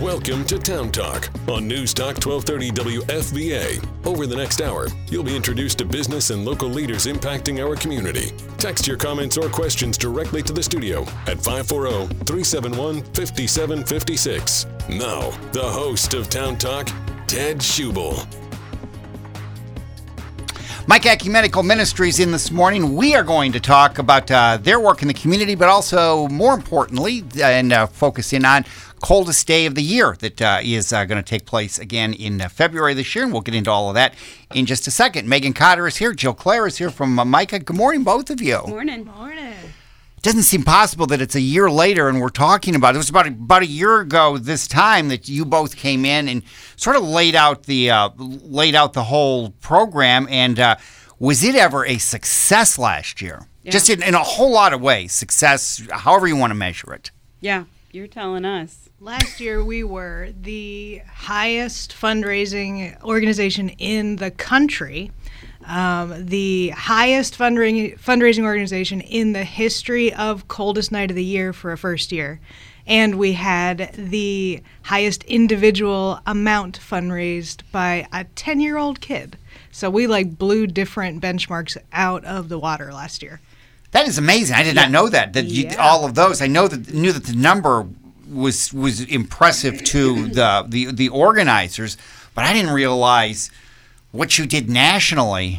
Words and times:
Welcome 0.00 0.44
to 0.46 0.58
Town 0.58 0.90
Talk 0.90 1.30
on 1.48 1.68
News 1.68 1.94
Talk 1.94 2.16
1230 2.16 2.70
WFVA. 2.72 3.88
Over 4.04 4.26
the 4.26 4.34
next 4.34 4.60
hour, 4.60 4.88
you'll 5.08 5.22
be 5.22 5.36
introduced 5.36 5.78
to 5.78 5.84
business 5.84 6.30
and 6.30 6.44
local 6.44 6.68
leaders 6.68 7.06
impacting 7.06 7.64
our 7.64 7.76
community. 7.76 8.32
Text 8.58 8.88
your 8.88 8.96
comments 8.96 9.38
or 9.38 9.48
questions 9.48 9.96
directly 9.96 10.42
to 10.42 10.52
the 10.52 10.62
studio 10.62 11.02
at 11.28 11.40
540 11.40 12.12
371 12.24 13.02
5756. 13.02 14.66
Now, 14.88 15.30
the 15.52 15.62
host 15.62 16.12
of 16.14 16.28
Town 16.28 16.58
Talk, 16.58 16.88
Ted 17.28 17.58
Schubel. 17.58 18.26
Micah 20.86 21.12
Ecumenical 21.12 21.62
Ministries 21.62 22.20
in 22.20 22.30
this 22.30 22.50
morning. 22.50 22.94
We 22.94 23.14
are 23.14 23.22
going 23.22 23.52
to 23.52 23.60
talk 23.60 23.98
about 23.98 24.30
uh, 24.30 24.58
their 24.58 24.78
work 24.78 25.00
in 25.00 25.08
the 25.08 25.14
community, 25.14 25.54
but 25.54 25.68
also 25.68 26.28
more 26.28 26.52
importantly, 26.52 27.24
and 27.42 27.72
uh, 27.72 27.86
focusing 27.86 28.44
on 28.44 28.66
coldest 29.04 29.46
day 29.46 29.66
of 29.66 29.74
the 29.74 29.82
year 29.82 30.16
that 30.20 30.40
uh, 30.40 30.60
is 30.62 30.90
uh, 30.90 31.04
going 31.04 31.22
to 31.22 31.28
take 31.28 31.44
place 31.44 31.78
again 31.78 32.14
in 32.14 32.40
uh, 32.40 32.48
February 32.48 32.94
this 32.94 33.14
year, 33.14 33.22
and 33.22 33.34
we'll 33.34 33.42
get 33.42 33.54
into 33.54 33.70
all 33.70 33.90
of 33.90 33.94
that 33.94 34.14
in 34.54 34.64
just 34.64 34.86
a 34.86 34.90
second. 34.90 35.28
Meghann 35.28 35.54
Cotter 35.54 35.86
is 35.86 35.98
here. 35.98 36.14
Jill 36.14 36.32
Claire 36.32 36.66
is 36.66 36.78
here 36.78 36.88
from 36.88 37.18
uh, 37.18 37.24
Micah. 37.24 37.58
Good 37.58 37.76
morning, 37.76 38.02
both 38.02 38.30
of 38.30 38.40
you. 38.40 38.62
Morning. 38.66 39.04
Morning. 39.04 39.52
doesn't 40.22 40.44
seem 40.44 40.62
possible 40.62 41.04
that 41.08 41.20
it's 41.20 41.34
a 41.34 41.40
year 41.40 41.70
later 41.70 42.08
and 42.08 42.18
we're 42.18 42.30
talking 42.30 42.74
about 42.74 42.94
it. 42.94 42.96
It 42.96 42.98
was 42.98 43.10
about 43.10 43.26
a, 43.26 43.28
about 43.28 43.60
a 43.60 43.66
year 43.66 44.00
ago 44.00 44.38
this 44.38 44.66
time 44.66 45.08
that 45.08 45.28
you 45.28 45.44
both 45.44 45.76
came 45.76 46.06
in 46.06 46.26
and 46.26 46.42
sort 46.76 46.96
of 46.96 47.02
laid 47.02 47.34
out 47.34 47.64
the 47.64 47.90
uh, 47.90 48.08
laid 48.16 48.74
out 48.74 48.94
the 48.94 49.04
whole 49.04 49.50
program. 49.60 50.26
And 50.30 50.58
uh, 50.58 50.76
was 51.18 51.44
it 51.44 51.54
ever 51.56 51.84
a 51.84 51.98
success 51.98 52.78
last 52.78 53.20
year? 53.20 53.46
Yeah. 53.64 53.72
Just 53.72 53.90
in, 53.90 54.02
in 54.02 54.14
a 54.14 54.22
whole 54.22 54.50
lot 54.50 54.72
of 54.72 54.80
ways, 54.80 55.12
success, 55.12 55.86
however 55.90 56.26
you 56.26 56.36
want 56.36 56.52
to 56.52 56.54
measure 56.54 56.94
it. 56.94 57.10
Yeah, 57.40 57.64
you're 57.92 58.06
telling 58.06 58.46
us. 58.46 58.88
Last 59.04 59.38
year, 59.38 59.62
we 59.62 59.84
were 59.84 60.30
the 60.40 61.02
highest 61.06 61.92
fundraising 61.94 62.98
organization 63.02 63.68
in 63.68 64.16
the 64.16 64.30
country, 64.30 65.10
um, 65.66 66.24
the 66.24 66.70
highest 66.70 67.36
fundraising, 67.38 68.00
fundraising 68.00 68.44
organization 68.44 69.02
in 69.02 69.34
the 69.34 69.44
history 69.44 70.14
of 70.14 70.48
Coldest 70.48 70.90
Night 70.90 71.10
of 71.10 71.16
the 71.16 71.22
Year 71.22 71.52
for 71.52 71.70
a 71.70 71.76
first 71.76 72.12
year. 72.12 72.40
And 72.86 73.16
we 73.16 73.34
had 73.34 73.92
the 73.92 74.62
highest 74.84 75.22
individual 75.24 76.20
amount 76.24 76.80
fundraised 76.80 77.60
by 77.70 78.08
a 78.10 78.24
10 78.24 78.60
year 78.60 78.78
old 78.78 79.02
kid. 79.02 79.36
So 79.70 79.90
we 79.90 80.06
like 80.06 80.38
blew 80.38 80.66
different 80.66 81.22
benchmarks 81.22 81.76
out 81.92 82.24
of 82.24 82.48
the 82.48 82.58
water 82.58 82.90
last 82.90 83.22
year. 83.22 83.42
That 83.90 84.08
is 84.08 84.16
amazing. 84.16 84.56
I 84.56 84.62
did 84.62 84.74
not 84.74 84.90
know 84.90 85.10
that. 85.10 85.34
That 85.34 85.44
you, 85.44 85.64
Yeah. 85.64 85.76
all 85.76 86.06
of 86.06 86.14
those. 86.14 86.40
I 86.40 86.46
know 86.46 86.68
that 86.68 86.94
knew 86.94 87.12
that 87.12 87.24
the 87.24 87.36
number 87.36 87.86
was 88.28 88.72
was 88.72 89.00
impressive 89.02 89.82
to 89.84 90.28
the 90.28 90.64
the 90.68 90.86
the 90.92 91.08
organizers, 91.08 91.96
but 92.34 92.44
I 92.44 92.52
didn't 92.52 92.72
realize 92.72 93.50
what 94.12 94.38
you 94.38 94.46
did 94.46 94.70
nationally. 94.70 95.56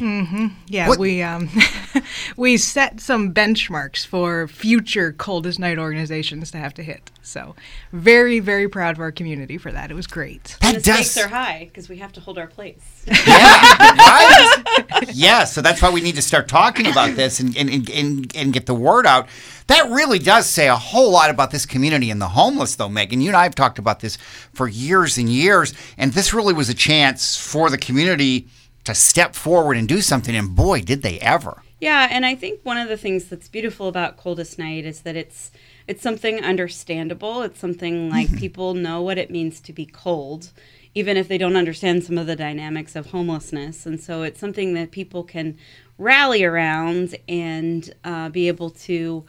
Yeah, 0.66 0.88
What- 0.88 0.98
we 0.98 1.22
um, 1.22 1.50
we 2.36 2.56
set 2.56 3.00
some 3.00 3.32
benchmarks 3.34 4.06
for 4.06 4.48
future 4.48 5.12
coldest 5.12 5.58
night 5.58 5.78
organizations 5.78 6.50
to 6.52 6.58
have 6.58 6.72
to 6.74 6.82
hit. 6.82 7.10
So, 7.26 7.56
very 7.92 8.38
very 8.38 8.68
proud 8.68 8.94
of 8.94 9.00
our 9.00 9.10
community 9.10 9.58
for 9.58 9.72
that. 9.72 9.90
It 9.90 9.94
was 9.94 10.06
great. 10.06 10.56
That 10.60 10.74
And 10.74 10.76
the 10.76 10.80
stakes 10.80 11.14
does, 11.14 11.24
are 11.24 11.28
high 11.28 11.64
because 11.64 11.88
we 11.88 11.98
have 11.98 12.12
to 12.12 12.20
hold 12.20 12.38
our 12.38 12.46
place. 12.46 13.04
yeah, 13.06 13.14
right. 13.26 15.10
yeah, 15.12 15.44
so 15.44 15.60
that's 15.60 15.82
why 15.82 15.90
we 15.90 16.00
need 16.00 16.14
to 16.14 16.22
start 16.22 16.46
talking 16.48 16.86
about 16.86 17.16
this 17.16 17.40
and 17.40 17.56
and, 17.56 17.68
and, 17.68 17.90
and 17.90 18.36
and 18.36 18.52
get 18.52 18.66
the 18.66 18.74
word 18.74 19.06
out. 19.06 19.28
That 19.66 19.90
really 19.90 20.20
does 20.20 20.46
say 20.46 20.68
a 20.68 20.76
whole 20.76 21.10
lot 21.10 21.28
about 21.28 21.50
this 21.50 21.66
community 21.66 22.10
and 22.10 22.22
the 22.22 22.28
homeless, 22.28 22.76
though, 22.76 22.88
Meghann. 22.88 23.20
You 23.20 23.28
and 23.28 23.36
I 23.36 23.42
have 23.42 23.56
talked 23.56 23.80
about 23.80 24.00
this 24.00 24.16
for 24.52 24.68
years 24.68 25.18
and 25.18 25.28
years, 25.28 25.74
and 25.98 26.12
this 26.12 26.32
really 26.32 26.54
was 26.54 26.68
a 26.68 26.74
chance 26.74 27.36
for 27.36 27.70
the 27.70 27.78
community 27.78 28.46
to 28.84 28.94
step 28.94 29.34
forward 29.34 29.76
and 29.76 29.88
do 29.88 30.00
something. 30.00 30.36
And 30.36 30.54
boy, 30.54 30.82
did 30.82 31.02
they 31.02 31.18
ever! 31.18 31.62
Yeah, 31.80 32.08
and 32.10 32.24
I 32.24 32.34
think 32.34 32.60
one 32.62 32.78
of 32.78 32.88
the 32.88 32.96
things 32.96 33.26
that's 33.26 33.48
beautiful 33.48 33.88
about 33.88 34.16
Coldest 34.16 34.58
Night 34.58 34.84
is 34.84 35.00
that 35.02 35.16
it's 35.16 35.50
it's 35.88 36.02
something 36.02 36.42
understandable. 36.42 37.42
It's 37.42 37.60
something 37.60 38.10
like 38.10 38.36
people 38.38 38.74
know 38.74 39.02
what 39.02 39.18
it 39.18 39.30
means 39.30 39.60
to 39.62 39.72
be 39.72 39.86
cold, 39.86 40.52
even 40.94 41.16
if 41.16 41.28
they 41.28 41.38
don't 41.38 41.56
understand 41.56 42.04
some 42.04 42.18
of 42.18 42.26
the 42.26 42.36
dynamics 42.36 42.96
of 42.96 43.06
homelessness. 43.06 43.86
And 43.86 44.00
so 44.00 44.22
it's 44.22 44.40
something 44.40 44.74
that 44.74 44.90
people 44.90 45.22
can 45.22 45.56
rally 45.98 46.44
around 46.44 47.16
and 47.28 47.92
uh, 48.04 48.28
be 48.28 48.48
able 48.48 48.70
to 48.70 49.24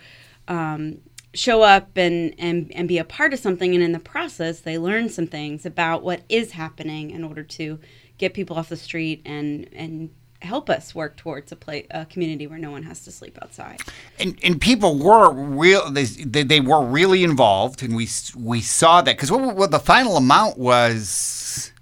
um, 0.48 1.00
show 1.34 1.62
up 1.62 1.96
and, 1.96 2.34
and 2.40 2.72
and 2.74 2.88
be 2.88 2.98
a 2.98 3.04
part 3.04 3.34
of 3.34 3.40
something. 3.40 3.74
And 3.74 3.84
in 3.84 3.92
the 3.92 4.00
process, 4.00 4.62
they 4.62 4.78
learn 4.78 5.10
some 5.10 5.28
things 5.28 5.66
about 5.66 6.04
what 6.04 6.24
is 6.30 6.52
happening 6.52 7.12
in 7.12 7.24
order 7.24 7.44
to 7.44 7.80
get 8.18 8.34
people 8.34 8.58
off 8.58 8.70
the 8.70 8.78
street 8.78 9.22
and 9.26 9.70
and 9.74 10.10
help 10.42 10.70
us 10.70 10.94
work 10.94 11.18
towards 11.18 11.52
a 11.52 11.56
play 11.56 11.88
a 11.92 12.06
community 12.06 12.46
where 12.46 12.60
no 12.60 12.72
one 12.72 12.84
has 12.84 13.04
to 13.04 13.12
sleep 13.12 13.38
outside. 13.42 13.82
and, 14.20 14.38
and 14.44 14.62
people 14.62 14.98
were 14.98 15.32
real 15.32 15.90
they, 15.90 16.04
they, 16.04 16.44
they 16.44 16.60
were 16.60 16.84
really 16.86 17.24
involved 17.24 17.82
and 17.82 17.96
we 17.96 18.08
we 18.36 18.62
saw 18.62 19.02
that 19.02 19.16
because 19.16 19.32
what, 19.32 19.56
what 19.56 19.72
the 19.72 19.80
final 19.80 20.18
amount 20.18 20.58
was 20.58 21.10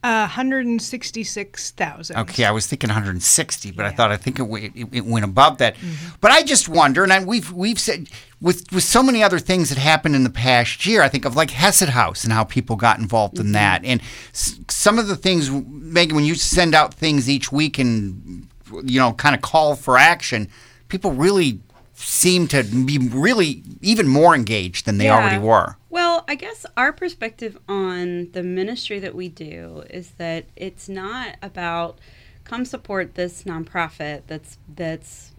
Uh, 0.03 0.27
166,000. 0.27 2.15
okay 2.17 2.45
i 2.45 2.51
was 2.51 2.67
thinking 2.67 2.89
160 2.89 3.71
but 3.71 3.85
i 3.85 3.91
thought 3.91 4.11
i 4.11 4.17
think 4.17 4.39
it, 4.39 4.43
it, 4.75 4.87
it 4.91 5.05
went 5.05 5.25
above 5.25 5.57
that 5.57 5.75
but 6.21 6.31
i 6.31 6.41
just 6.43 6.69
wonder 6.69 7.03
and 7.03 7.11
I, 7.11 7.23
we've 7.23 7.51
we've 7.51 7.79
said 7.79 8.09
with 8.41 8.71
with 8.71 8.83
so 8.83 9.01
many 9.01 9.23
other 9.23 9.39
things 9.39 9.69
that 9.69 9.77
happened 9.77 10.15
in 10.15 10.23
the 10.23 10.29
past 10.29 10.85
year 10.85 11.01
i 11.01 11.09
think 11.09 11.25
of 11.25 11.35
like 11.35 11.51
hesed 11.51 11.89
house 11.89 12.23
and 12.23 12.31
how 12.33 12.43
people 12.43 12.75
got 12.75 12.99
involved 12.99 13.39
in 13.39 13.51
that 13.53 13.83
and 13.83 14.01
s- 14.33 14.59
some 14.69 14.99
of 14.99 15.07
the 15.07 15.15
things 15.15 15.49
meghann 15.49 16.13
when 16.13 16.25
you 16.25 16.35
send 16.35 16.75
out 16.75 16.93
things 16.93 17.29
each 17.29 17.51
week 17.51 17.79
and 17.79 18.47
you 18.83 18.99
know 18.99 19.13
kind 19.13 19.35
of 19.35 19.41
call 19.41 19.75
for 19.75 19.97
action 19.97 20.47
people 20.87 21.11
really 21.13 21.59
seem 21.97 22.45
to 22.45 22.61
be 22.63 22.97
really 22.97 23.63
even 23.81 24.05
more 24.07 24.35
engaged 24.35 24.85
than 24.85 24.97
they 24.97 25.05
Yeah. 25.05 25.15
already 25.15 25.37
were. 25.37 25.77
Well, 25.89 26.04
I 26.27 26.35
guess 26.35 26.65
our 26.75 26.91
perspective 26.91 27.57
on 27.67 28.31
the 28.31 28.43
ministry 28.43 28.99
that 28.99 29.15
we 29.15 29.29
do 29.29 29.83
is 29.89 30.11
that 30.11 30.45
it's 30.55 30.89
not 30.89 31.35
about 31.41 31.97
come 32.43 32.65
support 32.65 33.15
this 33.15 33.43
nonprofit 33.43 34.23
that's 34.27 34.57
that's 34.75 35.31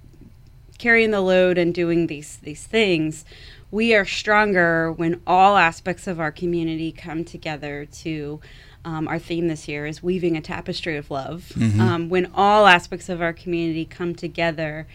carrying 0.78 1.10
the 1.10 1.20
load 1.20 1.56
and 1.58 1.74
doing 1.74 2.06
these 2.06 2.36
these 2.38 2.64
things. 2.64 3.24
We 3.70 3.94
are 3.94 4.04
stronger 4.04 4.92
when 4.92 5.20
all 5.26 5.56
aspects 5.56 6.06
of 6.06 6.20
our 6.20 6.30
community 6.30 6.92
come 6.92 7.24
together 7.24 7.86
to 7.86 8.40
um, 8.84 9.08
our 9.08 9.18
theme 9.18 9.48
this 9.48 9.66
year 9.66 9.86
is 9.86 10.02
weaving 10.02 10.36
a 10.36 10.40
tapestry 10.40 10.96
of 10.96 11.10
love. 11.10 11.52
Um, 11.80 12.08
when 12.08 12.30
all 12.34 12.66
aspects 12.66 13.08
of 13.08 13.20
our 13.20 13.32
community 13.32 13.84
come 13.84 14.14
together 14.14 14.86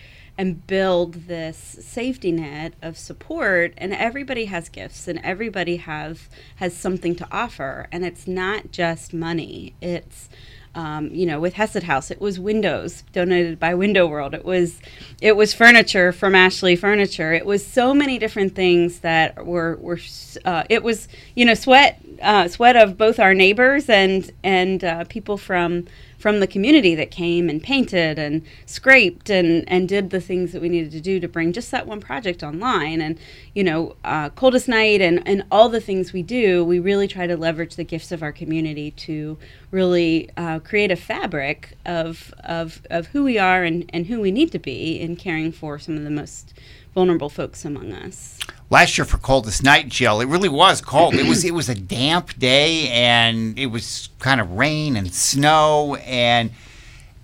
and 0.42 0.66
build 0.66 1.28
this 1.28 1.56
safety 1.56 2.32
net 2.32 2.74
of 2.82 2.98
support 2.98 3.76
and 3.78 3.94
everybody 3.94 4.46
has 4.46 4.70
gifts 4.70 5.08
and 5.08 5.20
everybody 5.24 5.78
has 5.78 6.30
has 6.56 6.76
something 6.76 7.16
to 7.16 7.28
offer. 7.32 7.88
And 7.92 8.04
it's 8.04 8.28
not 8.28 8.72
just 8.72 9.14
money. 9.14 9.76
It's 9.82 10.30
um, 10.74 11.14
you 11.14 11.28
know 11.28 11.40
with 11.40 11.54
Hesed 11.54 11.84
House 11.84 12.10
it 12.10 12.20
was 12.20 12.40
windows 12.40 13.04
donated 13.14 13.60
by 13.60 13.76
Window 13.76 14.08
World. 14.08 14.34
It 14.34 14.44
was 14.44 14.82
it 15.22 15.36
was 15.36 15.54
furniture 15.54 16.12
from 16.12 16.34
Ashley 16.34 16.76
Furniture. 16.76 17.34
It 17.34 17.46
was 17.46 17.64
so 17.64 17.94
many 17.94 18.18
different 18.18 18.56
things 18.56 19.02
that 19.02 19.46
were 19.46 19.78
were 19.80 20.00
uh, 20.44 20.64
it 20.70 20.82
was 20.82 21.08
you 21.36 21.46
know 21.46 21.54
sweat 21.54 22.02
uh, 22.20 22.48
sweat 22.48 22.76
of 22.76 22.98
both 22.98 23.20
our 23.20 23.36
neighbors 23.36 23.90
and 23.90 24.32
and 24.44 24.84
uh, 24.84 25.04
people 25.04 25.38
from 25.38 25.86
from 26.22 26.40
the 26.40 26.48
community 26.48 26.94
that 26.94 27.10
came 27.10 27.50
and 27.50 27.64
painted 27.64 28.20
and 28.20 28.44
scraped 28.68 29.30
and, 29.30 29.68
and 29.68 29.90
did 29.90 30.12
the 30.12 30.22
things 30.22 30.52
that 30.52 30.62
we 30.62 30.70
needed 30.70 30.92
to 30.92 31.02
do 31.02 31.20
to 31.20 31.28
bring 31.28 31.52
just 31.52 31.72
that 31.72 31.88
one 31.88 32.00
project 32.00 32.44
online. 32.44 33.02
And, 33.02 33.18
you 33.56 33.64
know, 33.64 33.96
uh, 34.04 34.30
Coldest 34.30 34.68
Night 34.68 35.02
and, 35.02 35.28
and 35.28 35.44
all 35.50 35.68
the 35.68 35.82
things 35.82 36.14
we 36.14 36.22
do, 36.22 36.64
we 36.64 36.80
really 36.80 37.08
try 37.08 37.26
to 37.26 37.36
leverage 37.36 37.76
the 37.76 37.84
gifts 37.84 38.12
of 38.12 38.22
our 38.22 38.32
community 38.32 38.92
to 38.92 39.38
really 39.72 40.30
uh, 40.38 40.60
create 40.60 40.92
a 40.92 40.96
fabric 40.96 41.76
of, 41.86 42.34
of, 42.44 42.84
of 42.92 43.08
who 43.08 43.24
we 43.24 43.40
are 43.40 43.64
and, 43.64 43.90
and 43.90 44.06
who 44.06 44.22
we 44.22 44.32
need 44.32 44.52
to 44.52 44.60
be 44.60 45.00
in 45.00 45.16
caring 45.16 45.52
for 45.52 45.80
some 45.80 45.98
of 45.98 46.04
the 46.04 46.12
most 46.12 46.54
vulnerable 46.94 47.30
folks 47.30 47.66
among 47.66 47.92
us. 47.92 48.38
Last 48.70 48.98
year 48.98 49.06
for 49.06 49.18
coldest 49.18 49.64
night, 49.64 49.90
Jill, 49.90 50.22
it 50.22 50.28
really 50.28 50.50
was 50.50 50.82
cold. 50.82 51.14
It 51.16 51.28
was 51.28 51.44
it 51.44 51.54
was 51.54 51.68
a 51.70 51.76
damp 51.76 52.38
day, 52.40 52.88
and 52.90 53.58
it 53.60 53.68
was 53.68 54.10
kind 54.20 54.40
of 54.40 54.52
rain 54.52 54.96
and 54.96 55.14
snow 55.14 55.96
and 56.06 56.52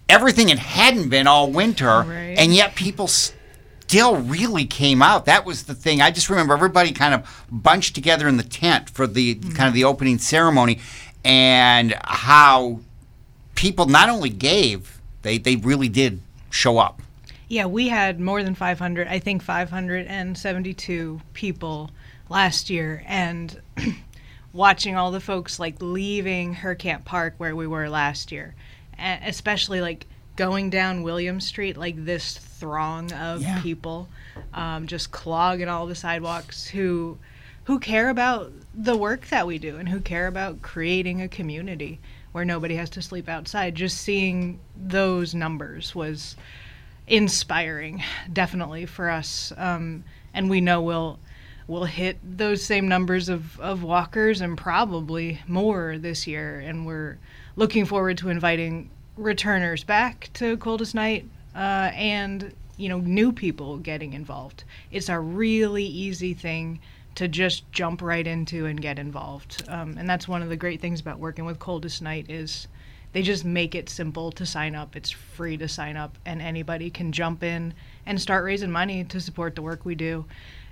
everything 0.09 0.49
it 0.49 0.59
hadn't 0.59 1.09
been 1.09 1.27
all 1.27 1.51
winter, 1.51 2.01
Right. 2.01 2.35
and 2.37 2.53
yet 2.53 2.75
people 2.75 3.07
still 3.07 4.17
really 4.17 4.65
came 4.65 5.01
out. 5.01 5.25
That 5.25 5.45
was 5.45 5.63
the 5.63 5.73
thing. 5.75 6.01
I 6.01 6.11
just 6.11 6.29
remember 6.29 6.53
everybody 6.53 6.91
kind 6.91 7.13
of 7.13 7.45
bunched 7.49 7.95
together 7.95 8.27
in 8.27 8.35
the 8.37 8.43
tent 8.43 8.89
for 8.89 9.07
the 9.07 9.35
mm-hmm. 9.35 9.51
kind 9.51 9.67
of 9.67 9.73
the 9.73 9.85
opening 9.85 10.17
ceremony, 10.17 10.79
and 11.23 11.95
how 12.03 12.81
people 13.55 13.85
not 13.85 14.09
only 14.09 14.29
gave, 14.29 14.99
they 15.21 15.37
they 15.37 15.55
really 15.55 15.87
did 15.89 16.19
show 16.49 16.77
up. 16.77 17.01
Yeah, 17.47 17.65
we 17.65 17.87
had 17.87 18.19
more 18.19 18.43
than 18.43 18.55
500, 18.55 19.07
I 19.07 19.19
think 19.19 19.41
572 19.41 21.21
people 21.33 21.91
last 22.29 22.69
year. 22.69 23.03
And 23.07 23.59
watching 24.53 24.95
all 24.95 25.11
the 25.11 25.19
folks 25.21 25.59
like 25.59 25.75
leaving 25.81 26.55
Hurkamp 26.55 27.05
Park 27.05 27.35
where 27.37 27.55
we 27.55 27.67
were 27.67 27.89
last 27.89 28.31
year, 28.31 28.55
and 28.97 29.23
especially 29.25 29.81
like 29.81 30.07
going 30.35 30.69
down 30.69 31.03
William 31.03 31.39
Street, 31.39 31.77
like 31.77 32.03
this 32.03 32.37
throng 32.37 33.11
of 33.13 33.41
Yeah. 33.41 33.61
people, 33.61 34.09
um, 34.53 34.85
just 34.87 35.11
clogging 35.11 35.69
all 35.69 35.87
the 35.87 35.95
sidewalks 35.95 36.67
who 36.67 37.17
who 37.65 37.79
care 37.79 38.07
about 38.09 38.51
the 38.73 38.95
work 38.95 39.27
that 39.27 39.45
we 39.45 39.57
do 39.57 39.75
and 39.77 39.89
who 39.89 39.99
care 39.99 40.27
about 40.27 40.61
creating 40.61 41.21
a 41.21 41.27
community 41.27 41.99
where 42.31 42.45
nobody 42.45 42.75
has 42.75 42.89
to 42.89 43.01
sleep 43.01 43.27
outside. 43.27 43.75
Just 43.75 43.97
seeing 43.97 44.57
those 44.73 45.35
numbers 45.35 45.93
was 45.93 46.37
inspiring, 47.07 48.03
definitely 48.31 48.85
for 48.85 49.09
us. 49.09 49.53
Um, 49.57 50.03
and 50.33 50.49
we 50.49 50.61
know 50.61 50.81
we'll 50.81 51.19
we'll 51.67 51.85
hit 51.85 52.17
those 52.23 52.63
same 52.63 52.87
numbers 52.87 53.27
of, 53.27 53.59
of 53.59 53.83
walkers 53.83 54.39
and 54.39 54.57
probably 54.57 55.41
more 55.47 55.97
this 55.97 56.25
year. 56.25 56.59
And 56.59 56.85
we're 56.85 57.17
looking 57.57 57.85
forward 57.85 58.17
to 58.19 58.29
inviting 58.29 58.89
returners 59.17 59.83
back 59.83 60.29
to 60.33 60.55
Coldest 60.57 60.95
Night 60.95 61.25
uh, 61.55 61.91
and 61.93 62.53
you 62.77 62.87
know 62.87 62.99
new 62.99 63.31
people 63.31 63.77
getting 63.77 64.13
involved. 64.13 64.63
It's 64.91 65.09
a 65.09 65.19
really 65.19 65.85
easy 65.85 66.33
thing 66.33 66.79
to 67.15 67.27
just 67.27 67.69
jump 67.71 68.01
right 68.01 68.27
into 68.27 68.67
and 68.67 68.79
get 68.79 68.99
involved. 68.99 69.67
Um, 69.67 69.95
and 69.97 70.07
that's 70.07 70.27
one 70.27 70.43
of 70.43 70.49
the 70.49 70.55
great 70.55 70.79
things 70.79 71.01
about 71.01 71.17
working 71.17 71.45
with 71.45 71.57
Coldest 71.57 72.01
Night 72.01 72.29
is 72.29 72.67
they 73.13 73.21
just 73.21 73.45
make 73.45 73.75
it 73.75 73.89
simple 73.89 74.31
to 74.33 74.45
sign 74.45 74.75
up. 74.75 74.95
It's 74.95 75.09
free 75.09 75.57
to 75.57 75.67
sign 75.67 75.97
up, 75.97 76.17
and 76.25 76.41
anybody 76.41 76.89
can 76.89 77.11
jump 77.11 77.43
in 77.43 77.73
and 78.05 78.21
start 78.21 78.43
raising 78.43 78.71
money 78.71 79.03
to 79.05 79.19
support 79.19 79.55
the 79.55 79.61
work 79.61 79.85
we 79.85 79.95
do, 79.95 80.25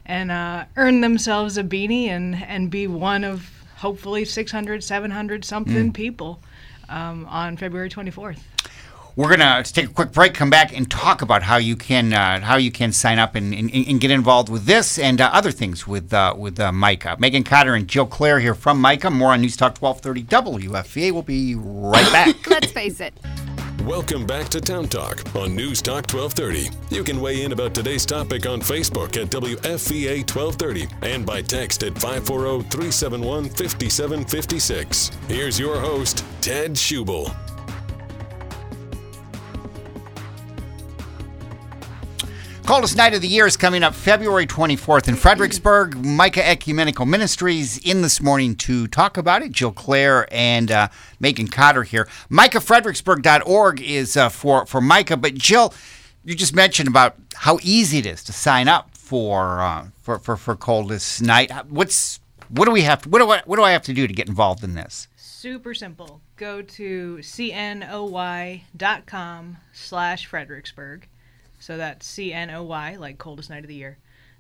and 0.06 0.32
uh, 0.32 0.66
earn 0.76 1.02
themselves 1.02 1.58
a 1.58 1.64
beanie 1.64 2.08
and 2.08 2.36
and 2.36 2.70
be 2.70 2.88
one 2.88 3.24
of 3.24 3.50
hopefully 3.78 4.26
600, 4.26 4.84
700 4.84 5.46
something 5.46 5.92
people 5.94 6.40
um, 6.90 7.26
on 7.26 7.58
February 7.58 7.90
24th. 7.90 8.40
We're 9.18 9.30
gonna 9.30 9.64
take 9.64 9.86
a 9.86 9.94
quick 9.94 10.12
break, 10.12 10.34
come 10.34 10.50
back, 10.50 10.76
and 10.76 10.92
talk 10.92 11.22
about 11.22 11.42
how 11.42 11.56
you 11.56 11.78
can 11.78 12.12
uh, 12.12 12.42
how 12.42 12.58
you 12.58 12.70
can 12.70 12.92
sign 12.92 13.18
up 13.18 13.36
and, 13.36 13.54
and, 13.54 13.74
and 13.74 14.02
get 14.02 14.12
involved 14.12 14.50
with 14.50 14.66
this 14.66 15.00
and 15.00 15.22
uh, 15.22 15.30
other 15.32 15.52
things 15.52 15.88
with 15.88 16.14
uh, 16.14 16.34
with 16.38 16.60
uh, 16.60 16.74
Micah. 16.74 17.16
Meghann 17.18 17.46
Cotter 17.46 17.76
and 17.76 17.88
Jill 17.88 18.08
Claire 18.08 18.42
here 18.42 18.54
from 18.54 18.82
Micah. 18.82 19.10
More 19.10 19.32
on 19.32 19.40
News 19.40 19.56
Talk 19.56 19.78
1230 19.78 20.68
WFVA. 20.68 21.12
We'll 21.14 21.22
be 21.22 21.56
right 21.56 22.12
back. 22.12 22.46
Let's 22.50 22.74
face 22.74 23.00
it. 23.00 23.14
Welcome 23.86 24.26
back 24.26 24.50
to 24.50 24.60
Town 24.60 24.90
Talk 24.90 25.24
on 25.34 25.56
News 25.56 25.82
Talk 25.82 26.12
1230. 26.12 26.76
You 26.94 27.04
can 27.06 27.22
weigh 27.22 27.44
in 27.44 27.54
about 27.54 27.74
today's 27.74 28.06
topic 28.06 28.46
on 28.46 28.60
Facebook 28.60 29.16
at 29.16 29.30
WFVA 29.30 30.30
1230 30.30 30.88
and 31.04 31.26
by 31.26 31.42
text 31.42 31.84
at 31.84 31.94
540 31.94 32.64
371 32.64 33.46
5756. 33.46 35.12
Here's 35.30 35.58
your 35.58 35.80
host, 35.80 36.26
Ted 36.42 36.74
Schubel. 36.74 37.34
Coldest 42.66 42.98
night 42.98 43.14
of 43.14 43.22
the 43.22 43.28
year 43.28 43.46
is 43.46 43.56
coming 43.56 43.84
up 43.84 43.94
February 43.94 44.48
24th 44.48 45.08
in 45.08 45.16
Fredericksburg. 45.16 46.04
Micah 46.04 46.44
Ecumenical 46.44 47.06
Ministries 47.06 47.78
in 47.78 48.02
this 48.02 48.20
morning 48.20 48.56
to 48.56 48.88
talk 48.88 49.18
about 49.18 49.44
it. 49.44 49.52
Jill 49.52 49.72
Claire 49.72 50.28
and 50.32 50.72
uh, 50.72 50.88
Meghann 51.22 51.52
Cotter 51.52 51.84
here. 51.84 52.08
MicahFredericksburg.org 52.32 53.82
is 53.82 54.18
uh, 54.18 54.30
for, 54.30 54.66
for 54.66 54.82
Micah. 54.82 55.16
But 55.16 55.36
Jill, 55.36 55.76
you 56.24 56.34
just 56.34 56.56
mentioned 56.56 56.88
about 56.88 57.16
how 57.36 57.60
easy 57.62 58.00
it 58.00 58.08
is 58.08 58.24
to 58.24 58.34
sign 58.34 58.68
up 58.68 58.90
for 58.98 59.62
uh, 59.62 59.86
for, 60.02 60.18
for, 60.18 60.36
for 60.36 60.56
Coldest 60.56 61.22
Night. 61.22 61.52
What's 61.70 62.20
what 62.50 62.66
do 62.66 62.72
we 62.72 62.82
have 62.82 63.04
to, 63.04 63.10
what 63.10 63.20
do 63.20 63.30
I, 63.30 63.44
what 63.46 63.58
do 63.58 63.64
I 63.64 63.74
have 63.74 63.84
to 63.84 63.94
do 63.94 64.08
to 64.08 64.14
get 64.14 64.28
involved 64.28 64.64
in 64.64 64.74
this? 64.74 65.08
Super 65.18 65.76
simple. 65.76 66.20
Go 66.36 66.64
to 66.64 67.18
cnoy.com 67.18 68.58
slash 69.72 70.26
Fredericksburg. 70.26 71.08
So 71.60 71.78
that's 71.78 72.06
C-N-O-Y, 72.06 72.98
like 72.98 73.18
coldest 73.18 73.50
night 73.50 73.64
of 73.64 73.68
the 73.68 73.76
year, 73.76 73.98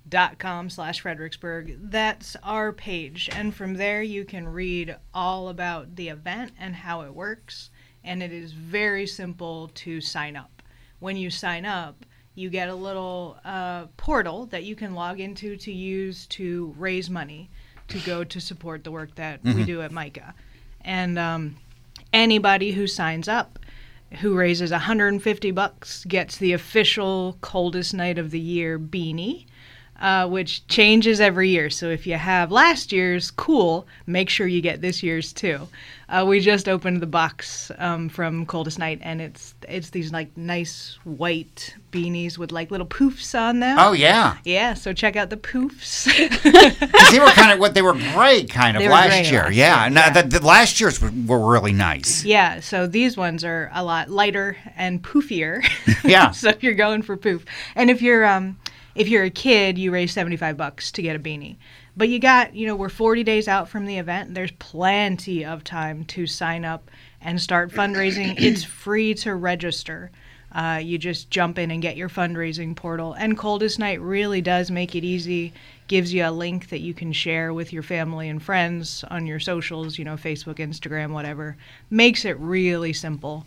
dot 0.07 0.37
com 0.37 0.69
slash 0.69 0.99
Fredericksburg. 0.99 1.77
That's 1.89 2.35
our 2.43 2.71
page. 2.71 3.29
And 3.31 3.55
from 3.55 3.75
there 3.75 4.03
you 4.03 4.25
can 4.25 4.47
read 4.47 4.95
all 5.13 5.49
about 5.49 5.95
the 5.95 6.09
event 6.09 6.51
and 6.59 6.75
how 6.75 7.01
it 7.01 7.13
works. 7.13 7.69
And 8.03 8.21
it 8.21 8.31
is 8.31 8.51
very 8.51 9.07
simple 9.07 9.71
to 9.75 9.99
sign 10.01 10.35
up. 10.35 10.61
When 10.99 11.17
you 11.17 11.29
sign 11.29 11.65
up, 11.65 12.05
you 12.35 12.49
get 12.49 12.69
a 12.69 12.75
little 12.75 13.37
uh, 13.45 13.85
portal 13.97 14.45
that 14.47 14.63
you 14.63 14.75
can 14.75 14.93
log 14.93 15.19
into 15.19 15.55
to 15.57 15.71
use 15.71 16.27
to 16.27 16.75
raise 16.77 17.09
money 17.09 17.49
to 17.87 17.99
go 17.99 18.23
to 18.23 18.41
support 18.41 18.83
the 18.83 18.91
work 18.91 19.15
that 19.15 19.43
we 19.43 19.63
do 19.63 19.81
at 19.81 19.91
Micah. 19.91 20.33
And 20.81 21.17
um, 21.17 21.55
anybody 22.13 22.71
who 22.71 22.87
signs 22.87 23.27
up 23.27 23.57
who 24.17 24.35
raises 24.35 24.71
150 24.71 25.51
bucks 25.51 26.05
gets 26.05 26.37
the 26.37 26.53
official 26.53 27.37
coldest 27.41 27.93
night 27.93 28.17
of 28.17 28.31
the 28.31 28.39
year 28.39 28.79
beanie 28.79 29.45
uh, 29.99 30.27
which 30.27 30.67
changes 30.67 31.19
every 31.19 31.49
year 31.49 31.69
so 31.69 31.89
if 31.89 32.05
you 32.05 32.15
have 32.15 32.51
last 32.51 32.91
year's 32.91 33.31
cool 33.31 33.87
make 34.05 34.29
sure 34.29 34.47
you 34.47 34.61
get 34.61 34.81
this 34.81 35.01
year's 35.01 35.31
too 35.33 35.67
uh, 36.07 36.23
we 36.27 36.39
just 36.39 36.69
opened 36.69 37.01
the 37.01 37.07
box 37.07 37.71
um, 37.79 38.09
from 38.09 38.45
coldest 38.45 38.77
night 38.77 38.99
and 39.01 39.21
it's 39.21 39.55
it's 39.67 39.89
these 39.89 40.11
like 40.11 40.35
nice 40.37 40.99
white 41.03 41.75
beanies 41.91 42.37
with 42.37 42.51
like 42.51 42.69
little 42.69 42.85
poofs 42.85 43.37
on 43.39 43.59
them 43.59 43.77
Oh 43.79 43.93
yeah, 43.93 44.37
yeah 44.43 44.73
so 44.73 44.93
check 44.93 45.15
out 45.15 45.29
the 45.29 45.37
poofs. 45.37 46.05
they 47.11 47.19
were 47.19 47.27
kind 47.27 47.51
of 47.51 47.59
what 47.65 47.73
they 47.73 47.81
were 47.81 47.93
great 47.93 48.49
kind 48.49 48.77
of 48.77 48.83
last 48.83 49.31
year. 49.31 49.43
last 49.43 49.55
yeah, 49.55 49.81
year, 49.83 49.89
no, 49.89 50.01
yeah. 50.01 50.21
The, 50.21 50.39
the 50.39 50.45
last 50.45 50.79
year's 50.79 51.01
were, 51.01 51.11
were 51.25 51.51
really 51.51 51.73
nice. 51.73 52.23
Yeah, 52.23 52.59
so 52.59 52.87
these 52.87 53.17
ones 53.17 53.43
are 53.43 53.69
a 53.73 53.83
lot 53.83 54.09
lighter 54.09 54.57
and 54.75 55.03
poofier. 55.03 55.63
Yeah. 56.03 56.31
so 56.31 56.49
if 56.49 56.63
you're 56.63 56.73
going 56.73 57.01
for 57.01 57.17
poof, 57.17 57.45
and 57.75 57.89
if 57.89 58.01
you're 58.01 58.25
um 58.25 58.57
if 58.95 59.09
you're 59.09 59.23
a 59.23 59.29
kid, 59.29 59.77
you 59.77 59.91
raise 59.91 60.13
75 60.13 60.57
bucks 60.57 60.91
to 60.93 61.01
get 61.01 61.15
a 61.15 61.19
beanie. 61.19 61.57
But 61.97 62.09
you 62.09 62.19
got, 62.19 62.55
you 62.55 62.65
know, 62.65 62.75
we're 62.75 62.89
40 62.89 63.23
days 63.23 63.47
out 63.47 63.69
from 63.69 63.85
the 63.85 63.97
event. 63.97 64.33
There's 64.33 64.51
plenty 64.51 65.45
of 65.45 65.63
time 65.63 66.05
to 66.05 66.25
sign 66.25 66.65
up 66.65 66.89
and 67.21 67.41
start 67.41 67.71
fundraising. 67.71 68.35
it's 68.37 68.63
free 68.63 69.13
to 69.15 69.35
register. 69.35 70.11
Uh, 70.53 70.79
you 70.81 70.97
just 70.97 71.29
jump 71.29 71.59
in 71.59 71.69
and 71.69 71.81
get 71.81 71.97
your 71.97 72.07
fundraising 72.07 72.75
portal. 72.75 73.13
And 73.13 73.37
Coldest 73.37 73.77
Night 73.77 73.99
really 73.99 74.41
does 74.41 74.71
make 74.71 74.95
it 74.95 75.03
easy. 75.03 75.51
Gives 75.87 76.13
you 76.13 76.25
a 76.25 76.31
link 76.31 76.69
that 76.69 76.79
you 76.79 76.93
can 76.93 77.11
share 77.11 77.53
with 77.53 77.73
your 77.73 77.83
family 77.83 78.29
and 78.29 78.41
friends 78.41 79.03
on 79.09 79.27
your 79.27 79.39
socials, 79.39 79.99
you 79.99 80.05
know, 80.05 80.15
Facebook, 80.15 80.55
Instagram, 80.55 81.11
whatever. 81.11 81.57
Makes 81.89 82.23
it 82.23 82.39
really 82.39 82.93
simple. 82.93 83.45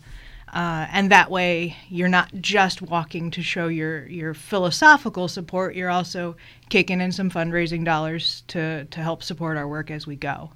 Uh, 0.53 0.87
and 0.91 1.11
that 1.11 1.29
way, 1.29 1.77
you're 1.89 2.09
not 2.09 2.29
just 2.41 2.81
walking 2.81 3.29
to 3.31 3.41
show 3.43 3.67
your, 3.67 4.07
your 4.07 4.33
philosophical 4.33 5.27
support, 5.27 5.75
you're 5.75 5.89
also 5.89 6.35
kicking 6.69 7.01
in 7.01 7.11
some 7.11 7.29
fundraising 7.29 7.85
dollars 7.85 8.43
to, 8.47 8.85
to 8.85 8.99
help 8.99 9.21
support 9.21 9.57
our 9.57 9.67
work 9.67 9.91
as 9.91 10.07
we 10.07 10.15
go. 10.15 10.51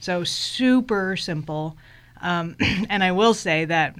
So, 0.00 0.24
super 0.24 1.16
simple. 1.16 1.76
Um, 2.20 2.56
and 2.88 3.04
I 3.04 3.12
will 3.12 3.34
say 3.34 3.64
that 3.66 3.96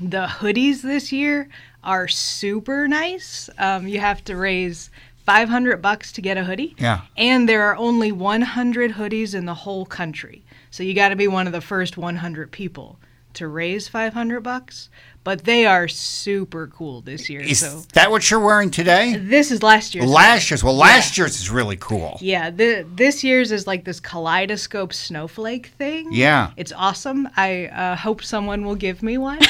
the 0.00 0.26
hoodies 0.26 0.82
this 0.82 1.12
year 1.12 1.48
are 1.84 2.08
super 2.08 2.88
nice. 2.88 3.50
Um, 3.58 3.86
you 3.88 4.00
have 4.00 4.24
to 4.24 4.36
raise 4.36 4.90
500 5.24 5.82
bucks 5.82 6.12
to 6.12 6.22
get 6.22 6.38
a 6.38 6.44
hoodie. 6.44 6.74
Yeah. 6.78 7.02
And 7.16 7.46
there 7.48 7.64
are 7.64 7.76
only 7.76 8.12
100 8.12 8.92
hoodies 8.92 9.34
in 9.34 9.44
the 9.44 9.54
whole 9.54 9.84
country. 9.84 10.44
So 10.70 10.82
you 10.82 10.94
got 10.94 11.10
to 11.10 11.16
be 11.16 11.28
one 11.28 11.46
of 11.46 11.52
the 11.52 11.60
first 11.60 11.96
100 11.96 12.50
people 12.50 12.98
to 13.34 13.48
raise 13.48 13.88
500 13.88 14.40
bucks. 14.40 14.88
But 15.24 15.44
they 15.44 15.66
are 15.66 15.88
super 15.88 16.68
cool 16.68 17.02
this 17.02 17.28
year. 17.28 17.42
Is 17.42 17.58
so 17.60 17.82
that 17.92 18.10
what 18.10 18.30
you're 18.30 18.40
wearing 18.40 18.70
today? 18.70 19.14
this 19.16 19.50
is 19.50 19.62
last 19.62 19.94
year's. 19.94 20.08
Last 20.08 20.50
year's. 20.50 20.64
Well, 20.64 20.74
last 20.74 21.18
year's 21.18 21.38
is 21.38 21.50
really 21.50 21.76
cool. 21.76 22.16
Yeah, 22.22 22.48
the, 22.50 22.86
this 22.94 23.22
year's 23.22 23.52
is 23.52 23.66
like 23.66 23.84
this 23.84 24.00
kaleidoscope 24.00 24.94
snowflake 24.94 25.66
thing. 25.66 26.08
Yeah. 26.12 26.52
It's 26.56 26.72
awesome. 26.72 27.28
I 27.36 27.66
uh, 27.66 27.96
hope 27.96 28.22
someone 28.22 28.64
will 28.64 28.76
give 28.76 29.02
me 29.02 29.18
one. 29.18 29.40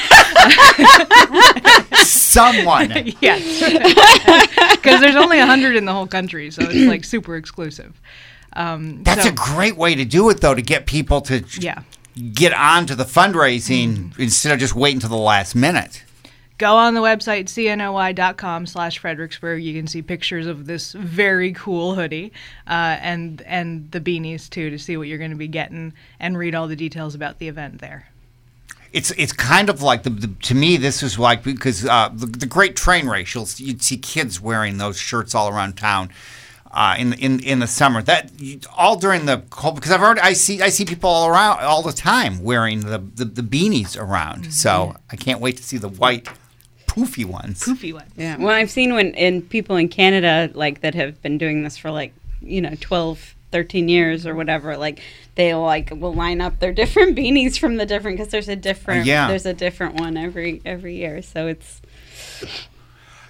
Someone. 2.03 2.91
yes. 3.21 4.45
Because 4.79 5.01
there's 5.01 5.15
only 5.15 5.39
100 5.39 5.75
in 5.75 5.83
the 5.85 5.91
whole 5.93 6.07
country, 6.07 6.51
so 6.51 6.61
it's 6.63 6.87
like 6.87 7.03
super 7.03 7.35
exclusive. 7.35 7.99
Um, 8.53 9.03
That's 9.03 9.23
so- 9.23 9.29
a 9.29 9.33
great 9.33 9.75
way 9.75 9.93
to 9.95 10.05
do 10.05 10.29
it, 10.29 10.39
though, 10.41 10.55
to 10.55 10.61
get 10.61 10.85
people 10.85 11.21
to 11.21 11.43
Yeah. 11.59 11.83
Get 12.33 12.53
on 12.53 12.85
to 12.87 12.95
the 12.95 13.03
fundraising 13.03 14.17
instead 14.19 14.53
of 14.53 14.59
just 14.59 14.75
waiting 14.75 14.99
till 14.99 15.09
the 15.09 15.17
last 15.17 15.55
minute. 15.55 16.03
Go 16.57 16.75
on 16.75 16.93
the 16.93 16.99
website, 16.99 17.45
cnoy.com 17.45 18.65
slash 18.65 18.99
Fredericksburg. 18.99 19.63
You 19.63 19.73
can 19.73 19.87
see 19.87 20.01
pictures 20.01 20.45
of 20.45 20.65
this 20.65 20.91
very 20.91 21.53
cool 21.53 21.95
hoodie 21.95 22.33
uh, 22.67 22.97
and, 22.99 23.41
and 23.43 23.89
the 23.91 24.01
beanies, 24.01 24.49
too, 24.49 24.69
to 24.69 24.77
see 24.77 24.97
what 24.97 25.07
you're 25.07 25.17
going 25.17 25.31
to 25.31 25.37
be 25.37 25.47
getting 25.47 25.93
and 26.19 26.37
read 26.37 26.55
all 26.55 26.67
the 26.67 26.75
details 26.75 27.15
about 27.15 27.39
the 27.39 27.47
event 27.47 27.79
there. 27.79 28.09
It's 28.91 29.11
it's 29.11 29.31
kind 29.31 29.69
of 29.69 29.83
like 29.83 30.01
the, 30.01 30.09
the 30.09 30.27
to 30.27 30.55
me 30.55 30.75
this 30.75 31.03
is 31.03 31.19
like 31.19 31.43
because 31.43 31.85
uh, 31.85 32.09
the, 32.11 32.25
the 32.25 32.47
Great 32.47 32.75
Train 32.75 33.07
Race 33.07 33.35
you'll, 33.35 33.47
you'd 33.57 33.83
see 33.83 33.97
kids 33.97 34.41
wearing 34.41 34.79
those 34.79 34.97
shirts 34.97 35.35
all 35.35 35.47
around 35.47 35.77
town. 35.77 36.09
Uh, 36.71 36.95
in 36.97 37.13
in 37.13 37.39
in 37.39 37.59
the 37.59 37.67
summer. 37.67 38.01
That 38.01 38.31
all 38.77 38.95
during 38.97 39.25
the 39.25 39.43
cold 39.49 39.75
because 39.75 39.91
I've 39.91 40.01
already 40.01 40.21
I 40.21 40.33
see 40.33 40.61
I 40.61 40.69
see 40.69 40.85
people 40.85 41.09
all 41.09 41.27
around 41.27 41.59
all 41.61 41.81
the 41.81 41.93
time 41.93 42.43
wearing 42.43 42.81
the 42.81 42.99
the, 42.99 43.25
the 43.25 43.41
beanies 43.41 43.99
around. 43.99 44.43
Mm-hmm. 44.43 44.51
So 44.51 44.95
I 45.11 45.15
can't 45.15 45.39
wait 45.41 45.57
to 45.57 45.63
see 45.63 45.77
the 45.77 45.89
white 45.89 46.27
poofy 46.87 47.25
ones. 47.25 47.61
Poofy 47.63 47.93
ones. 47.93 48.11
Yeah. 48.15 48.37
Well, 48.37 48.49
I've 48.49 48.71
seen 48.71 48.93
when 48.93 49.13
in 49.13 49.41
people 49.41 49.75
in 49.75 49.89
Canada 49.89 50.51
like 50.53 50.81
that 50.81 50.95
have 50.95 51.21
been 51.21 51.37
doing 51.37 51.63
this 51.63 51.77
for 51.77 51.91
like 51.91 52.13
you 52.41 52.61
know 52.61 52.73
12, 52.79 53.35
13 53.51 53.89
years 53.89 54.25
or 54.25 54.35
whatever. 54.35 54.77
Like 54.77 55.01
they 55.35 55.53
like 55.53 55.91
will 55.91 56.13
line 56.13 56.41
up 56.41 56.59
their 56.59 56.73
different 56.81 57.17
beanies 57.17 57.59
from 57.59 57.77
the 57.77 57.85
different 57.85 58.17
because 58.17 58.31
there's 58.31 58.49
a 58.49 58.55
different 58.55 59.05
Yeah. 59.05 59.27
there's 59.27 59.45
a 59.45 59.53
different 59.53 59.95
one 59.95 60.17
every 60.17 60.61
every 60.65 60.95
year. 60.95 61.21
So 61.21 61.47
it's 61.47 61.81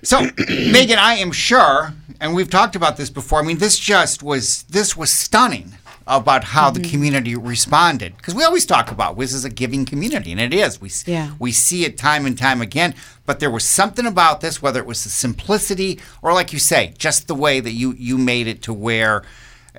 So, 0.03 0.19
Meghann, 0.25 0.97
I 0.97 1.15
am 1.15 1.31
sure, 1.31 1.93
and 2.19 2.33
we've 2.33 2.49
talked 2.49 2.75
about 2.75 2.97
this 2.97 3.09
before. 3.09 3.39
I 3.39 3.43
mean, 3.43 3.57
this 3.57 3.77
just 3.79 4.23
was 4.23 4.63
this 4.63 4.95
was 4.97 5.11
stunning 5.11 5.73
about 6.07 6.43
how 6.43 6.71
Mm-hmm. 6.71 6.81
the 6.81 6.89
community 6.89 7.35
responded 7.35 8.17
because 8.17 8.33
we 8.33 8.43
always 8.43 8.65
talk 8.65 8.89
about 8.91 9.17
this 9.17 9.33
is 9.33 9.45
a 9.45 9.49
giving 9.49 9.85
community, 9.85 10.31
and 10.31 10.41
it 10.41 10.53
is. 10.53 10.81
We 10.81 10.89
Yeah. 11.05 11.31
we 11.39 11.51
see 11.51 11.85
it 11.85 11.97
time 11.97 12.25
and 12.25 12.37
time 12.37 12.61
again. 12.61 12.95
But 13.25 13.39
there 13.39 13.51
was 13.51 13.63
something 13.63 14.05
about 14.07 14.41
this, 14.41 14.61
whether 14.61 14.79
it 14.79 14.87
was 14.87 15.03
the 15.03 15.09
simplicity 15.09 15.99
or, 16.23 16.33
like 16.33 16.51
you 16.51 16.59
say, 16.59 16.93
just 16.97 17.27
the 17.27 17.35
way 17.35 17.59
that 17.59 17.73
you 17.73 17.93
you 17.97 18.17
made 18.17 18.47
it 18.47 18.61
to 18.63 18.73
where 18.73 19.23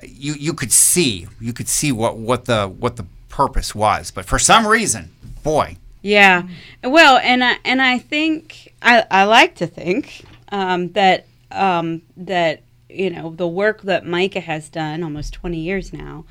you 0.03 0.33
you 0.33 0.53
could 0.53 0.71
see 0.71 1.27
you 1.41 1.51
could 1.53 1.67
see 1.67 1.91
what 1.91 2.17
what 2.17 2.45
the 2.45 2.67
what 2.67 2.95
the 2.95 3.05
purpose 3.27 3.75
was. 3.75 4.09
But 4.11 4.25
for 4.25 4.39
some 4.39 4.65
reason, 4.67 5.09
boy, 5.43 5.75
Yeah. 6.01 6.43
Well, 6.83 7.17
and 7.17 7.43
I 7.43 7.57
and 7.65 7.81
I 7.81 7.97
think 7.99 8.70
I, 8.81 9.05
I 9.11 9.23
like 9.25 9.55
to 9.55 9.67
think 9.67 10.25
um, 10.51 10.91
that 10.93 11.27
um, 11.51 12.01
that 12.17 12.63
you 12.89 13.09
know 13.09 13.31
the 13.31 13.47
work 13.47 13.83
that 13.83 14.05
Micah 14.05 14.39
has 14.41 14.69
done 14.69 15.03
almost 15.03 15.33
20 15.33 15.57
years 15.57 15.93
now 15.93 16.25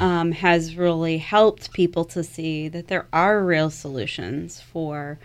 um, 0.00 0.32
has 0.32 0.76
really 0.76 1.18
helped 1.18 1.72
people 1.72 2.04
to 2.06 2.22
see 2.22 2.68
that 2.68 2.88
there 2.88 3.06
are 3.12 3.42
real 3.44 3.70
solutions 3.70 4.60
for 4.60 5.18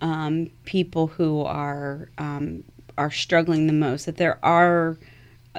um, 0.00 0.50
people 0.64 1.08
who 1.08 1.42
are 1.42 2.08
um, 2.18 2.64
are 2.96 3.10
struggling 3.10 3.66
the 3.66 3.72
most. 3.72 4.06
That 4.06 4.16
there 4.16 4.38
are 4.44 4.98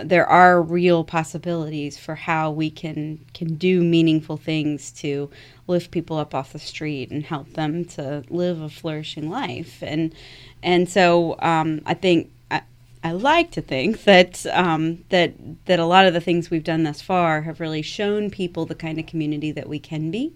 there 0.04 0.26
are 0.26 0.62
real 0.62 1.04
possibilities 1.04 1.98
for 1.98 2.16
how 2.16 2.50
we 2.50 2.70
can 2.70 3.20
can 3.34 3.56
do 3.56 3.84
meaningful 3.84 4.38
things 4.38 4.92
to 4.92 5.30
lift 5.68 5.92
people 5.92 6.18
up 6.18 6.34
off 6.34 6.54
the 6.54 6.60
street 6.60 7.12
and 7.12 7.26
help 7.26 7.54
them 7.54 7.84
to 7.86 8.24
live 8.30 8.62
a 8.62 8.70
flourishing 8.70 9.30
life 9.30 9.84
and 9.84 10.14
and 10.64 10.90
so 10.90 11.36
um, 11.40 11.82
I 11.86 11.94
think 11.94 12.32
I, 12.50 12.62
I 13.04 13.12
like 13.14 13.52
to 13.52 13.62
think 13.62 14.04
that 14.04 14.46
um, 14.48 15.04
that 15.10 15.34
that 15.66 15.80
a 15.80 15.86
lot 15.86 16.06
of 16.06 16.14
the 16.14 16.22
things 16.22 16.50
we've 16.50 16.64
done 16.64 16.84
thus 16.84 17.02
far 17.02 17.42
have 17.42 17.60
really 17.60 17.82
shown 17.82 18.30
people 18.30 18.66
the 18.66 18.76
kind 18.76 19.00
of 19.00 19.06
community 19.06 19.52
that 19.52 19.68
we 19.70 19.80
can 19.80 20.12
be 20.12 20.34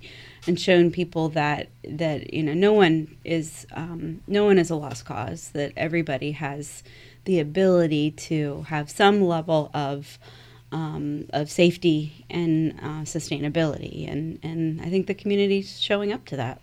and 0.48 0.60
shown 0.60 0.92
people 0.92 1.30
that 1.30 1.70
that 1.84 2.34
you 2.34 2.44
know 2.44 2.54
no 2.54 2.74
one 2.74 3.16
is 3.24 3.66
um, 3.74 4.22
no 4.28 4.46
one 4.46 4.58
is 4.58 4.70
a 4.70 4.76
lost 4.76 5.06
cause 5.06 5.50
that 5.54 5.72
everybody 5.76 6.32
has 6.32 6.84
the 7.26 7.40
ability 7.40 8.12
to 8.12 8.64
have 8.70 8.90
some 8.90 9.22
level 9.22 9.70
of 9.74 10.18
um, 10.72 11.26
of 11.32 11.50
safety 11.50 12.26
and 12.30 12.74
uh, 12.82 13.04
sustainability, 13.04 14.12
and 14.12 14.40
and 14.44 14.82
I 14.82 14.90
think 14.90 15.08
the 15.08 15.14
community's 15.14 15.80
showing 15.80 16.12
up 16.12 16.26
to 16.26 16.36
that. 16.36 16.62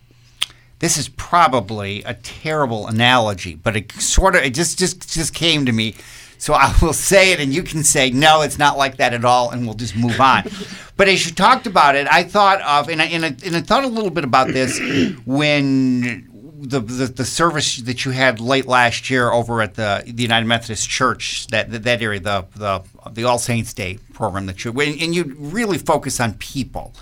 This 0.83 0.99
is 0.99 1.09
probably 1.11 2.03
a 2.03 2.15
terrible 2.15 2.89
analogy, 2.89 3.55
but 3.55 3.77
it 3.77 3.93
sort 3.93 4.35
of 4.35 4.43
it 4.43 4.53
just 4.53 4.81
just 4.81 5.09
just 5.09 5.33
came 5.33 5.65
to 5.67 5.73
me. 5.73 5.95
So 6.39 6.55
I 6.55 6.75
will 6.83 6.93
say 6.93 7.31
it, 7.31 7.39
and 7.39 7.55
you 7.55 7.63
can 7.63 7.85
say 7.85 8.11
no, 8.11 8.43
it's 8.43 8.59
not 8.59 8.77
like 8.77 8.97
that 8.97 9.15
at 9.15 9.25
all, 9.25 9.51
and 9.51 9.65
we'll 9.65 9.77
just 9.77 9.95
move 9.95 10.21
on. 10.21 10.43
but 10.97 11.07
as 11.07 11.25
you 11.25 11.31
talked 11.31 11.69
about 11.69 11.95
it, 11.95 12.09
I 12.11 12.25
thought 12.25 12.61
of 12.63 12.89
and 12.89 13.01
I, 13.01 13.05
and 13.07 13.25
I, 13.25 13.29
and 13.47 13.57
I 13.57 13.61
thought 13.61 13.85
a 13.85 13.87
little 13.87 14.11
bit 14.11 14.25
about 14.25 14.49
this 14.49 14.81
when 15.25 16.29
the, 16.59 16.81
the 16.81 17.07
the 17.07 17.25
service 17.25 17.77
that 17.77 18.05
you 18.05 18.11
had 18.11 18.41
late 18.41 18.67
last 18.67 19.09
year 19.09 19.31
over 19.31 19.63
at 19.63 19.75
the 19.75 20.03
the 20.05 20.25
United 20.25 20.47
Methodist 20.47 20.89
Church 20.89 21.47
that 21.53 21.71
that, 21.71 21.85
that 21.85 22.03
area 22.03 22.19
the 22.19 22.45
the 22.57 22.83
the 23.13 23.23
All 23.23 23.39
Saints 23.39 23.73
Day 23.73 24.01
program 24.15 24.47
that 24.47 24.65
you 24.65 24.73
and 24.81 25.15
you 25.15 25.37
really 25.39 25.79
focus 25.79 26.19
on 26.19 26.35
people 26.35 26.93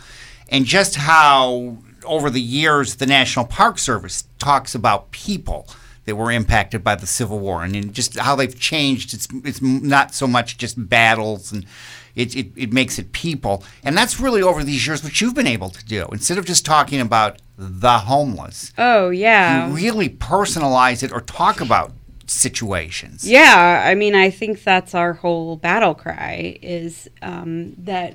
and 0.51 0.67
just 0.67 0.97
how 0.97 1.79
over 2.05 2.31
the 2.31 2.41
years 2.41 2.97
the 2.97 3.07
National 3.07 3.45
Park 3.45 3.79
Service 3.79 4.25
talks 4.39 4.75
about 4.75 5.11
people 5.11 5.69
that 6.05 6.17
were 6.17 6.31
impacted 6.31 6.83
by 6.83 6.95
the 6.95 7.07
Civil 7.07 7.39
War 7.39 7.63
and, 7.63 7.95
just 7.95 8.19
how 8.19 8.35
they've 8.35 8.59
changed. 8.59 9.15
It's 9.15 9.29
it's 9.45 9.63
not 9.63 10.15
so 10.15 10.27
much 10.27 10.59
just 10.59 10.89
battles 10.89 11.53
and 11.53 11.67
it, 12.15 12.35
it, 12.35 12.49
it 12.57 12.73
makes 12.73 12.99
it 12.99 13.13
people. 13.13 13.63
And 13.85 13.97
that's 13.97 14.19
really 14.19 14.43
over 14.43 14.65
these 14.65 14.87
years 14.87 15.05
what 15.05 15.21
you've 15.21 15.35
been 15.35 15.47
able 15.47 15.71
to 15.71 15.85
do. 15.85 16.07
Instead 16.13 16.39
of 16.39 16.45
just 16.45 16.67
talking 16.67 17.01
about 17.01 17.41
the 17.57 17.99
homeless, 17.99 18.73
Oh 18.79 19.11
yeah, 19.11 19.69
you 19.69 19.75
really 19.75 20.09
personalize 20.09 21.03
it 21.03 21.13
or 21.13 21.21
talk 21.21 21.61
about 21.61 21.93
situations. 22.27 23.29
Yeah, 23.29 23.83
I 23.87 23.95
mean, 23.95 24.15
I 24.15 24.31
think 24.31 24.63
that's 24.63 24.95
our 24.95 25.13
whole 25.15 25.57
battle 25.57 25.95
cry 25.95 26.59
is 26.63 27.09
um, 27.23 27.75
that 27.79 28.15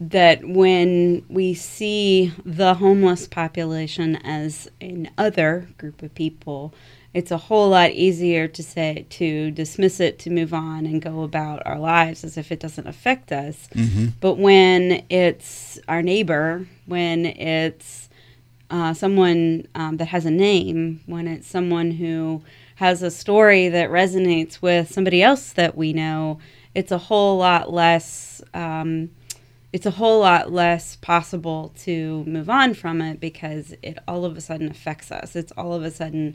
that 0.00 0.44
when 0.44 1.24
we 1.28 1.54
see 1.54 2.32
the 2.44 2.74
homeless 2.74 3.26
population 3.26 4.16
as 4.16 4.68
an 4.80 5.10
other 5.16 5.68
group 5.78 6.02
of 6.02 6.14
people, 6.14 6.74
it's 7.14 7.30
a 7.30 7.38
whole 7.38 7.70
lot 7.70 7.92
easier 7.92 8.46
to 8.46 8.62
say 8.62 9.06
to 9.08 9.50
dismiss 9.52 10.00
it, 10.00 10.18
to 10.18 10.30
move 10.30 10.52
on, 10.52 10.84
and 10.84 11.00
go 11.00 11.22
about 11.22 11.62
our 11.64 11.78
lives 11.78 12.24
as 12.24 12.36
if 12.36 12.52
it 12.52 12.60
doesn't 12.60 12.86
affect 12.86 13.32
us. 13.32 13.68
But 14.20 14.34
when 14.34 15.04
it's 15.08 15.78
our 15.88 16.02
neighbor, 16.02 16.66
when 16.84 17.24
it's 17.24 18.10
uh, 18.68 18.92
someone 18.92 19.66
um, 19.74 19.96
that 19.96 20.08
has 20.08 20.26
a 20.26 20.30
name, 20.30 21.00
when 21.06 21.26
it's 21.26 21.46
someone 21.46 21.90
who 21.92 22.42
has 22.74 23.02
a 23.02 23.10
story 23.10 23.70
that 23.70 23.88
resonates 23.88 24.60
with 24.60 24.92
somebody 24.92 25.22
else 25.22 25.54
that 25.54 25.74
we 25.74 25.94
know, 25.94 26.38
it's 26.74 26.92
a 26.92 26.98
whole 26.98 27.38
lot 27.38 27.72
less. 27.72 28.42
Um, 28.52 29.10
it's 29.76 29.84
a 29.84 29.90
whole 29.90 30.20
lot 30.20 30.50
less 30.50 30.96
possible 30.96 31.70
to 31.76 32.24
move 32.24 32.48
on 32.48 32.72
from 32.72 33.02
it 33.02 33.20
because 33.20 33.74
it 33.82 33.98
all 34.08 34.24
of 34.24 34.34
a 34.34 34.40
sudden 34.40 34.70
affects 34.70 35.12
us. 35.12 35.36
It's 35.36 35.52
all 35.52 35.74
of 35.74 35.82
a 35.82 35.90
sudden 35.90 36.34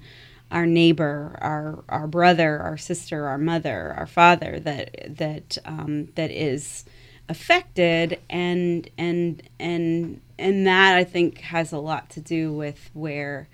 our 0.51 0.67
neighbor, 0.67 1.35
our 1.41 1.83
our 1.89 2.05
brother, 2.05 2.59
our 2.59 2.77
sister, 2.77 3.25
our 3.25 3.39
mother, 3.39 3.95
our 3.97 4.05
father 4.05 4.59
that 4.59 5.17
that 5.17 5.57
um, 5.65 6.09
that 6.13 6.29
is 6.29 6.85
affected 7.29 8.19
and 8.29 8.87
and 8.99 9.41
and 9.59 10.21
and 10.37 10.67
that 10.67 10.95
I 10.95 11.03
think 11.03 11.39
has 11.39 11.71
a 11.71 11.79
lot 11.79 12.11
to 12.11 12.19
do 12.19 12.53
with 12.53 12.91
where 12.93 13.49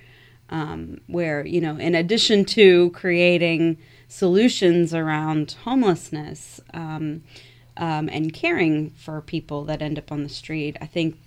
um, 0.50 1.00
where 1.08 1.46
you 1.46 1.62
know 1.62 1.78
in 1.78 1.96
addition 1.96 2.44
to 2.44 2.90
creating 2.90 3.78
solutions 4.10 4.94
around 4.94 5.56
homelessness 5.64 6.60
um, 6.74 7.24
um, 7.78 8.10
and 8.10 8.34
caring 8.34 8.92
for 8.92 9.22
people 9.22 9.64
that 9.66 9.82
end 9.82 9.98
up 9.98 10.12
on 10.12 10.24
the 10.24 10.30
street, 10.30 10.78
I 10.82 10.86
think 10.86 11.18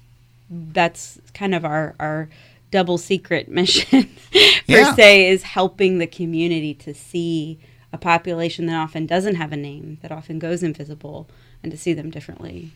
that's 0.51 1.19
kind 1.35 1.55
of 1.55 1.65
our 1.65 1.95
our 2.01 2.29
double 2.71 2.99
secret 2.99 3.49
mission 3.61 4.05
per 4.33 4.41
Yeah. 4.67 4.95
se 4.95 5.29
is 5.29 5.43
helping 5.43 5.99
the 5.99 6.07
community 6.07 6.75
to 6.75 6.95
see 6.95 7.59
a 7.93 7.99
population 7.99 8.67
that 8.67 8.77
often 8.77 9.07
doesn't 9.07 9.35
have 9.35 9.53
a 9.53 9.57
name, 9.57 9.99
that 10.03 10.13
often 10.13 10.39
goes 10.39 10.63
invisible, 10.63 11.29
and 11.63 11.73
to 11.73 11.79
see 11.79 11.93
them 11.93 12.11
differently. 12.11 12.71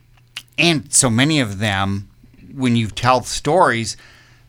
And 0.58 0.92
so 0.92 1.08
many 1.10 1.38
of 1.40 1.58
them, 1.60 2.08
when 2.52 2.74
you 2.74 2.88
tell 2.88 3.22
stories, 3.22 3.96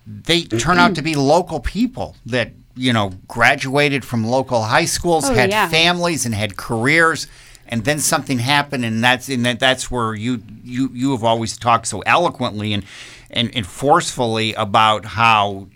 they 0.07 0.43
turn 0.43 0.77
out 0.79 0.95
to 0.95 1.01
be 1.03 1.13
local 1.35 1.59
people 1.59 2.15
that, 2.25 2.51
you 2.75 2.91
know, 2.93 3.13
graduated 3.27 4.03
from 4.03 4.25
local 4.25 4.63
high 4.63 4.85
schools, 4.85 5.29
Oh, 5.29 5.33
had 5.35 5.51
yeah. 5.51 5.67
families 5.69 6.25
and 6.25 6.33
had 6.33 6.57
careers, 6.57 7.27
and 7.67 7.83
then 7.83 7.99
something 7.99 8.39
happened 8.39 8.85
and 8.85 9.03
that's 9.03 9.29
and 9.29 9.45
that, 9.45 9.59
that's 9.59 9.89
where 9.89 10.13
you 10.13 10.43
you 10.63 10.89
you 10.93 11.11
have 11.11 11.23
always 11.23 11.57
talked 11.57 11.87
so 11.87 12.01
eloquently 12.01 12.73
and, 12.73 12.85
and, 13.29 13.55
and 13.55 13.65
forcefully 13.65 14.53
about 14.53 15.05
how 15.05 15.67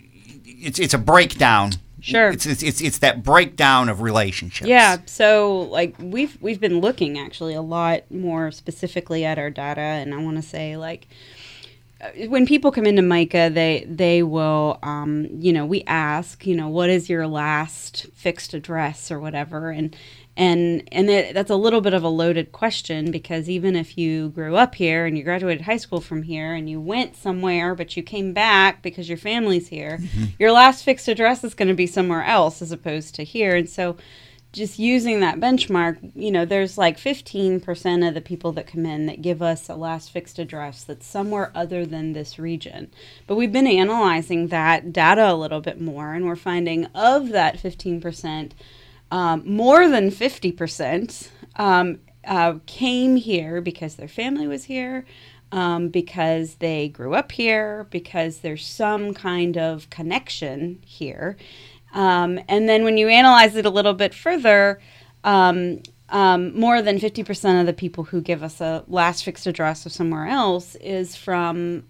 it's 0.44 0.78
it's 0.78 0.94
a 0.94 0.98
breakdown. 0.98 1.72
Sure. 2.00 2.30
It's 2.30 2.46
it's 2.46 2.62
it's, 2.62 2.80
it's 2.80 2.98
that 2.98 3.22
breakdown 3.22 3.88
of 3.88 4.00
relationships. 4.00 4.68
Yeah, 4.68 4.98
so 5.06 5.68
like 5.70 5.94
we've 5.98 6.36
we've 6.40 6.60
been 6.60 6.80
looking 6.80 7.18
actually 7.18 7.54
a 7.54 7.62
lot 7.62 8.10
more 8.10 8.50
specifically 8.50 9.24
at 9.24 9.38
our 9.38 9.50
data, 9.50 9.80
and 9.80 10.14
I 10.14 10.22
want 10.22 10.36
to 10.36 10.42
say 10.42 10.76
like 10.76 11.08
uh, 12.00 12.08
when 12.28 12.46
people 12.46 12.72
come 12.72 12.86
into 12.86 13.02
Micah, 13.02 13.50
they 13.52 13.84
they 13.86 14.22
will, 14.22 14.78
um, 14.82 15.26
you 15.30 15.52
know, 15.52 15.66
we 15.66 15.82
ask, 15.86 16.46
you 16.46 16.56
know, 16.56 16.68
what 16.68 16.88
is 16.88 17.10
your 17.10 17.26
last 17.26 18.06
fixed 18.14 18.54
address 18.54 19.10
or 19.10 19.20
whatever, 19.20 19.70
and 19.70 19.94
and 20.40 20.82
and 20.90 21.10
it, 21.10 21.34
that's 21.34 21.50
a 21.50 21.56
little 21.56 21.82
bit 21.82 21.92
of 21.92 22.02
a 22.02 22.08
loaded 22.08 22.50
question 22.50 23.10
because 23.10 23.50
even 23.50 23.76
if 23.76 23.98
you 23.98 24.30
grew 24.30 24.56
up 24.56 24.74
here 24.74 25.04
and 25.04 25.18
you 25.18 25.22
graduated 25.22 25.60
high 25.60 25.76
school 25.76 26.00
from 26.00 26.22
here 26.22 26.54
and 26.54 26.70
you 26.70 26.80
went 26.80 27.14
somewhere 27.14 27.74
but 27.74 27.94
you 27.94 28.02
came 28.02 28.32
back 28.32 28.80
because 28.80 29.06
your 29.06 29.18
family's 29.18 29.68
here, 29.68 29.98
mm-hmm. 30.00 30.24
your 30.38 30.50
last 30.50 30.82
fixed 30.82 31.08
address 31.08 31.44
is 31.44 31.52
going 31.52 31.68
to 31.68 31.74
be 31.74 31.86
somewhere 31.86 32.24
else 32.24 32.62
as 32.62 32.72
opposed 32.72 33.14
to 33.14 33.22
here, 33.22 33.54
and 33.54 33.68
so 33.68 33.98
just 34.52 34.80
using 34.80 35.20
that 35.20 35.38
benchmark, 35.38 36.10
you 36.16 36.30
know, 36.30 36.44
there's 36.44 36.76
like 36.76 36.98
15% 36.98 38.08
of 38.08 38.14
the 38.14 38.20
people 38.20 38.50
that 38.52 38.66
come 38.66 38.84
in 38.84 39.06
that 39.06 39.22
give 39.22 39.42
us 39.42 39.68
a 39.68 39.76
last 39.76 40.10
fixed 40.10 40.40
address 40.40 40.82
that's 40.82 41.06
somewhere 41.06 41.52
other 41.54 41.86
than 41.86 42.14
this 42.14 42.36
region. 42.36 42.90
But 43.28 43.36
we've 43.36 43.52
been 43.52 43.68
analyzing 43.68 44.48
that 44.48 44.92
data 44.92 45.30
a 45.30 45.36
little 45.36 45.60
bit 45.60 45.80
more, 45.80 46.14
and 46.14 46.26
we're 46.26 46.34
finding 46.34 46.86
of 46.86 47.28
that 47.28 47.58
15%, 47.58 48.50
um, 49.10 49.42
more 49.44 49.88
than 49.88 50.10
50% 50.10 51.28
um, 51.56 51.98
uh, 52.24 52.54
came 52.66 53.16
here 53.16 53.60
because 53.60 53.96
their 53.96 54.08
family 54.08 54.46
was 54.46 54.64
here. 54.64 55.04
Um, 55.52 55.88
because 55.88 56.54
they 56.60 56.86
grew 56.86 57.14
up 57.14 57.32
here, 57.32 57.88
because 57.90 58.38
there's 58.38 58.64
some 58.64 59.12
kind 59.14 59.58
of 59.58 59.90
connection 59.90 60.78
here. 60.86 61.36
Um, 61.92 62.38
and 62.48 62.68
then 62.68 62.84
when 62.84 62.96
you 62.96 63.08
analyze 63.08 63.56
it 63.56 63.66
a 63.66 63.70
little 63.70 63.94
bit 63.94 64.14
further, 64.14 64.80
um, 65.24 65.82
um, 66.10 66.58
more 66.58 66.82
than 66.82 66.98
50% 66.98 67.60
of 67.60 67.66
the 67.66 67.72
people 67.72 68.04
who 68.04 68.20
give 68.20 68.42
us 68.42 68.60
a 68.60 68.84
last 68.88 69.24
fixed 69.24 69.46
address 69.46 69.86
of 69.86 69.92
somewhere 69.92 70.26
else 70.26 70.74
is 70.76 71.16
from 71.16 71.84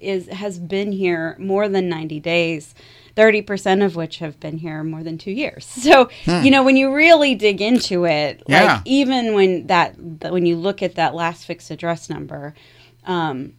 is 0.00 0.28
has 0.28 0.58
been 0.58 0.92
here 0.92 1.36
more 1.38 1.68
than 1.68 1.88
90 1.88 2.20
days 2.20 2.74
30% 3.14 3.84
of 3.84 3.96
which 3.96 4.18
have 4.18 4.40
been 4.40 4.58
here 4.58 4.82
more 4.82 5.02
than 5.02 5.18
two 5.18 5.30
years 5.30 5.64
so 5.66 6.08
hmm. 6.24 6.42
you 6.42 6.50
know 6.50 6.62
when 6.62 6.76
you 6.76 6.92
really 6.92 7.34
dig 7.34 7.60
into 7.60 8.04
it 8.04 8.42
yeah. 8.46 8.64
like 8.64 8.82
even 8.84 9.34
when 9.34 9.66
that 9.66 9.94
when 9.98 10.46
you 10.46 10.56
look 10.56 10.82
at 10.82 10.94
that 10.94 11.14
last 11.14 11.44
fixed 11.44 11.70
address 11.70 12.08
number 12.08 12.54
um, 13.04 13.54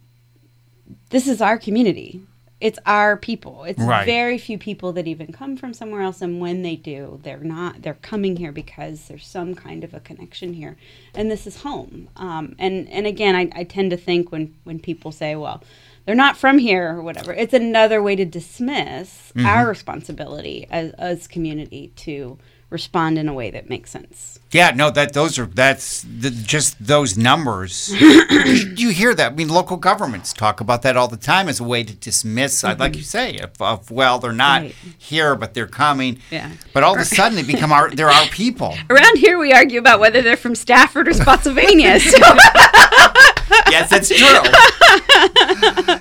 this 1.10 1.28
is 1.28 1.40
our 1.40 1.58
community 1.58 2.22
it's 2.64 2.78
our 2.86 3.18
people. 3.18 3.64
It's 3.64 3.78
right. 3.78 4.06
very 4.06 4.38
few 4.38 4.56
people 4.56 4.92
that 4.94 5.06
even 5.06 5.34
come 5.34 5.54
from 5.54 5.74
somewhere 5.74 6.00
else, 6.00 6.22
and 6.22 6.40
when 6.40 6.62
they 6.62 6.76
do, 6.76 7.20
they're 7.22 7.36
not. 7.36 7.82
They're 7.82 7.92
coming 8.00 8.36
here 8.36 8.52
because 8.52 9.06
there's 9.06 9.26
some 9.26 9.54
kind 9.54 9.84
of 9.84 9.92
a 9.92 10.00
connection 10.00 10.54
here, 10.54 10.78
and 11.14 11.30
this 11.30 11.46
is 11.46 11.60
home. 11.60 12.08
Um, 12.16 12.56
and 12.58 12.88
and 12.88 13.06
again, 13.06 13.36
I, 13.36 13.50
I 13.54 13.64
tend 13.64 13.90
to 13.90 13.98
think 13.98 14.32
when 14.32 14.54
when 14.64 14.78
people 14.78 15.12
say, 15.12 15.36
well, 15.36 15.62
they're 16.06 16.14
not 16.14 16.36
from 16.36 16.58
here 16.58 16.96
or 16.96 17.02
whatever, 17.02 17.32
it's 17.32 17.54
another 17.54 18.02
way 18.02 18.16
to 18.16 18.24
dismiss 18.24 19.32
mm-hmm. 19.34 19.46
our 19.46 19.68
responsibility 19.68 20.66
as 20.70 20.92
as 20.92 21.26
community 21.26 21.92
to 21.96 22.38
respond 22.70 23.18
in 23.18 23.28
a 23.28 23.32
way 23.32 23.50
that 23.50 23.68
makes 23.70 23.90
sense. 23.90 24.40
Yeah, 24.50 24.70
no, 24.70 24.90
that 24.90 25.14
those 25.14 25.38
are 25.38 25.46
that's 25.46 26.02
the, 26.02 26.30
just 26.30 26.84
those 26.84 27.16
numbers. 27.16 27.88
you 28.00 28.90
hear 28.90 29.14
that? 29.14 29.32
I 29.32 29.34
mean, 29.34 29.48
local 29.48 29.76
governments 29.76 30.32
talk 30.32 30.60
about 30.60 30.82
that 30.82 30.96
all 30.96 31.08
the 31.08 31.16
time 31.16 31.48
as 31.48 31.60
a 31.60 31.64
way 31.64 31.82
to 31.82 31.94
dismiss, 31.94 32.62
mm-hmm. 32.62 32.80
like 32.80 32.96
you 32.96 33.02
say, 33.02 33.34
if, 33.34 33.52
if, 33.60 33.90
well, 33.90 34.18
they're 34.18 34.32
not 34.32 34.62
right. 34.62 34.74
here, 34.98 35.34
but 35.34 35.54
they're 35.54 35.66
coming. 35.66 36.18
Yeah. 36.30 36.50
But 36.72 36.82
all 36.82 36.94
of 36.94 37.00
a 37.00 37.04
sudden, 37.04 37.36
they 37.36 37.42
become 37.42 37.72
our 37.72 37.90
they're 37.90 38.10
our 38.10 38.26
people. 38.26 38.76
Around 38.90 39.18
here, 39.18 39.38
we 39.38 39.52
argue 39.52 39.78
about 39.78 40.00
whether 40.00 40.22
they're 40.22 40.36
from 40.36 40.54
Stafford 40.54 41.08
or 41.08 41.14
Spotsylvania. 41.14 41.98
So. 42.00 42.18
yes, 43.70 43.90
that's 43.90 44.08
true. 44.08 44.18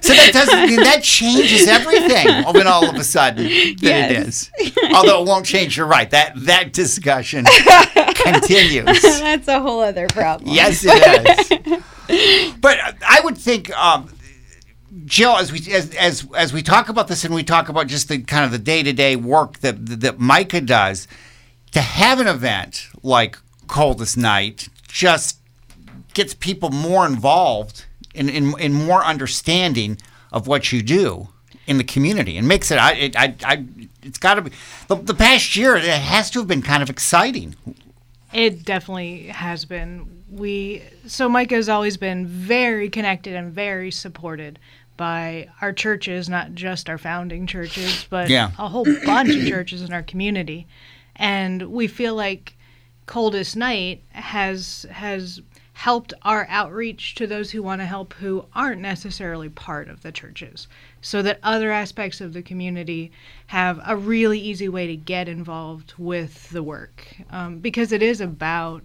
so 0.01 0.13
that 0.13 0.29
doesn't 0.33 0.75
that 0.83 1.01
changes 1.03 1.67
everything 1.67 2.43
when 2.53 2.67
all 2.67 2.87
of 2.87 2.95
a 2.95 3.03
sudden 3.03 3.43
that 3.43 3.75
yes. 3.79 4.51
it 4.55 4.67
is. 4.67 4.95
Although 4.95 5.21
it 5.21 5.27
won't 5.27 5.45
change. 5.45 5.77
You're 5.77 5.87
right. 5.87 6.09
That 6.09 6.33
that 6.45 6.73
discussion 6.73 7.45
continues. 8.15 9.01
That's 9.01 9.47
a 9.47 9.59
whole 9.59 9.81
other 9.81 10.07
problem. 10.07 10.51
Yes, 10.51 10.83
it 10.85 11.81
is. 12.09 12.55
but 12.59 12.77
I 13.07 13.21
would 13.23 13.37
think. 13.37 13.75
Um, 13.77 14.09
Jill, 15.05 15.37
as 15.37 15.51
we 15.51 15.59
as, 15.73 15.93
as 15.95 16.27
as 16.35 16.53
we 16.53 16.61
talk 16.61 16.87
about 16.87 17.07
this 17.07 17.25
and 17.25 17.33
we 17.33 17.43
talk 17.43 17.67
about 17.67 17.87
just 17.87 18.09
the 18.09 18.21
kind 18.21 18.45
of 18.45 18.51
the 18.51 18.59
day 18.59 18.83
to 18.83 18.93
day 18.93 19.15
work 19.15 19.59
that 19.59 19.85
that 20.01 20.19
Micah 20.19 20.61
does, 20.61 21.07
to 21.71 21.81
have 21.81 22.19
an 22.19 22.27
event 22.27 22.87
like 23.01 23.37
Coldest 23.67 24.17
Night 24.17 24.69
just 24.87 25.39
gets 26.13 26.33
people 26.33 26.69
more 26.69 27.05
involved 27.05 27.85
in, 28.13 28.29
in, 28.29 28.57
in 28.59 28.73
more 28.73 29.03
understanding 29.03 29.97
of 30.31 30.47
what 30.47 30.71
you 30.71 30.81
do 30.81 31.29
in 31.65 31.77
the 31.77 31.83
community 31.83 32.37
and 32.37 32.47
makes 32.47 32.71
it 32.71 32.77
I 32.77 32.93
it, 32.93 33.15
I, 33.15 33.35
I 33.43 33.65
it's 34.01 34.17
got 34.17 34.35
to 34.35 34.41
be 34.41 34.51
the, 34.87 34.95
the 34.95 35.13
past 35.13 35.55
year 35.55 35.75
it 35.75 35.85
has 35.85 36.29
to 36.31 36.39
have 36.39 36.47
been 36.47 36.61
kind 36.61 36.83
of 36.83 36.89
exciting. 36.89 37.55
It 38.33 38.65
definitely 38.65 39.27
has 39.27 39.65
been. 39.65 40.23
We 40.29 40.83
so 41.05 41.29
micah 41.29 41.55
has 41.55 41.69
always 41.69 41.97
been 41.97 42.25
very 42.25 42.89
connected 42.89 43.35
and 43.35 43.53
very 43.53 43.91
supported 43.91 44.59
by 44.97 45.47
our 45.61 45.71
churches 45.71 46.29
not 46.29 46.53
just 46.53 46.89
our 46.89 46.97
founding 46.97 47.47
churches 47.47 48.05
but 48.09 48.29
yeah. 48.29 48.51
a 48.59 48.67
whole 48.67 48.85
bunch 49.05 49.29
of 49.29 49.47
churches 49.47 49.81
in 49.81 49.93
our 49.93 50.03
community. 50.03 50.67
And 51.15 51.71
we 51.71 51.87
feel 51.87 52.15
like 52.15 52.55
coldest 53.05 53.55
night 53.55 54.01
has 54.11 54.85
has 54.91 55.41
helped 55.73 56.13
our 56.21 56.45
outreach 56.49 57.15
to 57.15 57.27
those 57.27 57.51
who 57.51 57.63
want 57.63 57.81
to 57.81 57.85
help 57.85 58.13
who 58.13 58.45
aren't 58.53 58.81
necessarily 58.81 59.49
part 59.49 59.89
of 59.89 60.01
the 60.03 60.11
churches 60.11 60.67
so 61.01 61.21
that 61.21 61.39
other 61.43 61.71
aspects 61.71 62.21
of 62.21 62.33
the 62.33 62.41
community 62.41 63.11
have 63.47 63.79
a 63.85 63.97
really 63.97 64.39
easy 64.39 64.69
way 64.69 64.87
to 64.87 64.95
get 64.95 65.27
involved 65.27 65.93
with 65.97 66.49
the 66.51 66.63
work 66.63 67.15
um, 67.31 67.57
because 67.59 67.91
it 67.91 68.01
is 68.01 68.21
about 68.21 68.83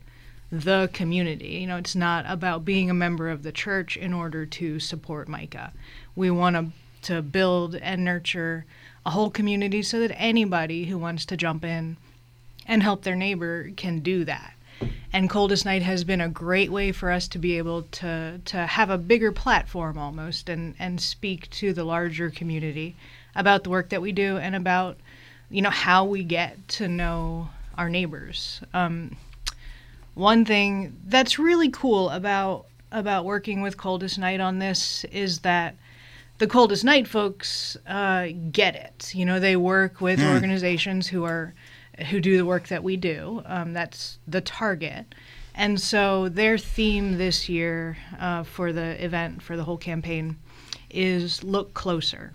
the 0.51 0.89
community. 0.95 1.49
You 1.49 1.67
know, 1.67 1.77
it's 1.77 1.95
not 1.95 2.25
about 2.27 2.65
being 2.65 2.89
a 2.89 2.95
member 2.95 3.29
of 3.29 3.43
the 3.43 3.53
church 3.53 3.97
in 3.97 4.15
order 4.15 4.47
to 4.47 4.81
support 4.81 5.29
Micah. 5.29 5.73
We 6.17 6.31
want 6.31 6.57
to 6.57 6.73
to 7.01 7.23
build 7.23 7.77
and 7.77 8.05
nurture 8.05 8.67
a 9.07 9.11
whole 9.11 9.31
community 9.31 9.83
so 9.83 10.01
that 10.01 10.13
anybody 10.19 10.87
who 10.87 10.99
wants 10.99 11.25
to 11.25 11.37
jump 11.37 11.65
in 11.65 11.97
and 12.67 12.83
help 12.83 13.03
their 13.03 13.15
neighbor 13.15 13.71
can 13.77 14.01
do 14.01 14.25
that 14.25 14.53
and 15.13 15.31
coldest 15.31 15.65
night 15.65 15.83
has 15.83 16.05
been 16.05 16.21
a 16.21 16.29
great 16.29 16.71
way 16.71 16.93
for 16.93 17.11
us 17.11 17.29
to 17.29 17.39
be 17.39 17.59
able 17.59 17.83
to 17.83 18.41
to 18.45 18.57
have 18.57 18.91
a 18.91 18.99
bigger 18.99 19.33
platform 19.33 19.99
almost 19.99 20.49
and 20.49 20.75
and 20.79 21.01
speak 21.01 21.49
to 21.51 21.73
the 21.73 21.85
larger 21.85 22.31
community 22.31 22.97
about 23.35 23.65
the 23.65 23.71
work 23.71 23.89
that 23.89 24.03
we 24.03 24.13
do 24.13 24.37
and 24.37 24.55
about 24.55 24.97
you 25.51 25.63
know 25.63 25.71
how 25.71 26.05
we 26.05 26.23
get 26.23 26.57
to 26.69 26.89
know 26.89 27.49
our 27.77 27.89
neighbors 27.89 28.61
um, 28.75 29.17
one 30.15 30.45
thing 30.45 30.97
that's 31.07 31.39
really 31.39 31.71
cool 31.71 32.11
about 32.11 32.67
about 32.91 33.25
working 33.25 33.61
with 33.61 33.77
coldest 33.77 34.19
night 34.19 34.41
on 34.41 34.59
this 34.59 35.05
is 35.05 35.41
that 35.41 35.75
the 36.39 36.47
coldest 36.47 36.85
night 36.85 37.07
folks 37.07 37.77
uh, 37.87 38.29
get 38.51 38.75
it 38.75 39.15
you 39.15 39.25
know 39.25 39.41
they 39.41 39.57
work 39.57 40.01
with 40.01 40.21
mm. 40.21 40.33
organizations 40.33 41.09
who 41.09 41.25
are 41.25 41.55
who 42.11 42.21
do 42.21 42.37
the 42.37 42.47
work 42.47 42.69
that 42.69 42.85
we 42.85 42.97
do. 42.97 43.43
Um, 43.47 43.73
that's 43.73 44.19
the 44.27 44.41
target. 44.41 45.15
And 45.55 45.81
so 45.81 46.29
their 46.29 46.57
theme 46.57 47.19
this 47.19 47.49
year 47.49 47.97
uh, 48.19 48.45
for 48.45 48.73
the 48.73 49.05
event, 49.05 49.43
for 49.43 49.57
the 49.57 49.65
whole 49.65 49.77
campaign, 49.77 50.37
is 50.91 51.43
look 51.43 51.75
closer. 51.75 52.33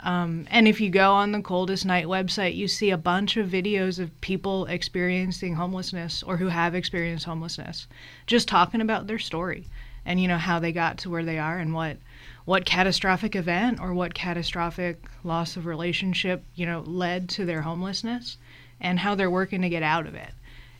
Um, 0.00 0.46
and 0.50 0.68
if 0.68 0.80
you 0.80 0.90
go 0.90 1.12
on 1.12 1.32
the 1.32 1.40
Coldest 1.40 1.84
Night 1.84 2.06
website, 2.06 2.54
you 2.54 2.68
see 2.68 2.90
a 2.90 2.98
bunch 2.98 3.36
of 3.36 3.48
videos 3.48 3.98
of 3.98 4.20
people 4.20 4.66
experiencing 4.66 5.54
homelessness 5.54 6.22
or 6.22 6.36
who 6.36 6.48
have 6.48 6.74
experienced 6.74 7.24
homelessness, 7.24 7.86
just 8.26 8.48
talking 8.48 8.80
about 8.80 9.06
their 9.06 9.18
story 9.18 9.66
and 10.08 10.20
you 10.20 10.26
know 10.26 10.38
how 10.38 10.58
they 10.58 10.72
got 10.72 10.96
to 10.98 11.10
where 11.10 11.24
they 11.24 11.38
are 11.38 11.58
and 11.58 11.74
what 11.74 11.98
what 12.46 12.64
catastrophic 12.64 13.36
event 13.36 13.78
or 13.78 13.92
what 13.92 14.14
catastrophic 14.14 15.04
loss 15.22 15.56
of 15.56 15.66
relationship 15.66 16.42
you 16.54 16.64
know 16.64 16.80
led 16.86 17.28
to 17.28 17.44
their 17.44 17.60
homelessness 17.60 18.38
and 18.80 18.98
how 18.98 19.14
they're 19.14 19.30
working 19.30 19.62
to 19.62 19.68
get 19.68 19.82
out 19.82 20.06
of 20.06 20.14
it. 20.14 20.30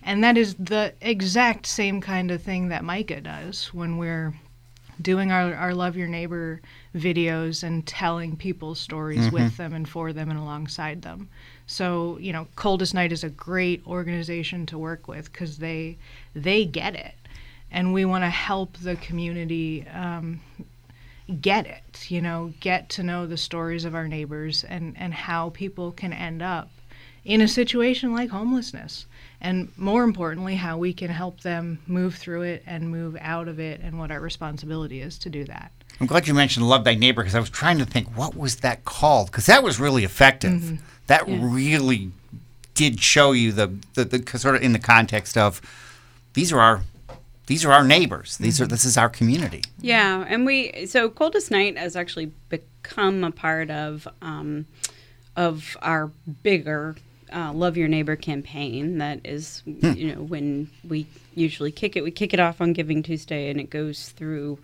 And 0.03 0.23
that 0.25 0.37
is 0.37 0.55
the 0.55 0.95
exact 1.01 1.67
same 1.67 2.01
kind 2.01 2.31
of 2.31 2.43
thing 2.43 2.69
that 2.69 2.85
Micah 2.85 3.21
does 3.21 3.75
when 3.75 3.99
we're 3.99 4.35
doing 5.01 5.31
our, 5.31 5.55
our 5.55 5.75
Love 5.75 5.97
Your 5.97 6.09
Neighbor 6.09 6.61
videos 6.95 7.63
and 7.63 7.87
telling 7.87 8.37
people's 8.37 8.81
stories 8.81 9.27
mm-hmm. 9.27 9.35
with 9.35 9.57
them 9.57 9.73
and 9.73 9.89
for 9.89 10.13
them 10.13 10.31
and 10.31 10.39
alongside 10.39 11.03
them. 11.03 11.29
So, 11.67 12.19
you 12.19 12.33
know, 12.33 12.49
Coldest 12.57 12.95
Night 12.95 13.13
is 13.13 13.25
a 13.25 13.31
great 13.31 13.87
organization 13.87 14.67
to 14.67 14.79
work 14.79 15.07
with 15.07 15.31
because 15.31 15.59
they 15.59 15.99
they 16.35 16.65
get 16.65 16.95
it. 16.95 17.15
And 17.71 17.93
we 17.93 18.05
want 18.05 18.25
to 18.25 18.31
help 18.31 18.79
the 18.79 18.97
community 18.97 19.87
um, 19.89 20.41
get 21.41 21.67
it, 21.67 22.11
you 22.11 22.23
know, 22.23 22.55
get 22.61 22.89
to 22.91 23.03
know 23.03 23.27
the 23.27 23.37
stories 23.37 23.85
of 23.85 23.95
our 23.95 24.09
neighbors 24.09 24.65
and, 24.65 24.97
and 24.99 25.13
how 25.13 25.51
people 25.51 25.93
can 25.93 26.15
end 26.15 26.41
up 26.41 26.71
in 27.29 27.43
a 27.43 27.47
situation 27.47 28.13
like 28.15 28.31
homelessness. 28.31 29.07
And 29.41 29.71
more 29.77 30.03
importantly, 30.03 30.57
how 30.57 30.79
we 30.79 30.93
can 30.93 31.11
help 31.11 31.43
them 31.43 31.79
move 31.87 32.17
through 32.17 32.43
it 32.43 32.65
and 32.67 32.91
move 32.91 33.17
out 33.21 33.47
of 33.47 33.61
it, 33.61 33.81
and 33.81 33.97
what 33.97 34.11
our 34.11 34.19
responsibility 34.19 35.01
is 35.01 35.17
to 35.21 35.31
do 35.31 35.45
that. 35.45 35.71
I'm 36.01 36.09
glad 36.09 36.27
you 36.27 36.35
mentioned 36.35 36.69
Love 36.69 36.83
Thy 36.83 36.95
Neighbor 36.95 37.23
because 37.23 37.37
I 37.37 37.41
was 37.41 37.51
trying 37.51 37.79
to 37.79 37.85
think 37.85 38.17
what 38.17 38.35
was 38.35 38.57
that 38.57 38.85
called 38.85 39.27
because 39.27 39.47
that 39.47 39.63
was 39.63 39.79
really 39.79 40.03
effective. 40.03 40.53
Mm-hmm. 40.53 40.77
That 41.07 41.29
yeah. 41.29 41.39
really 41.41 42.11
did 42.75 43.01
show 43.01 43.33
you 43.33 43.53
the, 43.53 43.79
the, 43.95 44.05
the 44.05 44.39
sort 44.39 44.57
of 44.57 44.63
in 44.63 44.73
the 44.73 44.79
context 44.79 45.37
of 45.37 45.61
these 46.33 46.53
are 46.53 46.61
our 46.61 46.83
these 47.47 47.65
are 47.65 47.73
our 47.73 47.85
neighbors. 47.85 48.39
These 48.39 48.57
mm-hmm. 48.57 48.65
are 48.65 48.67
this 48.69 48.85
is 48.85 48.97
our 48.97 49.09
community. 49.09 49.63
Yeah, 49.81 50.25
and 50.29 50.47
we 50.47 50.87
so 50.87 51.11
Coldest 51.11 51.51
Night 51.51 51.79
has 51.79 51.95
actually 51.95 52.33
become 52.49 53.23
a 53.23 53.31
part 53.31 53.71
of 53.71 54.09
um, 54.23 54.67
of 55.37 55.77
our 55.83 56.11
bigger 56.43 56.97
uh, 57.33 57.53
love 57.53 57.77
your 57.77 57.89
neighbor 57.89 58.17
campaign 58.17 58.99
that 58.99 59.21
is 59.25 59.63
you 59.67 60.15
know 60.15 60.23
when 60.23 60.69
we 60.89 61.07
usually 61.35 61.73
kick 61.73 61.97
it 61.97 62.03
we 62.03 62.11
kick 62.11 62.33
it 62.33 62.41
off 62.41 62.61
on 62.61 62.73
giving 62.73 63.03
tuesday 63.03 63.51
and 63.51 63.61
it 63.61 63.71
goes 63.71 64.11
through 64.11 64.59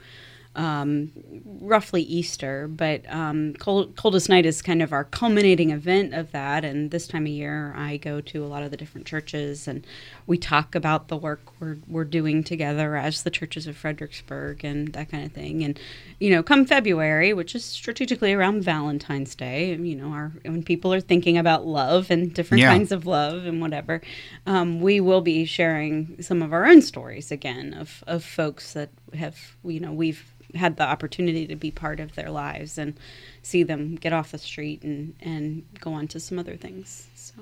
um, 0.56 1.10
roughly 1.44 2.02
Easter, 2.02 2.68
but 2.68 3.02
um, 3.12 3.54
Cold, 3.54 3.96
Coldest 3.96 4.28
Night 4.28 4.46
is 4.46 4.62
kind 4.62 4.82
of 4.82 4.92
our 4.92 5.04
culminating 5.04 5.70
event 5.70 6.14
of 6.14 6.30
that. 6.32 6.64
And 6.64 6.90
this 6.90 7.06
time 7.08 7.22
of 7.24 7.32
year, 7.32 7.74
I 7.76 7.96
go 7.96 8.20
to 8.20 8.44
a 8.44 8.46
lot 8.46 8.62
of 8.62 8.70
the 8.70 8.76
different 8.76 9.06
churches 9.06 9.66
and 9.66 9.86
we 10.26 10.38
talk 10.38 10.74
about 10.74 11.08
the 11.08 11.16
work 11.16 11.40
we're, 11.60 11.76
we're 11.88 12.04
doing 12.04 12.44
together 12.44 12.96
as 12.96 13.22
the 13.24 13.30
churches 13.30 13.66
of 13.66 13.76
Fredericksburg 13.76 14.64
and 14.64 14.92
that 14.94 15.10
kind 15.10 15.24
of 15.24 15.32
thing. 15.32 15.64
And, 15.64 15.78
you 16.20 16.30
know, 16.30 16.42
come 16.42 16.64
February, 16.66 17.32
which 17.34 17.54
is 17.54 17.64
strategically 17.64 18.32
around 18.32 18.62
Valentine's 18.62 19.34
Day, 19.34 19.74
you 19.74 19.96
know, 19.96 20.08
our, 20.10 20.32
when 20.44 20.62
people 20.62 20.94
are 20.94 21.00
thinking 21.00 21.36
about 21.36 21.66
love 21.66 22.10
and 22.10 22.32
different 22.32 22.60
Yeah. 22.60 22.70
kinds 22.70 22.92
of 22.92 23.06
love 23.06 23.44
and 23.44 23.60
whatever, 23.60 24.00
um, 24.46 24.80
we 24.80 25.00
will 25.00 25.20
be 25.20 25.44
sharing 25.44 26.16
some 26.22 26.42
of 26.42 26.52
our 26.52 26.66
own 26.66 26.80
stories 26.80 27.30
again 27.30 27.74
of, 27.74 28.04
of 28.06 28.24
folks 28.24 28.72
that 28.74 28.90
have, 29.16 29.36
you 29.64 29.80
know, 29.80 29.92
we've 29.92 30.24
had 30.54 30.76
the 30.76 30.84
opportunity 30.84 31.46
to 31.48 31.56
be 31.56 31.70
part 31.70 31.98
of 32.00 32.14
their 32.14 32.30
lives 32.30 32.78
and 32.78 32.94
see 33.42 33.62
them 33.62 33.96
get 33.96 34.12
off 34.12 34.30
the 34.30 34.38
street 34.38 34.82
and, 34.82 35.14
and 35.20 35.64
go 35.80 35.92
on 35.92 36.06
to 36.08 36.20
some 36.20 36.38
other 36.38 36.56
things. 36.56 37.08
So 37.16 37.34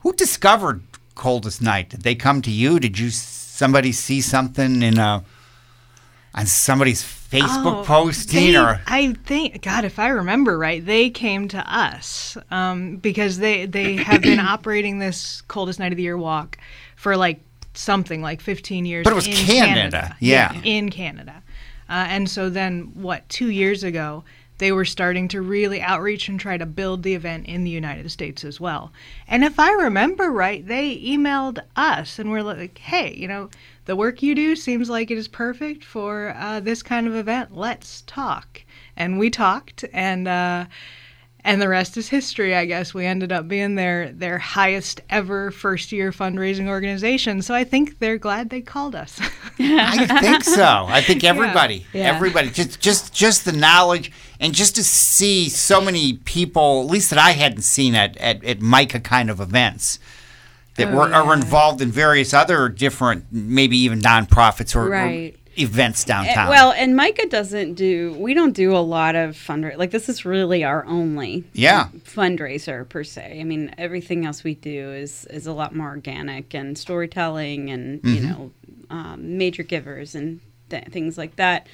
Who 0.00 0.12
discovered 0.12 0.82
Coldest 1.14 1.62
Night? 1.62 1.88
Did 1.90 2.02
they 2.02 2.14
come 2.14 2.42
to 2.42 2.50
you? 2.50 2.78
Did 2.80 2.98
you 2.98 3.10
somebody 3.10 3.92
see 3.92 4.20
something 4.20 4.82
in 4.82 4.98
a 4.98 5.24
on 6.36 6.46
somebody's 6.46 7.02
Facebook 7.02 7.82
Oh, 7.82 7.84
posting 7.84 8.52
they- 8.52 8.56
or 8.56 8.80
I 8.88 9.12
think 9.24 9.62
God, 9.62 9.84
if 9.84 9.98
I 10.00 10.08
remember 10.08 10.58
right, 10.58 10.84
they 10.84 11.08
came 11.10 11.46
to 11.48 11.58
us 11.58 12.36
um, 12.50 12.96
because 12.96 13.38
they 13.38 13.66
they 13.66 13.96
have 13.96 14.20
been 14.20 14.40
operating 14.54 14.98
this 14.98 15.42
coldest 15.42 15.78
night 15.78 15.92
of 15.92 15.96
the 15.96 16.02
year 16.02 16.18
walk 16.18 16.58
for 16.96 17.16
like 17.16 17.40
something 17.74 18.22
like 18.22 18.40
15 18.40 18.86
years. 18.86 19.04
But 19.04 19.12
it 19.12 19.16
was 19.16 19.26
in 19.26 19.34
Canada, 19.34 20.16
yeah. 20.20 20.60
in 20.64 20.90
Canada, 20.90 21.42
uh, 21.88 22.06
and 22.08 22.28
so 22.28 22.48
then 22.50 22.92
what? 22.94 23.28
Two 23.28 23.50
years 23.50 23.84
ago. 23.84 24.24
They 24.58 24.70
were 24.70 24.84
starting 24.84 25.26
to 25.28 25.42
really 25.42 25.82
outreach 25.82 26.28
and 26.28 26.38
try 26.38 26.56
to 26.58 26.64
build 26.64 27.02
the 27.02 27.14
event 27.14 27.46
in 27.46 27.64
the 27.64 27.70
United 27.70 28.08
States 28.12 28.44
as 28.44 28.60
well. 28.60 28.92
And 29.26 29.42
if 29.42 29.58
I 29.58 29.72
remember 29.72 30.30
right, 30.30 30.64
they 30.64 30.96
emailed 30.96 31.58
us 31.74 32.20
and 32.20 32.30
were 32.30 32.44
like, 32.44 32.78
hey, 32.78 33.12
you 33.14 33.26
know, 33.26 33.50
the 33.86 33.96
work 33.96 34.22
you 34.22 34.34
do 34.34 34.54
seems 34.54 34.88
like 34.88 35.10
it 35.10 35.18
is 35.18 35.28
perfect 35.28 35.84
for 35.84 36.34
uh, 36.38 36.60
this 36.60 36.82
kind 36.82 37.06
of 37.06 37.16
event. 37.16 37.56
Let's 37.56 38.02
talk. 38.06 38.62
And 38.96 39.18
we 39.18 39.28
talked, 39.28 39.84
and 39.92 40.28
uh, 40.28 40.66
and 41.44 41.60
the 41.60 41.68
rest 41.68 41.96
is 41.96 42.08
history. 42.08 42.54
I 42.54 42.64
guess 42.64 42.94
we 42.94 43.04
ended 43.04 43.30
up 43.30 43.46
being 43.46 43.74
their 43.74 44.10
their 44.12 44.38
highest 44.38 45.00
ever 45.10 45.50
first 45.50 45.92
year 45.92 46.10
fundraising 46.10 46.68
organization. 46.68 47.42
So 47.42 47.54
I 47.54 47.64
think 47.64 47.98
they're 47.98 48.18
glad 48.18 48.50
they 48.50 48.60
called 48.62 48.94
us. 48.94 49.20
I 49.58 50.06
think 50.20 50.42
so. 50.44 50.86
I 50.88 51.00
think 51.02 51.22
everybody, 51.24 51.86
Yeah. 51.92 52.14
everybody, 52.14 52.50
just 52.50 52.80
just 52.80 53.12
just 53.14 53.44
the 53.44 53.52
knowledge 53.52 54.10
and 54.40 54.54
just 54.54 54.74
to 54.76 54.84
see 54.84 55.48
so 55.48 55.80
many 55.80 56.14
people, 56.14 56.80
at 56.82 56.86
least 56.90 57.10
that 57.10 57.18
I 57.18 57.32
hadn't 57.32 57.62
seen 57.62 57.94
at 57.94 58.16
at, 58.16 58.42
at 58.44 58.60
Micah 58.60 59.00
kind 59.00 59.30
of 59.30 59.40
events. 59.40 59.98
That 60.76 60.88
Oh, 60.88 60.96
were, 60.96 61.14
are 61.14 61.32
involved 61.34 61.80
in 61.82 61.92
various 61.92 62.34
other 62.34 62.68
different, 62.68 63.26
maybe 63.30 63.76
even 63.78 64.00
nonprofits 64.00 64.74
or, 64.74 64.86
or 64.86 64.90
Right. 64.90 65.36
Events 65.58 66.04
Uh, 66.04 66.08
downtown. 66.08 66.48
well, 66.48 66.72
and 66.72 66.96
Micah 66.96 67.26
doesn't 67.26 67.74
do. 67.74 68.14
We 68.18 68.34
don't 68.34 68.52
do 68.54 68.76
a 68.76 68.78
lot 68.78 69.14
of 69.14 69.36
fundraiser. 69.36 69.76
Like 69.76 69.90
this 69.90 70.08
is 70.08 70.24
really 70.24 70.64
our 70.64 70.84
only 70.86 71.44
Yeah. 71.52 71.88
fundraiser 72.04 72.88
per 72.88 73.04
se. 73.04 73.38
I 73.40 73.44
mean, 73.44 73.74
everything 73.78 74.24
else 74.26 74.44
we 74.44 74.54
do 74.54 74.92
is 74.92 75.26
is 75.30 75.46
a 75.46 75.52
lot 75.52 75.74
more 75.74 75.88
organic 75.88 76.54
and 76.54 76.76
storytelling 76.76 77.70
and 77.70 78.00
you 78.04 78.20
know 78.20 78.50
um, 78.90 79.38
major 79.38 79.62
givers 79.62 80.14
and 80.14 80.40
th- 80.70 80.84
things 80.88 81.16
like 81.18 81.36
that. 81.36 81.66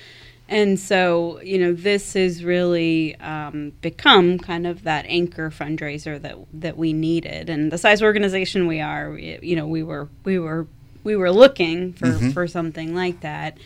And 0.49 0.81
so, 0.81 1.40
you 1.45 1.59
know, 1.59 1.73
this 1.73 2.14
has 2.14 2.43
really 2.43 3.14
um, 3.21 3.71
become 3.83 4.37
kind 4.37 4.66
of 4.66 4.83
that 4.83 5.05
anchor 5.07 5.49
fundraiser 5.49 6.21
that 6.23 6.37
that 6.53 6.77
we 6.77 6.93
needed. 6.93 7.49
And 7.49 7.71
the 7.71 7.79
size 7.79 8.03
organization 8.03 8.66
we 8.66 8.81
are, 8.81 9.16
you 9.16 9.55
know, 9.55 9.66
we 9.69 9.83
were 9.85 10.09
we 10.25 10.38
were 10.40 10.66
we 11.05 11.17
were 11.17 11.31
looking 11.31 11.93
for 11.93 12.13
for 12.33 12.47
something 12.47 12.95
like 12.95 13.21
that. 13.21 13.59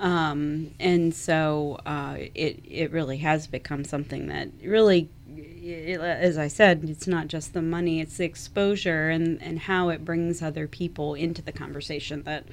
Um, 0.00 0.72
and 0.80 1.14
so 1.14 1.78
uh, 1.86 2.16
it 2.34 2.60
it 2.68 2.90
really 2.90 3.18
has 3.18 3.46
become 3.46 3.84
something 3.84 4.26
that 4.26 4.48
really, 4.64 5.08
as 5.64 6.36
I 6.36 6.48
said, 6.48 6.84
it's 6.88 7.06
not 7.06 7.28
just 7.28 7.54
the 7.54 7.62
money; 7.62 8.00
it's 8.00 8.16
the 8.16 8.24
exposure 8.24 9.10
and 9.10 9.40
and 9.40 9.60
how 9.60 9.90
it 9.90 10.04
brings 10.04 10.42
other 10.42 10.66
people 10.66 11.14
into 11.14 11.40
the 11.40 11.52
conversation 11.52 12.24
that 12.24 12.46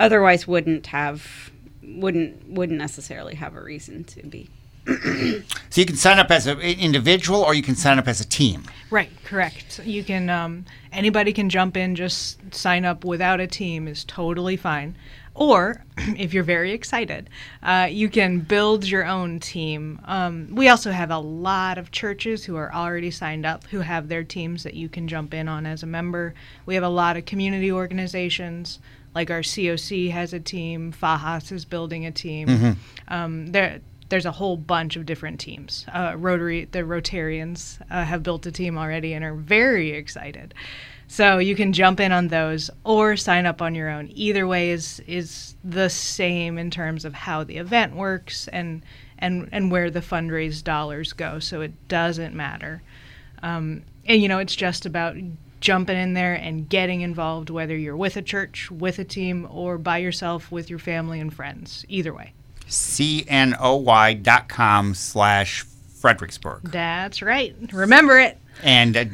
otherwise 0.00 0.48
wouldn't 0.48 0.86
have 0.88 1.52
wouldn't 1.82 2.48
wouldn't 2.48 2.78
necessarily 2.78 3.34
have 3.34 3.54
a 3.54 3.62
reason 3.62 4.04
to 4.04 4.22
be. 4.22 4.48
so 5.70 5.80
you 5.80 5.86
can 5.86 5.96
sign 5.96 6.18
up 6.18 6.30
as 6.30 6.46
an 6.46 6.60
individual 6.60 7.40
or 7.40 7.54
you 7.54 7.62
can 7.62 7.74
sign 7.74 7.98
up 7.98 8.06
as 8.06 8.20
a 8.20 8.24
team. 8.26 8.64
Right, 8.90 9.10
correct. 9.24 9.80
You 9.84 10.04
can 10.04 10.28
um, 10.28 10.66
anybody 10.92 11.32
can 11.32 11.48
jump 11.48 11.76
in, 11.76 11.94
just 11.94 12.38
sign 12.54 12.84
up 12.84 13.04
without 13.04 13.40
a 13.40 13.46
team 13.46 13.88
is 13.88 14.04
totally 14.04 14.56
fine. 14.56 14.96
Or 15.34 15.84
if 15.98 16.32
you're 16.32 16.44
very 16.44 16.72
excited, 16.72 17.28
uh, 17.62 17.88
you 17.90 18.08
can 18.08 18.40
build 18.40 18.84
your 18.84 19.04
own 19.04 19.40
team. 19.40 20.00
Um, 20.04 20.48
we 20.52 20.68
also 20.68 20.92
have 20.92 21.10
a 21.10 21.18
lot 21.18 21.78
of 21.78 21.90
churches 21.90 22.44
who 22.44 22.56
are 22.56 22.72
already 22.72 23.10
signed 23.10 23.44
up 23.44 23.64
who 23.64 23.80
have 23.80 24.08
their 24.08 24.22
teams 24.22 24.62
that 24.62 24.74
you 24.74 24.88
can 24.88 25.08
jump 25.08 25.34
in 25.34 25.48
on 25.48 25.66
as 25.66 25.82
a 25.82 25.86
member. 25.86 26.34
We 26.66 26.74
have 26.74 26.84
a 26.84 26.88
lot 26.88 27.16
of 27.16 27.24
community 27.24 27.72
organizations. 27.72 28.78
Like 29.14 29.30
our 29.30 29.40
COC 29.40 30.10
has 30.10 30.32
a 30.32 30.40
team, 30.40 30.92
FAHASS 30.92 31.52
is 31.52 31.64
building 31.64 32.04
a 32.04 32.10
team. 32.10 32.76
Um, 33.06 33.46
there, 33.48 33.80
there's 34.08 34.26
a 34.26 34.32
whole 34.32 34.56
bunch 34.56 34.96
of 34.96 35.06
different 35.06 35.40
teams. 35.40 35.86
Uh, 35.92 36.14
Rotary, 36.16 36.66
the 36.66 36.80
Rotarians 36.80 37.80
uh, 37.90 38.04
have 38.04 38.22
built 38.22 38.46
a 38.46 38.52
team 38.52 38.76
already 38.76 39.14
and 39.14 39.24
are 39.24 39.34
very 39.34 39.90
excited. 39.90 40.54
So 41.06 41.38
you 41.38 41.54
can 41.54 41.72
jump 41.72 42.00
in 42.00 42.12
on 42.12 42.28
those 42.28 42.70
or 42.82 43.16
sign 43.16 43.46
up 43.46 43.62
on 43.62 43.74
your 43.74 43.88
own. 43.88 44.10
Either 44.14 44.46
way 44.46 44.70
is 44.70 45.00
is 45.06 45.54
the 45.62 45.88
same 45.90 46.58
in 46.58 46.70
terms 46.70 47.04
of 47.04 47.14
how 47.14 47.44
the 47.44 47.58
event 47.58 47.94
works 47.94 48.48
and 48.48 48.82
and 49.18 49.48
and 49.52 49.70
where 49.70 49.90
the 49.90 50.00
fundraised 50.00 50.64
dollars 50.64 51.12
go. 51.12 51.38
So 51.38 51.60
it 51.60 51.88
doesn't 51.88 52.34
matter. 52.34 52.82
Um, 53.42 53.82
and 54.06 54.22
you 54.22 54.28
know, 54.28 54.38
it's 54.38 54.56
just 54.56 54.86
about 54.86 55.16
jumping 55.60 55.96
in 55.96 56.14
there 56.14 56.34
and 56.34 56.68
getting 56.68 57.00
involved, 57.00 57.48
whether 57.48 57.76
you're 57.76 57.96
with 57.96 58.16
a 58.16 58.22
church, 58.22 58.70
with 58.70 58.98
a 58.98 59.04
team, 59.04 59.46
or 59.50 59.78
by 59.78 59.98
yourself 59.98 60.52
with 60.52 60.68
your 60.68 60.78
family 60.78 61.20
and 61.20 61.32
friends. 61.32 61.84
Either 61.88 62.12
way. 62.12 62.32
Cnoy 62.68 64.22
dot 64.22 64.48
com 64.48 64.94
slash 64.94 65.64
Fredericksburg. 66.00 66.62
That's 66.64 67.22
right. 67.22 67.54
Remember 67.72 68.18
it. 68.18 68.38
and 68.62 68.96
uh, 68.96 69.04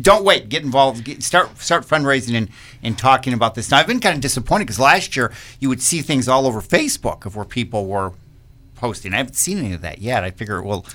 don't 0.00 0.24
wait. 0.24 0.48
Get 0.48 0.62
involved. 0.64 1.04
Get, 1.04 1.22
start 1.22 1.58
start 1.58 1.84
fundraising 1.86 2.34
and, 2.36 2.48
and 2.82 2.98
talking 2.98 3.32
about 3.32 3.54
this. 3.54 3.70
Now 3.70 3.78
I've 3.78 3.86
been 3.86 4.00
kind 4.00 4.14
of 4.14 4.20
disappointed 4.20 4.64
because 4.64 4.80
last 4.80 5.16
year 5.16 5.32
you 5.60 5.68
would 5.68 5.82
see 5.82 6.00
things 6.02 6.26
all 6.28 6.46
over 6.46 6.60
Facebook 6.60 7.26
of 7.26 7.36
where 7.36 7.44
people 7.44 7.86
were 7.86 8.12
posting. 8.74 9.14
I 9.14 9.18
haven't 9.18 9.34
seen 9.36 9.58
any 9.58 9.72
of 9.72 9.82
that 9.82 9.98
yet. 9.98 10.24
I 10.24 10.30
figure 10.30 10.58
it 10.58 10.64
will 10.64 10.86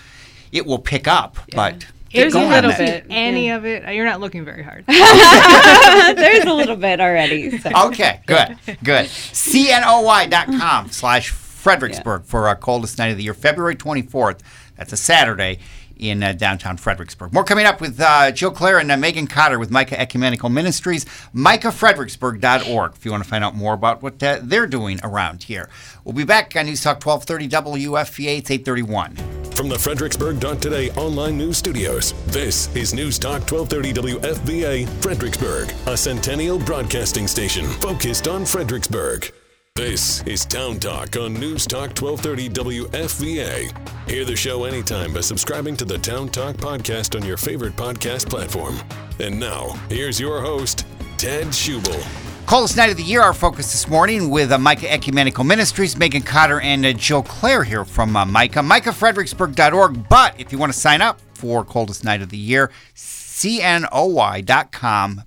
it 0.52 0.66
will 0.66 0.80
pick 0.80 1.08
up, 1.08 1.38
but 1.56 1.80
get 2.10 2.32
There's 2.32 2.34
a 2.34 2.40
little 2.42 2.72
bit. 2.72 3.06
Any 3.10 3.52
of 3.52 3.66
it. 3.66 3.94
You're 3.94 4.06
not 4.06 4.20
looking 4.20 4.44
very 4.44 4.64
hard. 4.64 4.84
There's 6.18 6.44
a 6.46 6.54
little 6.54 6.76
bit 6.76 7.00
already. 7.00 7.58
So. 7.60 7.70
Okay, 7.88 8.22
good, 8.26 8.58
good. 8.84 9.06
CNOY.com 9.06 10.90
slash 10.90 11.30
Fredericksburg 11.60 12.24
for 12.24 12.48
our 12.48 12.56
coldest 12.56 12.98
night 12.98 13.10
of 13.10 13.18
the 13.18 13.24
year, 13.24 13.34
February 13.34 13.76
24th. 13.76 14.40
That's 14.78 14.94
a 14.94 14.98
Saturday 14.98 15.60
in 15.98 16.24
uh, 16.24 16.32
downtown 16.32 16.78
Fredericksburg. 16.78 17.34
More 17.34 17.44
coming 17.44 17.66
up 17.66 17.82
with 17.82 18.00
uh, 18.00 18.32
Jill 18.32 18.52
Claire 18.52 18.80
and 18.80 18.90
uh, 18.90 18.96
Meghann 18.96 19.30
Cotter 19.30 19.60
with 19.60 19.70
Micah 19.70 20.00
Ecumenical 20.00 20.50
Ministries, 20.50 21.06
micahfredericksburg.org 21.36 22.94
if 22.96 23.06
you 23.06 23.12
want 23.12 23.24
to 23.24 23.30
find 23.30 23.44
out 23.44 23.56
more 23.56 23.74
about 23.74 24.02
what 24.02 24.24
uh, 24.24 24.40
they're 24.42 24.68
doing 24.68 25.00
around 25.04 25.44
here. 25.44 25.70
We'll 26.06 26.16
be 26.16 26.24
back 26.24 26.56
on 26.56 26.66
News 26.66 26.82
Talk 26.82 27.06
1230 27.06 27.84
WFVA. 27.86 28.38
It's 28.40 28.50
831. 28.50 29.16
From 29.52 29.68
the 29.68 29.78
Fredericksburg.today 29.78 30.92
online 30.92 31.38
news 31.38 31.58
studios, 31.58 32.14
this 32.28 32.74
is 32.74 32.94
News 32.94 33.20
Talk 33.20 33.42
1230 33.52 34.16
WFVA 34.18 34.88
Fredericksburg, 35.02 35.74
a 35.88 35.98
centennial 35.98 36.58
broadcasting 36.58 37.28
station 37.28 37.66
focused 37.66 38.30
on 38.30 38.46
Fredericksburg. 38.46 39.34
This 39.80 40.22
is 40.24 40.44
Town 40.44 40.78
Talk 40.78 41.16
on 41.16 41.34
News 41.36 41.66
Talk 41.66 41.98
1230 41.98 42.50
WFVA. 42.50 44.10
Hear 44.10 44.26
the 44.26 44.36
show 44.36 44.66
anytime 44.66 45.14
by 45.14 45.22
subscribing 45.22 45.78
to 45.78 45.86
the 45.86 45.98
Town 45.98 46.28
Talk 46.28 46.58
podcast 46.58 47.16
on 47.18 47.26
your 47.26 47.38
favorite 47.38 47.78
podcast 47.78 48.30
platform. 48.30 48.78
And 49.22 49.40
now, 49.40 49.70
here's 49.88 50.20
your 50.20 50.42
host, 50.42 50.86
Ted 51.18 51.48
Schubel. 51.48 52.06
Coldest 52.46 52.76
night 52.76 52.90
of 52.90 52.98
the 52.98 53.04
year, 53.04 53.22
our 53.22 53.34
focus 53.34 53.72
this 53.72 53.88
morning 53.88 54.30
with 54.30 54.52
uh, 54.52 54.58
Micah 54.58 54.92
Ecumenical 54.92 55.46
Ministries, 55.46 55.96
Meghann 55.96 56.26
Cotter 56.26 56.60
and 56.60 56.86
uh, 56.86 56.92
Jill 56.92 57.24
Claire 57.24 57.64
here 57.64 57.86
from 57.86 58.18
uh, 58.18 58.26
Micah, 58.26 58.60
micahfredericksburg.org. 58.60 60.10
But 60.10 60.38
if 60.38 60.52
you 60.52 60.58
want 60.58 60.74
to 60.74 60.78
sign 60.78 61.02
up 61.02 61.22
for 61.36 61.64
Coldest 61.64 62.04
Night 62.04 62.22
of 62.22 62.32
the 62.32 62.38
Year, 62.38 62.70
cnoy.com 62.96 63.94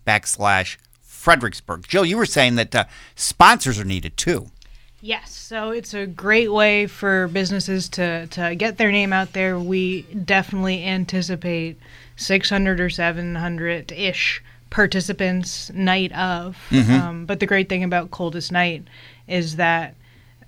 backslash 0.07 0.77
Fredericksburg. 1.23 1.87
Jill, 1.87 2.05
you 2.05 2.17
were 2.17 2.27
saying 2.27 2.57
that 2.57 2.75
uh, 2.75 2.85
sponsors 3.15 3.79
are 3.79 3.85
needed 3.85 4.17
too. 4.17 4.49
Yes, 5.01 5.33
so 5.33 5.71
it's 5.71 5.95
a 5.95 6.05
great 6.05 6.53
way 6.53 6.89
for 6.89 7.29
businesses 7.29 7.89
to, 7.91 8.27
to 8.29 8.57
get 8.57 8.77
their 8.77 8.91
name 8.91 9.13
out 9.13 9.33
there. 9.33 9.57
We 9.57 10.03
definitely 10.03 10.85
anticipate 10.85 11.79
600 12.17 12.81
or 12.81 12.91
700 12.91 13.93
ish 13.93 14.43
participants 14.71 15.71
night 15.73 16.11
of. 16.13 16.57
Um, 16.91 17.27
but 17.27 17.39
the 17.39 17.47
great 17.47 17.69
thing 17.69 17.85
about 17.85 18.11
Coldest 18.11 18.51
Night 18.51 18.85
is 19.29 19.57
that 19.57 19.95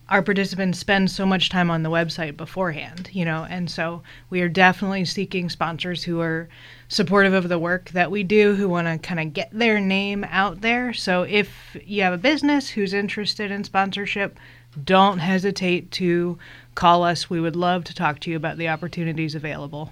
our 0.09 0.23
participants 0.23 0.79
spend 0.79 1.11
so 1.11 1.25
much 1.25 1.49
time 1.49 1.71
on 1.71 1.83
the 1.83 1.91
website 1.91 2.37
beforehand, 2.37 3.09
you 3.13 3.25
know, 3.25 3.47
and 3.49 3.71
so 3.71 4.03
we 4.29 4.43
are 4.43 4.49
definitely 4.49 5.05
seeking 5.05 5.49
sponsors 5.49 6.05
who 6.05 6.21
are 6.21 6.49
supportive 6.89 7.33
of 7.33 7.49
the 7.49 7.59
work 7.59 7.91
that 7.91 8.11
we 8.11 8.23
do, 8.23 8.55
who 8.55 8.69
want 8.69 8.87
to 8.87 8.99
kind 9.07 9.19
of 9.19 9.33
get 9.33 9.49
their 9.51 9.81
name 9.81 10.25
out 10.29 10.61
there. 10.61 10.93
So 10.93 11.23
if 11.23 11.77
you 11.85 12.03
have 12.03 12.13
a 12.13 12.19
business 12.19 12.69
who's 12.69 12.93
interested 12.93 13.51
in 13.51 13.65
sponsorship, 13.65 14.39
don't 14.83 15.19
hesitate 15.19 15.91
to 15.93 16.39
call 16.75 17.03
us. 17.03 17.31
We 17.31 17.41
would 17.41 17.57
love 17.57 17.85
to 17.85 17.95
talk 17.95 18.21
to 18.21 18.31
you 18.31 18.37
about 18.37 18.59
the 18.59 18.69
opportunities 18.69 19.35
available. 19.35 19.91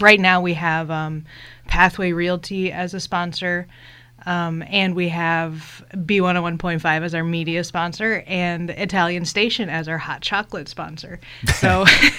Right 0.00 0.20
now, 0.20 0.40
we 0.40 0.54
have 0.54 0.90
um, 0.90 1.26
Pathway 1.66 2.12
Realty 2.12 2.72
as 2.72 2.94
a 2.94 3.00
sponsor. 3.00 3.66
Um, 4.26 4.62
and 4.68 4.94
we 4.94 5.08
have 5.08 5.84
B101.5 5.94 7.02
as 7.02 7.14
our 7.14 7.24
media 7.24 7.64
sponsor 7.64 8.22
and 8.26 8.70
Italian 8.70 9.24
Station 9.24 9.68
as 9.68 9.88
our 9.88 9.98
hot 9.98 10.20
chocolate 10.20 10.68
sponsor. 10.68 11.20
So 11.54 11.84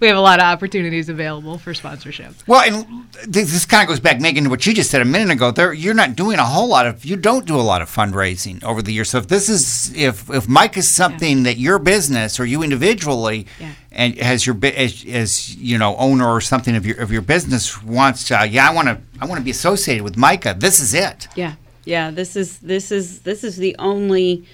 we 0.00 0.06
have 0.08 0.16
a 0.16 0.20
lot 0.20 0.38
of 0.38 0.44
opportunities 0.44 1.08
available 1.08 1.58
for 1.58 1.74
sponsorship. 1.74 2.34
Well, 2.46 2.62
and 2.62 3.06
this, 3.26 3.52
this 3.52 3.64
kind 3.66 3.82
of 3.82 3.88
goes 3.88 4.00
back, 4.00 4.18
Meghann, 4.18 4.44
to 4.44 4.50
what 4.50 4.66
you 4.66 4.74
just 4.74 4.90
said 4.90 5.00
a 5.00 5.04
minute 5.04 5.32
ago. 5.32 5.50
There, 5.50 5.72
you're 5.72 5.94
not 5.94 6.16
doing 6.16 6.38
a 6.38 6.44
whole 6.44 6.68
lot 6.68 6.86
of, 6.86 7.04
you 7.04 7.16
don't 7.16 7.46
do 7.46 7.56
a 7.56 7.62
lot 7.62 7.82
of 7.82 7.90
fundraising 7.90 8.62
over 8.64 8.82
the 8.82 8.92
years. 8.92 9.10
So 9.10 9.18
if 9.18 9.28
this 9.28 9.48
is, 9.48 9.94
if 9.96 10.28
if 10.30 10.48
Micah 10.48 10.80
is 10.80 10.90
something 10.90 11.44
that 11.44 11.58
your 11.58 11.78
business 11.78 12.40
or 12.40 12.44
you 12.44 12.62
individually, 12.62 13.46
Yeah. 13.60 13.72
And 13.94 14.18
as 14.18 14.46
your 14.46 14.56
as, 14.62 15.04
as 15.08 15.56
you 15.56 15.78
know 15.78 15.96
owner 15.96 16.26
or 16.26 16.40
something 16.40 16.74
of 16.76 16.84
your 16.86 17.00
of 17.00 17.10
your 17.12 17.22
business 17.22 17.82
wants, 17.82 18.24
to, 18.28 18.46
yeah, 18.48 18.68
I 18.68 18.74
want 18.74 18.88
to, 18.88 18.98
I 19.20 19.26
want 19.26 19.38
to 19.38 19.44
be 19.44 19.50
associated 19.50 20.02
with 20.04 20.16
Micah. 20.16 20.54
This 20.58 20.80
is 20.80 20.94
it. 20.94 21.28
Yeah, 21.36 21.54
yeah. 21.84 22.10
This 22.10 22.36
is 22.36 22.58
this 22.58 22.90
is 22.90 23.20
this 23.20 23.44
is 23.44 23.56
the 23.56 23.76
only 23.78 24.46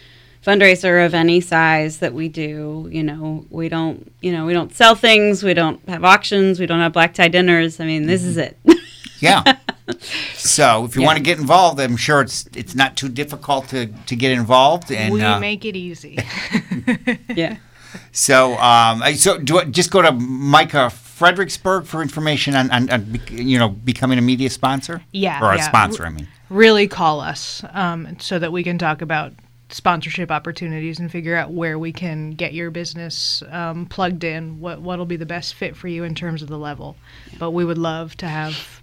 fundraiser 0.47 1.05
of 1.05 1.15
any 1.15 1.41
size 1.41 1.99
that 1.99 2.15
we 2.15 2.29
do. 2.29 2.89
You 2.91 3.03
know, 3.03 3.47
we 3.51 3.69
don't 3.69 4.11
you 4.21 4.33
know 4.33 4.47
we 4.47 4.53
don't 4.53 4.75
sell 4.75 4.95
things. 4.95 5.43
We 5.43 5.55
don't 5.55 5.81
have 5.89 6.05
auctions. 6.05 6.61
We 6.61 6.67
don't 6.67 6.81
have 6.81 6.93
black 6.93 7.15
tie 7.15 7.29
dinners. 7.29 7.81
I 7.81 7.87
mean, 7.87 8.07
this 8.07 8.23
is 8.25 8.37
it. 8.37 8.57
Yeah. 9.21 9.43
so 10.35 10.85
if 10.85 10.95
you 10.95 11.01
Yeah. 11.03 11.07
want 11.07 11.19
to 11.19 11.25
get 11.25 11.39
involved, 11.39 11.81
I'm 11.81 11.97
sure 11.97 12.21
it's 12.21 12.49
it's 12.55 12.75
not 12.75 12.97
too 12.97 13.09
difficult 13.09 13.69
to 13.71 13.87
to 13.87 14.17
get 14.17 14.33
involved. 14.33 14.91
And 14.93 15.13
we 15.15 15.23
uh, 15.23 15.41
make 15.41 15.65
it 15.65 15.77
easy. 15.77 16.19
yeah. 17.35 17.57
So, 18.13 18.57
um, 18.59 19.03
so 19.15 19.39
do 19.39 19.59
I 19.59 19.65
just 19.65 19.91
go 19.91 20.03
to 20.03 20.13
Micah 20.13 20.91
Fredericksburg 20.91 21.87
for 21.87 22.03
information 22.03 22.55
on, 22.55 22.71
on, 22.71 22.91
on 22.91 23.21
you 23.31 23.59
know, 23.59 23.69
becoming 23.69 24.19
a 24.19 24.23
media 24.23 24.51
sponsor? 24.51 25.03
Yeah, 25.13 25.41
Or 25.43 25.53
a 25.53 25.57
yeah. 25.57 25.63
sponsor, 25.63 26.07
I 26.07 26.11
mean. 26.11 26.29
really 26.51 26.89
call 26.89 27.21
us 27.21 27.63
um, 27.73 28.17
so 28.21 28.39
that 28.39 28.53
we 28.53 28.63
can 28.63 28.79
talk 28.79 29.03
about 29.03 29.33
sponsorship 29.71 30.31
opportunities 30.31 30.99
and 30.99 31.11
figure 31.13 31.37
out 31.37 31.51
where 31.51 31.79
we 31.79 31.93
can 31.93 32.31
get 32.31 32.55
your 32.55 32.71
business 32.71 33.43
um, 33.51 33.85
plugged 33.87 34.25
in 34.25 34.61
what 34.61 34.81
what'll 34.81 35.05
be 35.05 35.17
the 35.17 35.27
best 35.27 35.55
fit 35.55 35.77
for 35.77 35.89
you 35.89 36.05
in 36.05 36.15
terms 36.15 36.41
of 36.41 36.49
the 36.49 36.57
level 36.57 36.97
but 37.39 37.51
we 37.51 37.67
would 37.67 37.77
love 37.77 38.17
to 38.17 38.27
have 38.27 38.78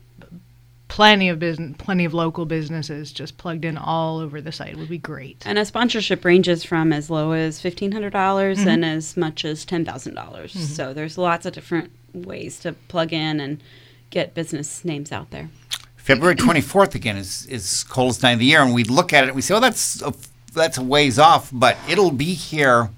plenty 0.88 1.30
of 1.30 1.40
business 1.40 1.76
plenty 1.78 2.06
of 2.06 2.14
local 2.14 2.46
businesses 2.46 3.12
just 3.12 3.38
plugged 3.38 3.66
in 3.66 3.78
all 3.78 4.20
over 4.20 4.40
the 4.40 4.52
site 4.52 4.74
it 4.74 4.78
would 4.78 4.88
be 4.88 4.98
great 4.98 5.42
And 5.46 5.58
a 5.58 5.66
sponsorship 5.66 6.24
ranges 6.24 6.64
from 6.64 6.94
as 6.94 7.10
low 7.10 7.32
as 7.32 7.60
fifteen 7.60 7.92
hundred 7.92 8.14
dollars 8.14 8.60
and 8.66 8.86
as 8.86 9.18
much 9.18 9.44
as 9.46 9.66
ten 9.66 9.84
dollars. 9.84 10.52
So 10.54 10.94
there's 10.94 11.18
lots 11.18 11.46
of 11.46 11.54
different 11.54 11.92
ways 12.14 12.60
to 12.60 12.74
plug 12.88 13.12
in 13.14 13.40
and 13.40 13.62
get 14.10 14.34
business 14.34 14.86
names 14.86 15.12
out 15.12 15.32
there. 15.32 15.50
February 15.98 16.36
24th 16.36 16.94
again 16.94 17.18
is, 17.18 17.46
is 17.48 17.84
coldest 17.86 18.22
night 18.22 18.34
of 18.34 18.40
the 18.40 18.46
year, 18.46 18.62
and 18.62 18.74
we 18.74 18.84
look 18.84 19.12
at 19.12 19.24
it 19.24 19.28
and 19.28 19.36
we 19.36 19.42
say, 19.42 19.56
oh, 19.56 19.60
that's 19.60 20.02
a, 20.04 20.14
that's 20.54 20.78
a 20.78 20.84
ways 20.84 21.18
off, 21.18 21.50
but 21.52 21.76
it'll 21.90 22.12
be 22.12 22.34
here 22.36 22.90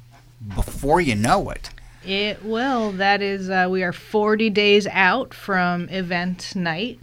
before 0.56 1.00
you 1.00 1.16
know 1.16 1.50
it. 1.50 1.70
It 2.06 2.44
will. 2.44 2.92
That 2.92 3.22
is, 3.22 3.50
uh, 3.50 3.68
we 3.70 3.82
are 3.82 3.94
40 3.94 4.50
days 4.50 4.88
out 4.88 5.34
from 5.34 5.88
event 5.90 6.54
night. 6.56 7.00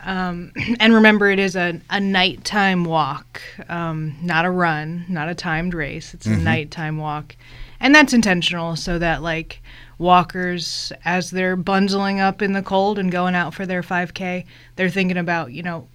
Um, 0.00 0.52
and 0.80 0.94
remember, 0.94 1.30
it 1.30 1.38
is 1.38 1.56
a, 1.56 1.80
a 1.90 2.00
nighttime 2.00 2.84
walk, 2.84 3.40
um, 3.68 4.16
not 4.22 4.44
a 4.44 4.50
run, 4.50 5.04
not 5.08 5.28
a 5.28 5.34
timed 5.34 5.74
race. 5.74 6.14
It's 6.14 6.26
a 6.26 6.36
nighttime 6.36 6.98
walk. 6.98 7.36
And 7.80 7.94
that's 7.94 8.12
intentional 8.12 8.74
so 8.76 8.98
that, 8.98 9.22
like, 9.22 9.60
walkers, 9.98 10.92
as 11.04 11.30
they're 11.30 11.56
bundling 11.56 12.20
up 12.20 12.42
in 12.42 12.52
the 12.52 12.62
cold 12.62 12.98
and 12.98 13.10
going 13.10 13.34
out 13.34 13.54
for 13.54 13.66
their 13.66 13.82
5K, 13.82 14.44
they're 14.76 14.88
thinking 14.90 15.16
about, 15.16 15.52
you 15.52 15.62
know, 15.62 15.88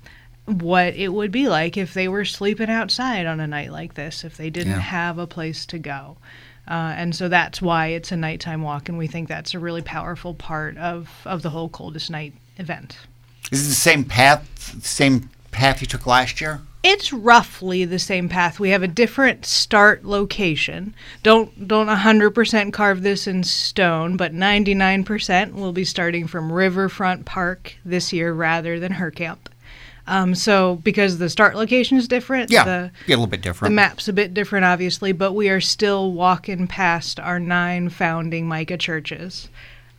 what 0.45 0.93
it 0.95 1.09
would 1.09 1.31
be 1.31 1.47
like 1.47 1.77
if 1.77 1.93
they 1.93 2.07
were 2.07 2.25
sleeping 2.25 2.69
outside 2.69 3.25
on 3.25 3.39
a 3.39 3.47
night 3.47 3.71
like 3.71 3.93
this, 3.93 4.23
if 4.25 4.35
they 4.37 4.49
didn't 4.49 4.73
Yeah. 4.73 4.79
have 4.79 5.17
a 5.17 5.27
place 5.27 5.65
to 5.67 5.79
go. 5.79 6.17
Uh, 6.67 6.93
and 6.95 7.15
so 7.15 7.27
that's 7.29 7.61
why 7.61 7.87
it's 7.87 8.11
a 8.11 8.17
nighttime 8.17 8.61
walk, 8.61 8.87
and 8.87 8.97
we 8.97 9.07
think 9.07 9.27
that's 9.27 9.53
a 9.53 9.59
really 9.59 9.81
powerful 9.81 10.33
part 10.33 10.77
of, 10.77 11.09
of 11.25 11.41
the 11.41 11.49
whole 11.49 11.69
coldest 11.69 12.09
night 12.09 12.33
event. 12.57 12.97
Is 13.51 13.65
it 13.65 13.69
the 13.69 13.75
same 13.75 14.03
path, 14.03 14.83
same 14.83 15.29
path 15.51 15.81
you 15.81 15.87
took 15.87 16.05
last 16.07 16.41
year? 16.41 16.61
It's 16.83 17.13
roughly 17.13 17.85
the 17.85 17.99
same 17.99 18.27
path. 18.27 18.59
We 18.59 18.71
have 18.71 18.83
a 18.83 18.89
different 18.89 19.45
start 19.45 20.03
location. 20.03 20.93
Don't 21.21 21.65
don't 21.67 21.87
100% 21.87 22.73
carve 22.73 23.03
this 23.03 23.25
in 23.25 23.43
stone, 23.45 24.17
but 24.17 24.33
99% 24.33 25.53
will 25.53 25.71
be 25.71 25.85
starting 25.85 26.27
from 26.27 26.51
Riverfront 26.51 27.25
Park 27.25 27.75
this 27.85 28.11
year 28.11 28.33
rather 28.33 28.79
than 28.81 28.93
Hurkamp. 28.93 29.37
Um, 30.07 30.35
so 30.35 30.75
because 30.83 31.17
the 31.19 31.29
start 31.29 31.55
location 31.55 31.97
is 31.97 32.09
different, 32.09 32.51
Yeah, 32.51 32.65
the, 32.65 32.91
a 33.07 33.09
little 33.09 33.27
bit 33.27 33.41
different. 33.41 33.71
the 33.71 33.75
map's 33.75 34.09
a 34.09 34.13
bit 34.13 34.33
different, 34.33 34.65
obviously, 34.65 35.13
but 35.13 35.31
we 35.31 35.47
are 35.47 35.61
still 35.61 36.11
walking 36.11 36.67
past 36.67 37.17
our 37.21 37.39
nine 37.39 37.87
founding 37.87 38.45
Micah 38.45 38.77
churches 38.77 39.47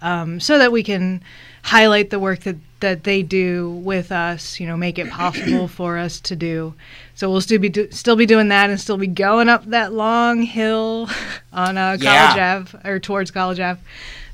um, 0.03 0.39
so 0.41 0.59
that 0.59 0.71
we 0.71 0.83
can 0.83 1.23
highlight 1.63 2.11
the 2.11 2.19
work 2.19 2.41
that, 2.41 2.57
that 2.85 3.05
they 3.05 3.23
do 3.23 3.71
with 3.71 4.13
us, 4.13 4.61
you 4.61 4.67
know, 4.67 4.77
make 4.77 4.99
it 4.99 5.11
possible 5.11 5.67
for 5.69 5.97
us 5.97 6.21
to 6.21 6.37
do. 6.37 6.75
So 7.15 7.31
we'll 7.31 7.41
still 7.41 7.59
be 7.59 7.71
do, 7.71 7.91
still 7.91 8.15
be 8.17 8.27
doing 8.27 8.49
that 8.49 8.69
and 8.69 8.79
still 8.79 8.99
be 8.99 9.07
going 9.07 9.49
up 9.49 9.65
that 9.67 9.93
long 9.95 10.43
hill 10.43 11.09
on 11.53 11.79
uh, 11.79 11.97
College 12.01 12.03
Yeah. 12.03 12.63
Ave 12.63 12.79
or 12.89 12.99
towards 13.01 13.31
College 13.31 13.59
Ave. 13.59 13.81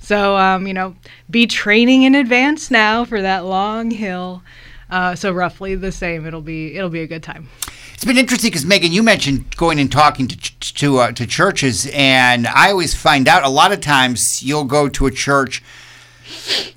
So 0.01 0.37
um, 0.37 0.67
you 0.67 0.75
know, 0.75 0.97
be 1.31 1.47
training 1.47 2.03
in 2.03 2.15
advance 2.17 2.71
now 2.71 3.05
for 3.05 3.23
that 3.23 3.45
long 3.45 3.91
hill. 3.91 4.43
Uh, 4.91 5.15
so 5.15 5.31
roughly 5.31 5.77
the 5.77 5.93
same. 5.93 6.27
It'll 6.27 6.41
be 6.41 6.75
it'll 6.77 6.91
be 6.91 7.03
a 7.03 7.07
good 7.07 7.23
time. 7.23 7.49
It's 7.95 8.05
been 8.05 8.19
interesting 8.19 8.51
because 8.51 8.65
Meghann, 8.65 8.91
you 8.91 9.03
mentioned 9.03 9.57
going 9.57 9.79
and 9.79 9.93
talking 9.93 10.27
to 10.27 10.37
ch- 10.37 10.75
to 10.75 10.99
uh, 10.99 11.13
to 11.13 11.27
churches, 11.27 11.89
and 11.93 12.47
I 12.49 12.71
always 12.71 12.95
find 12.95 13.29
out 13.29 13.45
a 13.45 13.49
lot 13.49 13.73
of 13.73 13.81
times 13.81 14.43
you'll 14.43 14.65
go 14.65 14.89
to 14.89 15.07
a 15.07 15.11
church, 15.13 15.63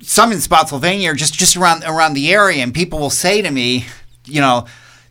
some 0.02 0.32
in 0.32 0.40
Spotsylvania 0.40 1.12
or 1.12 1.16
just 1.16 1.34
just 1.34 1.56
around 1.56 1.84
around 1.84 2.14
the 2.14 2.32
area, 2.34 2.64
and 2.64 2.74
people 2.74 3.00
will 3.00 3.10
say 3.10 3.42
to 3.42 3.52
me, 3.52 3.86
you 4.26 4.42
know, 4.42 4.66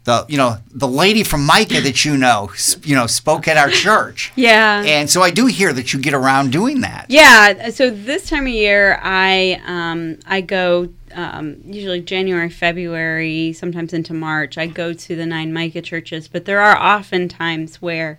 the 0.05 0.25
you 0.29 0.37
know 0.37 0.59
the 0.73 0.89
lady 0.89 1.23
from 1.23 1.45
Micah 1.47 1.81
that 1.81 2.05
you 2.05 2.17
know, 2.17 2.51
you 2.83 2.95
know, 2.97 3.07
spoke 3.07 3.47
at 3.49 3.57
our 3.57 3.71
church, 3.71 4.33
Yeah. 4.37 4.83
and 4.85 5.09
so 5.09 5.23
I 5.23 5.31
do 5.31 5.47
hear 5.47 5.73
that 5.73 5.93
you 5.93 6.01
get 6.01 6.15
around 6.15 6.51
doing 6.53 6.81
that. 6.81 7.07
Yeah, 7.09 7.71
so 7.71 7.91
this 7.91 8.29
time 8.29 8.47
of 8.47 8.53
year, 8.53 8.99
I 9.03 9.61
um, 9.67 10.19
I 10.27 10.41
go 10.41 10.89
um, 11.15 11.59
usually 11.65 12.01
January, 12.01 12.51
February, 12.51 13.53
sometimes 13.53 13.93
into 13.93 14.15
March. 14.15 14.59
I 14.59 14.67
go 14.67 14.93
to 14.93 15.17
the 15.17 15.27
nine 15.27 15.53
Micah 15.53 15.83
churches, 15.83 16.27
but 16.27 16.47
there 16.47 16.61
are 16.61 16.77
often 16.77 17.29
times 17.29 17.81
where 17.81 18.19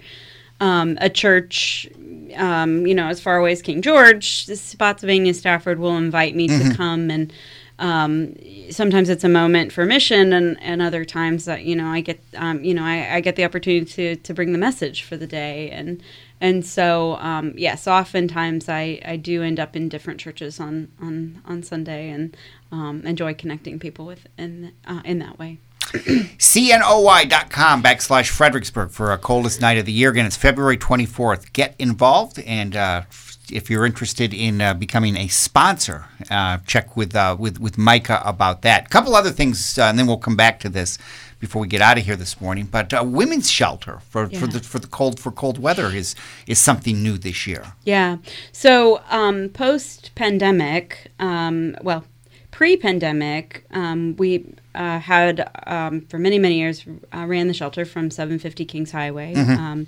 um, 0.59 0.97
a 1.01 1.09
church, 1.09 1.89
um, 2.35 2.85
you 2.87 2.95
know, 2.95 3.07
as 3.07 3.19
far 3.19 3.37
away 3.37 3.51
as 3.51 3.61
King 3.61 3.81
George, 3.81 4.45
Spotsylvania, 4.45 5.33
Stafford, 5.33 5.79
will 5.79 5.97
invite 5.97 6.35
me 6.35 6.47
to 6.47 6.73
come 6.75 7.09
and. 7.09 7.33
Um, 7.79 8.35
sometimes 8.69 9.09
it's 9.09 9.23
a 9.23 9.29
moment 9.29 9.71
for 9.73 9.83
mission, 9.83 10.31
and, 10.31 10.61
and 10.61 10.79
other 10.79 11.03
times 11.03 11.45
that 11.45 11.63
you 11.65 11.75
know 11.75 11.87
I 11.87 12.01
get 12.01 12.19
um, 12.35 12.63
you 12.63 12.71
know 12.73 12.83
I, 12.83 13.15
I 13.15 13.19
get 13.19 13.35
the 13.35 13.43
opportunity 13.43 13.83
to, 13.83 14.15
to 14.15 14.33
bring 14.33 14.51
the 14.51 14.59
message 14.59 15.01
for 15.01 15.17
the 15.17 15.25
day, 15.25 15.71
and 15.71 16.01
and 16.39 16.65
so 16.65 17.15
um, 17.15 17.53
yes, 17.57 17.87
oftentimes 17.87 18.69
I, 18.69 19.01
I 19.03 19.15
do 19.15 19.41
end 19.41 19.59
up 19.59 19.75
in 19.75 19.89
different 19.89 20.19
churches 20.19 20.59
on 20.59 20.91
on, 21.01 21.41
on 21.45 21.63
Sunday 21.63 22.09
and 22.09 22.37
um, 22.71 23.01
enjoy 23.05 23.33
connecting 23.33 23.79
people 23.79 24.05
with 24.05 24.27
in 24.37 24.71
uh, 24.85 25.01
in 25.03 25.19
that 25.19 25.39
way. 25.39 25.57
CNOY.com 25.93 27.83
backslash 27.83 28.29
Fredericksburg 28.29 28.91
for 28.91 29.11
our 29.11 29.17
coldest 29.17 29.61
night 29.61 29.77
of 29.77 29.85
the 29.85 29.91
year. 29.91 30.09
Again, 30.09 30.25
it's 30.25 30.35
February 30.35 30.77
24th. 30.77 31.53
Get 31.53 31.75
involved 31.77 32.39
and 32.39 32.75
uh, 32.75 33.03
if 33.51 33.69
you're 33.69 33.85
interested 33.85 34.33
in 34.33 34.61
uh, 34.61 34.73
becoming 34.73 35.17
a 35.17 35.27
sponsor, 35.27 36.05
uh, 36.31 36.57
check 36.65 36.95
with 36.95 37.15
uh, 37.15 37.35
with 37.37 37.59
with 37.59 37.77
Micah 37.77 38.21
about 38.25 38.61
that. 38.61 38.85
A 38.85 38.89
couple 38.89 39.15
other 39.15 39.31
things, 39.31 39.77
uh, 39.77 39.83
and 39.83 39.99
then 39.99 40.07
we'll 40.07 40.17
come 40.17 40.35
back 40.35 40.59
to 40.61 40.69
this 40.69 40.97
before 41.39 41.61
we 41.61 41.67
get 41.67 41.81
out 41.81 41.97
of 41.97 42.05
here 42.05 42.15
this 42.15 42.39
morning. 42.39 42.65
But 42.65 42.93
uh, 42.93 43.03
women's 43.05 43.51
shelter 43.51 43.99
for, 44.09 44.29
for 44.29 44.47
the 44.47 44.59
for 44.59 44.79
the 44.79 44.87
cold 44.87 45.19
for 45.19 45.31
cold 45.31 45.59
weather 45.59 45.87
is 45.87 46.15
is 46.47 46.59
something 46.59 47.03
new 47.03 47.17
this 47.17 47.45
year. 47.45 47.73
Yeah. 47.83 48.17
So 48.51 49.01
um, 49.09 49.49
post 49.49 50.11
pandemic, 50.15 51.11
um, 51.19 51.75
well, 51.81 52.05
pre 52.53 52.77
pandemic, 52.77 53.65
um, 53.71 54.15
we 54.17 54.45
uh, 54.75 54.99
had 54.99 55.49
um, 55.65 56.01
for 56.01 56.19
many 56.19 56.37
many 56.39 56.59
years 56.59 56.85
uh, 57.13 57.25
ran 57.25 57.47
the 57.47 57.53
shelter 57.53 57.83
from 57.83 58.09
750 58.11 58.63
Kings 58.65 58.91
Highway, 58.91 59.33
um, 59.35 59.87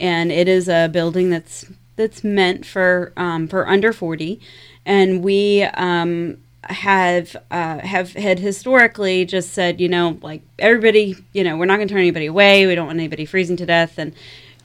and 0.00 0.32
it 0.32 0.48
is 0.48 0.68
a 0.68 0.88
building 0.88 1.28
that's 1.28 1.66
that's 1.96 2.24
meant 2.24 2.64
for 2.64 3.12
um, 3.16 3.48
for 3.48 3.68
under 3.68 3.92
40, 3.92 4.40
and 4.86 5.22
we. 5.22 5.64
Um, 5.64 6.38
have 6.66 7.36
uh, 7.50 7.78
have 7.80 8.14
had 8.14 8.38
historically 8.38 9.26
just 9.26 9.50
said, 9.52 9.82
you 9.82 9.88
know, 9.90 10.18
like 10.22 10.40
everybody, 10.58 11.14
you 11.34 11.44
know, 11.44 11.58
we're 11.58 11.66
not 11.66 11.76
going 11.76 11.88
to 11.88 11.92
turn 11.92 12.00
anybody 12.00 12.24
away. 12.24 12.66
We 12.66 12.74
don't 12.74 12.86
want 12.86 12.98
anybody 12.98 13.26
freezing 13.26 13.58
to 13.58 13.66
death, 13.66 13.98
and 13.98 14.14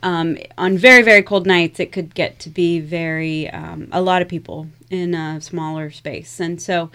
um, 0.02 0.38
on 0.58 0.78
very 0.78 1.02
very 1.04 1.22
cold 1.22 1.46
nights, 1.46 1.78
it 1.78 1.92
could 1.92 2.16
get 2.16 2.40
to 2.40 2.50
be 2.50 2.80
very 2.80 3.50
um, 3.50 3.90
a 3.92 4.02
lot 4.02 4.22
of 4.22 4.30
people 4.30 4.68
in 4.90 5.14
a 5.14 5.42
smaller 5.42 5.92
space, 5.92 6.40
and 6.40 6.62
so 6.62 6.90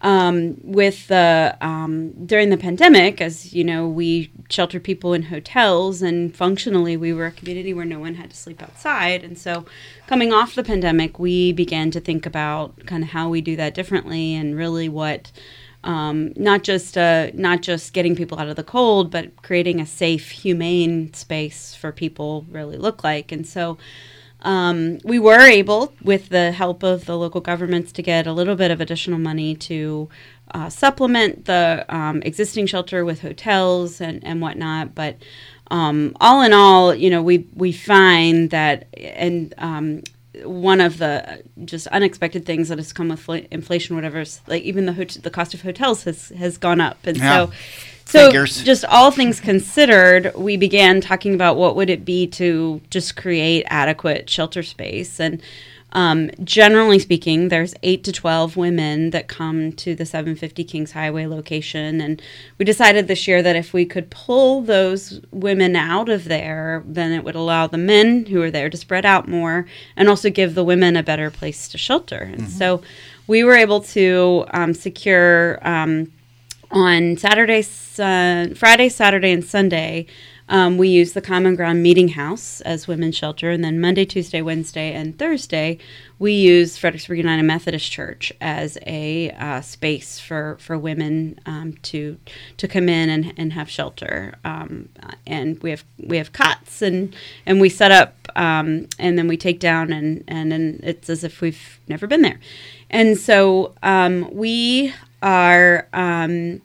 um, 0.00 0.56
with 0.62 1.08
the 1.08 1.56
um, 1.60 2.12
during 2.24 2.50
the 2.50 2.56
pandemic, 2.56 3.20
as 3.20 3.52
you 3.52 3.64
know, 3.64 3.88
we 3.88 4.30
sheltered 4.48 4.84
people 4.84 5.12
in 5.12 5.24
hotels, 5.24 6.02
and 6.02 6.34
functionally, 6.34 6.96
we 6.96 7.12
were 7.12 7.26
a 7.26 7.32
community 7.32 7.74
where 7.74 7.84
no 7.84 7.98
one 7.98 8.14
had 8.14 8.30
to 8.30 8.36
sleep 8.36 8.62
outside. 8.62 9.24
And 9.24 9.36
so, 9.36 9.64
coming 10.06 10.32
off 10.32 10.54
the 10.54 10.62
pandemic, 10.62 11.18
we 11.18 11.52
began 11.52 11.90
to 11.90 12.00
think 12.00 12.26
about 12.26 12.86
kind 12.86 13.02
of 13.02 13.10
how 13.10 13.28
we 13.28 13.40
do 13.40 13.56
that 13.56 13.74
differently, 13.74 14.34
and 14.36 14.56
really 14.56 14.88
what 14.88 15.32
um, 15.82 16.32
not 16.36 16.62
just 16.62 16.96
uh, 16.96 17.30
not 17.34 17.62
just 17.62 17.92
getting 17.92 18.14
people 18.14 18.38
out 18.38 18.48
of 18.48 18.54
the 18.54 18.64
cold, 18.64 19.10
but 19.10 19.42
creating 19.42 19.80
a 19.80 19.86
safe, 19.86 20.30
humane 20.30 21.12
space 21.12 21.74
for 21.74 21.90
people 21.90 22.46
really 22.50 22.76
look 22.76 23.02
like. 23.02 23.32
And 23.32 23.46
so. 23.46 23.78
Um, 24.42 24.98
we 25.04 25.18
were 25.18 25.40
able, 25.40 25.92
with 26.02 26.28
the 26.28 26.52
help 26.52 26.82
of 26.82 27.06
the 27.06 27.16
local 27.16 27.40
governments, 27.40 27.90
to 27.92 28.02
get 28.02 28.26
a 28.26 28.32
little 28.32 28.54
bit 28.54 28.70
of 28.70 28.80
additional 28.80 29.18
money 29.18 29.54
to 29.56 30.08
uh, 30.54 30.68
supplement 30.70 31.44
the 31.46 31.84
um, 31.88 32.22
existing 32.22 32.66
shelter 32.66 33.04
with 33.04 33.20
hotels 33.20 34.00
and, 34.00 34.22
and 34.24 34.40
whatnot. 34.40 34.94
But 34.94 35.16
um, 35.70 36.16
all 36.20 36.42
in 36.42 36.52
all, 36.52 36.94
you 36.94 37.10
know, 37.10 37.22
we 37.22 37.46
we 37.54 37.72
find 37.72 38.50
that, 38.50 38.86
and 38.96 39.52
um, 39.58 40.02
one 40.44 40.80
of 40.80 40.98
the 40.98 41.42
just 41.64 41.88
unexpected 41.88 42.46
things 42.46 42.68
that 42.68 42.78
has 42.78 42.92
come 42.92 43.08
with 43.08 43.20
fl- 43.20 43.34
inflation, 43.50 43.96
whatever, 43.96 44.20
is 44.20 44.40
like 44.46 44.62
even 44.62 44.86
the 44.86 44.92
hot- 44.92 45.18
the 45.22 45.30
cost 45.30 45.52
of 45.52 45.62
hotels 45.62 46.04
has 46.04 46.28
has 46.30 46.56
gone 46.58 46.80
up, 46.80 46.98
and 47.04 47.16
Yeah. 47.16 47.46
so. 47.46 47.52
So, 48.08 48.28
Figures. 48.28 48.62
just 48.62 48.86
all 48.86 49.10
things 49.10 49.38
considered, 49.38 50.32
we 50.34 50.56
began 50.56 51.02
talking 51.02 51.34
about 51.34 51.58
what 51.58 51.76
would 51.76 51.90
it 51.90 52.06
be 52.06 52.26
to 52.28 52.80
just 52.88 53.16
create 53.16 53.66
adequate 53.68 54.30
shelter 54.30 54.62
space. 54.62 55.20
And 55.20 55.42
um, 55.92 56.30
generally 56.42 57.00
speaking, 57.00 57.48
there's 57.48 57.74
eight 57.82 58.04
to 58.04 58.12
twelve 58.12 58.56
women 58.56 59.10
that 59.10 59.28
come 59.28 59.72
to 59.72 59.94
the 59.94 60.06
750 60.06 60.64
Kings 60.64 60.92
Highway 60.92 61.26
location, 61.26 62.00
and 62.00 62.22
we 62.56 62.64
decided 62.64 63.08
this 63.08 63.28
year 63.28 63.42
that 63.42 63.56
if 63.56 63.74
we 63.74 63.84
could 63.84 64.08
pull 64.08 64.62
those 64.62 65.20
women 65.30 65.76
out 65.76 66.08
of 66.08 66.24
there, 66.24 66.82
then 66.86 67.12
it 67.12 67.24
would 67.24 67.34
allow 67.34 67.66
the 67.66 67.76
men 67.76 68.24
who 68.24 68.40
are 68.40 68.50
there 68.50 68.70
to 68.70 68.76
spread 68.78 69.04
out 69.04 69.28
more, 69.28 69.66
and 69.96 70.08
also 70.08 70.30
give 70.30 70.54
the 70.54 70.64
women 70.64 70.96
a 70.96 71.02
better 71.02 71.30
place 71.30 71.68
to 71.68 71.76
shelter. 71.76 72.20
And 72.32 72.48
so, 72.48 72.80
we 73.26 73.44
were 73.44 73.54
able 73.54 73.82
to 73.82 74.46
um, 74.54 74.72
secure. 74.72 75.58
Um, 75.60 76.10
on 76.70 77.16
Saturday, 77.16 77.62
Sun 77.62 78.54
Friday, 78.54 78.88
Saturday, 78.88 79.32
and 79.32 79.44
Sunday, 79.44 80.06
um, 80.50 80.78
we 80.78 80.88
use 80.88 81.12
the 81.12 81.20
Common 81.20 81.56
Ground 81.56 81.82
Meeting 81.82 82.08
House 82.08 82.62
as 82.62 82.88
women's 82.88 83.16
shelter, 83.16 83.50
and 83.50 83.62
then 83.62 83.80
Monday, 83.80 84.06
Tuesday, 84.06 84.40
Wednesday, 84.40 84.94
and 84.94 85.18
Thursday, 85.18 85.78
we 86.18 86.32
use 86.32 86.78
Fredericksburg 86.78 87.18
United 87.18 87.42
Methodist 87.42 87.90
Church 87.90 88.32
as 88.40 88.78
a 88.86 89.30
uh, 89.32 89.60
space 89.60 90.18
for 90.18 90.56
for 90.58 90.78
women 90.78 91.38
um, 91.44 91.74
to 91.82 92.18
to 92.56 92.66
come 92.66 92.88
in 92.88 93.10
and, 93.10 93.34
and 93.36 93.52
have 93.52 93.68
shelter. 93.68 94.34
Um, 94.44 94.88
and 95.26 95.62
we 95.62 95.70
have 95.70 95.84
we 95.98 96.16
have 96.16 96.32
cots 96.32 96.80
and 96.80 97.14
and 97.44 97.60
we 97.60 97.68
set 97.68 97.92
up 97.92 98.14
um, 98.34 98.88
and 98.98 99.18
then 99.18 99.28
we 99.28 99.36
take 99.36 99.60
down 99.60 99.92
and 99.92 100.24
and 100.26 100.52
and 100.52 100.80
it's 100.82 101.10
as 101.10 101.24
if 101.24 101.42
we've 101.42 101.78
never 101.88 102.06
been 102.06 102.22
there. 102.22 102.40
And 102.90 103.18
so 103.18 103.74
um, 103.82 104.30
we 104.32 104.94
are 105.22 105.88
um, 105.92 106.62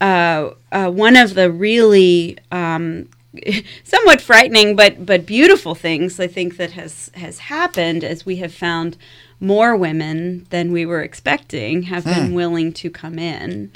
uh, 0.00 0.50
uh, 0.70 0.90
one 0.90 1.16
of 1.16 1.34
the 1.34 1.50
really 1.50 2.38
um, 2.50 3.08
somewhat 3.84 4.20
frightening 4.20 4.76
but 4.76 5.06
but 5.06 5.24
beautiful 5.24 5.74
things 5.74 6.20
I 6.20 6.26
think 6.26 6.56
that 6.56 6.72
has 6.72 7.10
has 7.14 7.38
happened 7.38 8.04
as 8.04 8.26
we 8.26 8.36
have 8.36 8.52
found 8.52 8.96
more 9.40 9.76
women 9.76 10.46
than 10.50 10.70
we 10.70 10.86
were 10.86 11.02
expecting 11.02 11.84
have 11.84 12.04
been 12.04 12.32
willing 12.34 12.72
to 12.74 12.90
come 12.90 13.18
in, 13.18 13.72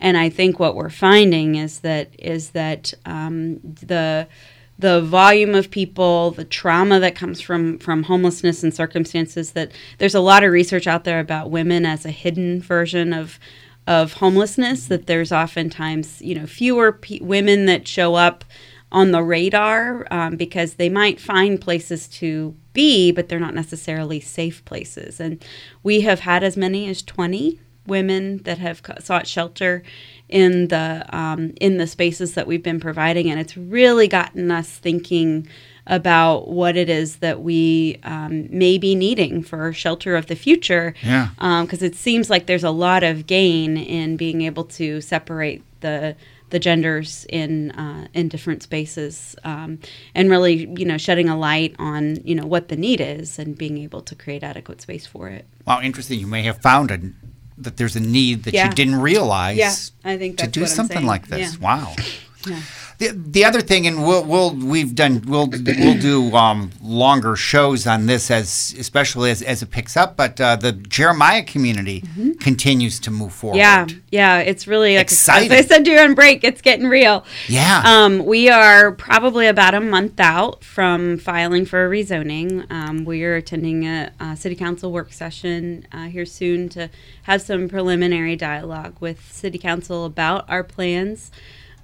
and 0.00 0.16
I 0.16 0.28
think 0.28 0.60
what 0.60 0.76
we're 0.76 0.90
finding 0.90 1.56
is 1.56 1.80
that 1.80 2.10
is 2.18 2.50
that 2.50 2.94
um, 3.04 3.58
the 3.60 4.28
the 4.78 5.00
volume 5.00 5.54
of 5.54 5.70
people, 5.70 6.30
the 6.30 6.44
trauma 6.44 7.00
that 7.00 7.16
comes 7.16 7.40
from 7.40 7.78
from 7.78 8.04
homelessness 8.04 8.62
and 8.62 8.72
circumstances 8.72 9.52
that 9.52 9.72
there's 9.98 10.14
a 10.14 10.20
lot 10.20 10.44
of 10.44 10.52
research 10.52 10.86
out 10.86 11.04
there 11.04 11.20
about 11.20 11.50
women 11.50 11.84
as 11.84 12.04
a 12.04 12.10
hidden 12.10 12.62
version 12.62 13.12
of 13.12 13.38
of 13.86 14.14
homelessness 14.14 14.86
that 14.86 15.06
there's 15.06 15.32
oftentimes 15.32 16.20
you 16.22 16.34
know 16.34 16.46
fewer 16.46 16.92
pe- 16.92 17.20
women 17.20 17.66
that 17.66 17.88
show 17.88 18.14
up 18.14 18.44
on 18.92 19.10
the 19.10 19.22
radar 19.22 20.06
um, 20.10 20.36
because 20.36 20.74
they 20.74 20.88
might 20.88 21.20
find 21.20 21.60
places 21.60 22.08
to 22.08 22.54
be 22.72 23.10
but 23.10 23.28
they're 23.28 23.40
not 23.40 23.54
necessarily 23.54 24.20
safe 24.20 24.64
places. 24.64 25.18
And 25.18 25.44
we 25.82 26.02
have 26.02 26.20
had 26.20 26.44
as 26.44 26.56
many 26.56 26.88
as 26.88 27.02
20 27.02 27.58
women 27.88 28.38
that 28.44 28.58
have 28.58 28.80
sought 29.00 29.26
shelter 29.26 29.82
in 30.28 30.68
the 30.68 31.04
um, 31.08 31.52
in 31.60 31.78
the 31.78 31.86
spaces 31.86 32.34
that 32.34 32.46
we've 32.46 32.62
been 32.62 32.80
providing, 32.80 33.30
and 33.30 33.40
it's 33.40 33.56
really 33.56 34.08
gotten 34.08 34.50
us 34.50 34.68
thinking 34.68 35.48
about 35.88 36.48
what 36.48 36.76
it 36.76 36.90
is 36.90 37.16
that 37.16 37.40
we 37.40 37.98
um, 38.02 38.46
may 38.50 38.76
be 38.76 38.94
needing 38.94 39.42
for 39.42 39.72
shelter 39.72 40.16
of 40.16 40.26
the 40.26 40.36
future. 40.36 40.94
Yeah. 41.02 41.30
Because 41.62 41.82
it 41.82 41.96
seems 41.96 42.28
like 42.28 42.46
there's 42.46 42.64
a 42.64 42.70
lot 42.70 43.02
of 43.02 43.26
gain 43.26 43.78
in 43.78 44.16
being 44.16 44.42
able 44.42 44.64
to 44.64 45.00
separate 45.00 45.62
the 45.80 46.14
the 46.50 46.58
genders 46.58 47.26
in 47.28 47.70
uh, 47.72 48.06
in 48.14 48.28
different 48.28 48.62
spaces, 48.62 49.36
um, 49.44 49.78
and 50.14 50.30
really, 50.30 50.66
you 50.78 50.84
know, 50.84 50.96
shedding 50.96 51.28
a 51.28 51.36
light 51.36 51.74
on 51.78 52.16
you 52.24 52.34
know 52.34 52.46
what 52.46 52.68
the 52.68 52.76
need 52.76 53.00
is 53.00 53.38
and 53.38 53.56
being 53.56 53.78
able 53.78 54.00
to 54.02 54.14
create 54.14 54.42
adequate 54.42 54.80
space 54.80 55.06
for 55.06 55.28
it. 55.28 55.46
Wow, 55.66 55.80
interesting. 55.82 56.18
You 56.18 56.26
may 56.26 56.42
have 56.42 56.62
found 56.62 56.90
a, 56.90 56.98
that 57.62 57.76
there's 57.76 57.96
a 57.96 58.00
need 58.00 58.44
that 58.44 58.54
Yeah. 58.54 58.68
you 58.68 58.74
didn't 58.74 58.96
realize. 59.00 59.56
Yeah, 59.56 59.74
I 60.04 60.16
think 60.16 60.38
to 60.38 60.46
do 60.46 60.66
something 60.66 61.04
like 61.04 61.28
this. 61.28 61.54
Yeah. 61.54 61.60
Wow. 61.60 61.94
The, 62.98 63.08
the 63.10 63.44
other 63.44 63.60
thing, 63.60 63.86
and 63.86 64.04
we'll, 64.04 64.24
we'll 64.24 64.54
we've 64.54 64.94
done 64.94 65.22
we'll 65.26 65.48
we'll 65.48 65.98
do 65.98 66.34
um, 66.34 66.72
longer 66.82 67.36
shows 67.36 67.86
on 67.86 68.06
this 68.06 68.30
as 68.30 68.74
especially 68.78 69.30
as, 69.30 69.40
as 69.40 69.62
it 69.62 69.70
picks 69.70 69.96
up. 69.96 70.16
But 70.16 70.40
uh, 70.40 70.56
the 70.56 70.72
Jeremiah 70.72 71.44
community 71.44 72.02
continues 72.40 72.98
to 73.00 73.10
move 73.10 73.32
forward. 73.32 73.60
Mm-hmm. 73.60 73.98
Yeah, 74.10 74.38
yeah, 74.38 74.38
it's 74.40 74.66
really 74.66 74.96
like, 74.96 75.02
Exciting. 75.02 75.52
As 75.52 75.70
I 75.70 75.82
said 75.82 75.88
on 75.88 76.14
break, 76.14 76.44
it's 76.44 76.60
getting 76.60 76.86
real. 76.88 77.24
Yeah. 77.46 77.82
Um, 77.84 78.24
we 78.26 78.48
are 78.48 78.92
probably 78.92 79.46
about 79.46 79.74
a 79.74 79.80
month 79.80 80.18
out 80.18 80.64
from 80.64 81.18
filing 81.18 81.64
for 81.64 81.86
a 81.86 81.88
rezoning. 81.88 82.70
Um, 82.70 83.04
we 83.04 83.24
are 83.24 83.36
attending 83.36 83.86
a, 83.86 84.12
a 84.20 84.36
city 84.36 84.54
council 84.54 84.92
work 84.92 85.12
session 85.12 85.86
uh, 85.92 86.06
here 86.06 86.26
soon 86.26 86.68
to 86.70 86.90
have 87.22 87.42
some 87.42 87.68
preliminary 87.68 88.36
dialogue 88.36 88.96
with 89.00 89.32
city 89.32 89.58
council 89.58 90.04
about 90.04 90.48
our 90.48 90.64
plans. 90.64 91.30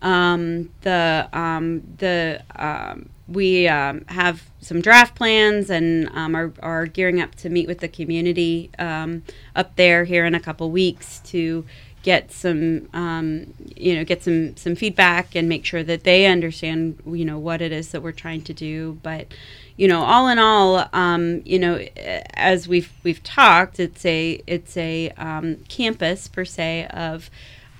Um, 0.04 0.68
the 0.82 1.30
um, 1.32 1.82
the 1.96 2.42
um, 2.56 3.08
we 3.26 3.66
um, 3.66 4.04
have 4.08 4.50
some 4.60 4.82
draft 4.82 5.14
plans 5.14 5.70
and 5.70 6.10
um, 6.10 6.36
are, 6.36 6.52
are 6.60 6.84
gearing 6.84 7.22
up 7.22 7.34
to 7.36 7.48
meet 7.48 7.66
with 7.66 7.78
the 7.78 7.88
community 7.88 8.70
um, 8.78 9.22
up 9.56 9.76
there 9.76 10.04
here 10.04 10.26
in 10.26 10.34
a 10.34 10.40
couple 10.40 10.70
weeks 10.70 11.20
to 11.20 11.64
get 12.02 12.30
some 12.30 12.86
you 13.74 13.96
know 13.96 14.04
get 14.04 14.22
some 14.22 14.54
some 14.58 14.74
feedback 14.74 15.34
and 15.34 15.48
make 15.48 15.64
sure 15.64 15.82
that 15.82 16.04
they 16.04 16.26
understand 16.26 16.98
you 17.06 17.24
know 17.24 17.38
what 17.38 17.62
it 17.62 17.72
is 17.72 17.88
that 17.92 18.02
we're 18.02 18.12
trying 18.12 18.42
to 18.42 18.52
do. 18.52 18.98
But 19.02 19.28
you 19.78 19.88
know 19.88 20.02
all 20.02 20.28
in 20.28 20.38
all 20.38 20.86
you 21.46 21.58
know 21.58 21.76
as 22.34 22.68
we've 22.68 22.92
we've 23.04 23.22
talked 23.22 23.80
it's 23.80 24.04
a 24.04 24.42
it's 24.46 24.76
a 24.76 25.14
campus 25.70 26.28
per 26.28 26.44
se 26.44 26.88
of 26.90 27.30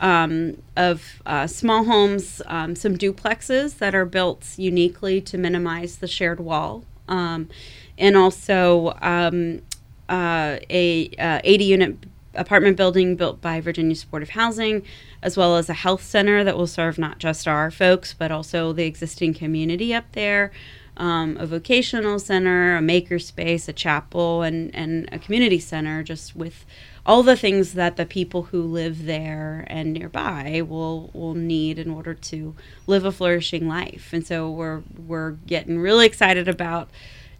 um, 0.04 0.62
of 0.76 1.22
uh, 1.24 1.46
small 1.46 1.84
homes, 1.84 2.42
um, 2.44 2.76
some 2.76 2.94
duplexes 2.94 3.78
that 3.78 3.94
are 3.94 4.04
built 4.04 4.52
uniquely 4.58 5.22
to 5.22 5.38
minimize 5.38 5.96
the 5.96 6.06
shared 6.06 6.38
wall. 6.38 6.84
Um, 7.08 7.48
and 7.96 8.14
also 8.14 8.98
um, 9.00 9.62
uh, 10.10 10.58
a 10.68 11.10
uh, 11.18 11.40
80 11.42 11.64
unit 11.64 11.96
apartment 12.34 12.76
building 12.76 13.16
built 13.16 13.40
by 13.40 13.62
Virginia 13.62 13.96
Supportive 13.96 14.30
Housing, 14.30 14.82
as 15.22 15.38
well 15.38 15.56
as 15.56 15.70
a 15.70 15.74
health 15.74 16.02
center 16.02 16.44
that 16.44 16.58
will 16.58 16.66
serve 16.66 16.98
not 16.98 17.18
just 17.18 17.48
our 17.48 17.70
folks, 17.70 18.12
but 18.12 18.30
also 18.30 18.74
the 18.74 18.84
existing 18.84 19.32
community 19.32 19.94
up 19.94 20.12
there. 20.12 20.52
Um, 20.98 21.38
a 21.40 21.46
vocational 21.46 22.18
center, 22.18 22.76
a 22.76 22.80
makerspace, 22.80 23.68
a 23.68 23.72
chapel, 23.72 24.42
and, 24.42 24.74
and 24.74 25.08
a 25.10 25.18
community 25.18 25.58
center, 25.58 26.02
just 26.02 26.36
with 26.36 26.66
all 27.06 27.22
the 27.22 27.36
things 27.36 27.74
that 27.74 27.96
the 27.96 28.06
people 28.06 28.44
who 28.44 28.62
live 28.62 29.04
there 29.04 29.64
and 29.68 29.92
nearby 29.92 30.62
will 30.66 31.10
will 31.12 31.34
need 31.34 31.78
in 31.78 31.90
order 31.90 32.14
to 32.14 32.54
live 32.86 33.04
a 33.04 33.12
flourishing 33.12 33.68
life. 33.68 34.12
And 34.12 34.26
so 34.26 34.50
we're 34.50 34.82
we're 35.06 35.32
getting 35.32 35.78
really 35.78 36.06
excited 36.06 36.48
about 36.48 36.88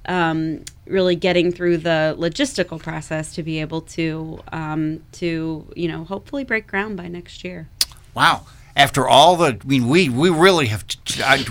um, 0.07 0.65
really 0.87 1.17
getting 1.17 1.51
through 1.51 1.79
the 1.79 2.15
logistical 2.19 2.79
process 2.79 3.35
to 3.35 3.43
be 3.43 3.61
able 3.61 3.81
to 3.83 4.41
um, 4.53 5.03
to 5.13 5.67
you 5.75 5.89
know 5.89 6.05
hopefully 6.05 6.45
break 6.45 6.67
ground 6.67 6.97
by 6.97 7.09
next 7.09 7.45
year. 7.45 7.69
Wow. 8.15 8.47
After 8.77 9.07
all 9.07 9.37
the, 9.37 9.59
I 9.63 9.67
mean, 9.67 9.89
we, 9.89 10.09
we 10.09 10.31
really 10.31 10.67
have, 10.67 10.85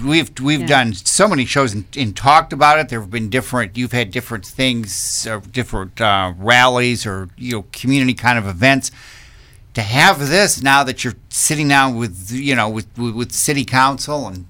we've 0.03 0.29
we've 0.41 0.59
Yeah. 0.61 0.67
done 0.67 0.93
so 0.93 1.25
many 1.27 1.45
shows 1.45 1.73
and, 1.73 1.85
and 1.95 2.13
talked 2.15 2.51
about 2.51 2.79
it. 2.79 2.89
There 2.89 2.99
have 2.99 3.09
been 3.09 3.29
different, 3.29 3.77
you've 3.77 3.93
had 3.93 4.11
different 4.11 4.45
things, 4.45 5.25
uh, 5.25 5.39
different 5.51 6.01
uh, 6.01 6.33
rallies 6.37 7.05
or 7.05 7.29
you 7.37 7.53
know 7.53 7.65
community 7.71 8.13
kind 8.13 8.37
of 8.37 8.45
events. 8.45 8.91
To 9.75 9.81
have 9.81 10.19
this 10.19 10.61
now 10.61 10.83
that 10.83 11.03
you're 11.03 11.15
sitting 11.29 11.69
down 11.69 11.95
with 11.95 12.29
you 12.31 12.55
know 12.55 12.69
with 12.69 12.87
with, 12.97 13.15
with 13.15 13.31
city 13.31 13.63
council 13.65 14.27
and 14.27 14.45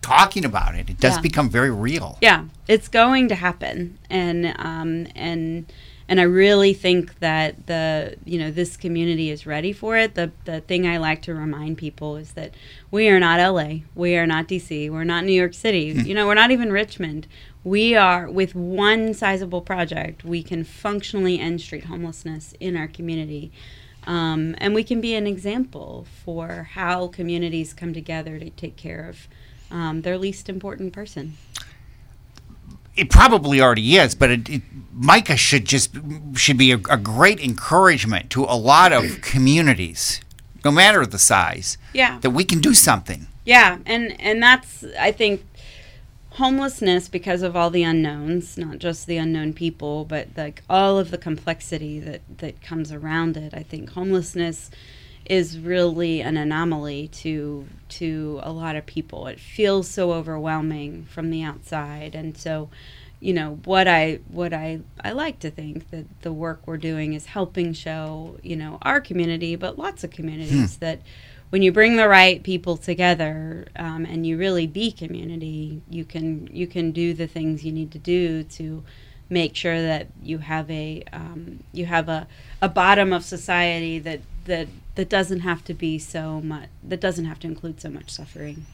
talking 0.00 0.44
about 0.44 0.74
it, 0.74 0.88
it 0.88 0.98
does 0.98 1.16
Yeah. 1.16 1.20
become 1.20 1.50
very 1.50 1.70
real. 1.70 2.16
Yeah, 2.22 2.44
it's 2.66 2.88
going 2.88 3.28
to 3.28 3.34
happen, 3.34 3.98
and 4.08 4.54
um, 4.58 5.06
and 5.14 5.66
and 6.08 6.20
I 6.20 6.24
really 6.24 6.72
think 6.72 7.18
that 7.18 7.66
the 7.66 8.16
you 8.24 8.38
know 8.38 8.50
this 8.50 8.76
community 8.76 9.30
is 9.30 9.46
ready 9.46 9.72
for 9.72 9.96
it. 9.96 10.14
The 10.14 10.30
the 10.44 10.60
thing 10.60 10.86
I 10.86 10.98
like 10.98 11.22
to 11.22 11.34
remind 11.34 11.78
people 11.78 12.16
is 12.16 12.32
that 12.32 12.54
we 12.90 13.08
are 13.08 13.18
not 13.18 13.40
LA, 13.40 13.78
we 13.94 14.16
are 14.16 14.26
not 14.26 14.46
DC, 14.46 14.90
we're 14.90 15.04
not 15.04 15.24
New 15.24 15.32
York 15.32 15.54
City. 15.54 15.94
You 16.06 16.14
know, 16.14 16.26
we're 16.26 16.34
not 16.34 16.50
even 16.50 16.72
Richmond. 16.72 17.26
We 17.64 17.96
are 17.96 18.30
with 18.30 18.54
one 18.54 19.12
sizable 19.14 19.60
project, 19.60 20.24
we 20.24 20.42
can 20.42 20.62
functionally 20.62 21.40
end 21.40 21.60
street 21.60 21.84
homelessness 21.84 22.54
in 22.60 22.76
our 22.76 22.86
community. 22.86 23.50
Um, 24.06 24.54
and 24.58 24.72
we 24.72 24.84
can 24.84 25.00
be 25.00 25.16
an 25.16 25.26
example 25.26 26.06
for 26.24 26.68
how 26.74 27.08
communities 27.08 27.74
come 27.74 27.92
together 27.92 28.38
to 28.38 28.50
take 28.50 28.76
care 28.76 29.08
of 29.08 29.26
um, 29.68 30.02
their 30.02 30.16
least 30.16 30.48
important 30.48 30.92
person. 30.92 31.36
It 32.96 33.10
probably 33.10 33.60
already 33.60 33.96
is, 33.96 34.14
but 34.14 34.30
it, 34.30 34.48
it, 34.48 34.62
Micah 34.92 35.36
should 35.36 35.64
just 35.66 35.90
should 36.34 36.56
be 36.58 36.72
a, 36.72 36.76
a 36.90 36.96
great 36.96 37.40
encouragement 37.40 38.30
to 38.30 38.44
a 38.44 38.56
lot 38.56 38.92
of 38.92 39.20
communities, 39.22 40.20
no 40.64 40.70
matter 40.70 41.04
the 41.06 41.18
size, 41.18 41.76
Yeah. 41.92 42.18
that 42.20 42.30
we 42.30 42.44
can 42.44 42.60
do 42.60 42.72
something. 42.74 43.26
Yeah, 43.44 43.78
and 43.86 44.18
and 44.20 44.42
that's 44.42 44.84
I 44.98 45.12
think 45.12 45.44
homelessness 46.30 47.08
because 47.08 47.42
of 47.42 47.56
all 47.56 47.70
the 47.70 47.82
unknowns, 47.82 48.58
not 48.58 48.78
just 48.78 49.06
the 49.06 49.16
unknown 49.16 49.52
people, 49.54 50.04
but 50.04 50.28
like 50.36 50.62
all 50.68 50.98
of 50.98 51.10
the 51.10 51.18
complexity 51.18 51.98
that 52.00 52.20
that 52.38 52.60
comes 52.62 52.92
around 52.92 53.36
it. 53.36 53.54
I 53.54 53.62
think 53.62 53.90
homelessness 53.90 54.70
is 55.30 55.58
really 55.58 56.20
an 56.20 56.36
anomaly 56.36 57.08
to 57.08 57.66
to 57.88 58.40
a 58.42 58.52
lot 58.52 58.76
of 58.76 58.86
people. 58.86 59.26
It 59.26 59.40
feels 59.40 59.88
so 59.88 60.12
overwhelming 60.12 61.04
from 61.04 61.30
the 61.30 61.42
outside, 61.42 62.14
and 62.14 62.36
so 62.36 62.68
you 63.20 63.32
know 63.32 63.58
what 63.64 63.88
I 63.88 64.20
what 64.28 64.52
I 64.52 64.80
I 65.02 65.12
like 65.12 65.38
to 65.40 65.50
think 65.50 65.90
that 65.90 66.06
the 66.22 66.32
work 66.32 66.62
we're 66.66 66.76
doing 66.76 67.14
is 67.14 67.26
helping 67.26 67.72
show 67.72 68.38
you 68.42 68.56
know 68.56 68.78
our 68.82 69.00
community, 69.00 69.56
but 69.56 69.78
lots 69.78 70.04
of 70.04 70.10
communities 70.10 70.76
that 70.78 71.00
when 71.50 71.62
you 71.62 71.72
bring 71.72 71.96
the 71.96 72.08
right 72.08 72.42
people 72.42 72.76
together 72.76 73.66
um, 73.76 74.04
and 74.04 74.26
you 74.26 74.36
really 74.36 74.66
be 74.66 74.90
community, 74.90 75.82
you 75.88 76.04
can 76.04 76.48
you 76.52 76.66
can 76.66 76.92
do 76.92 77.14
the 77.14 77.26
things 77.26 77.64
you 77.64 77.72
need 77.72 77.92
to 77.92 77.98
do 77.98 78.42
to 78.44 78.82
make 79.28 79.56
sure 79.56 79.80
that 79.82 80.08
you 80.22 80.38
have 80.38 80.70
a 80.70 81.02
um, 81.12 81.62
you 81.72 81.86
have 81.86 82.08
a, 82.08 82.26
a 82.60 82.68
bottom 82.68 83.12
of 83.12 83.24
society 83.24 83.98
that 83.98 84.20
that 84.46 84.68
that 84.94 85.08
doesn't 85.08 85.40
have 85.40 85.62
to 85.64 85.74
be 85.74 85.98
so 85.98 86.40
much 86.40 86.68
that 86.82 87.00
doesn't 87.00 87.24
have 87.26 87.38
to 87.40 87.46
include 87.46 87.80
so 87.80 87.88
much 87.90 88.10
suffering. 88.10 88.66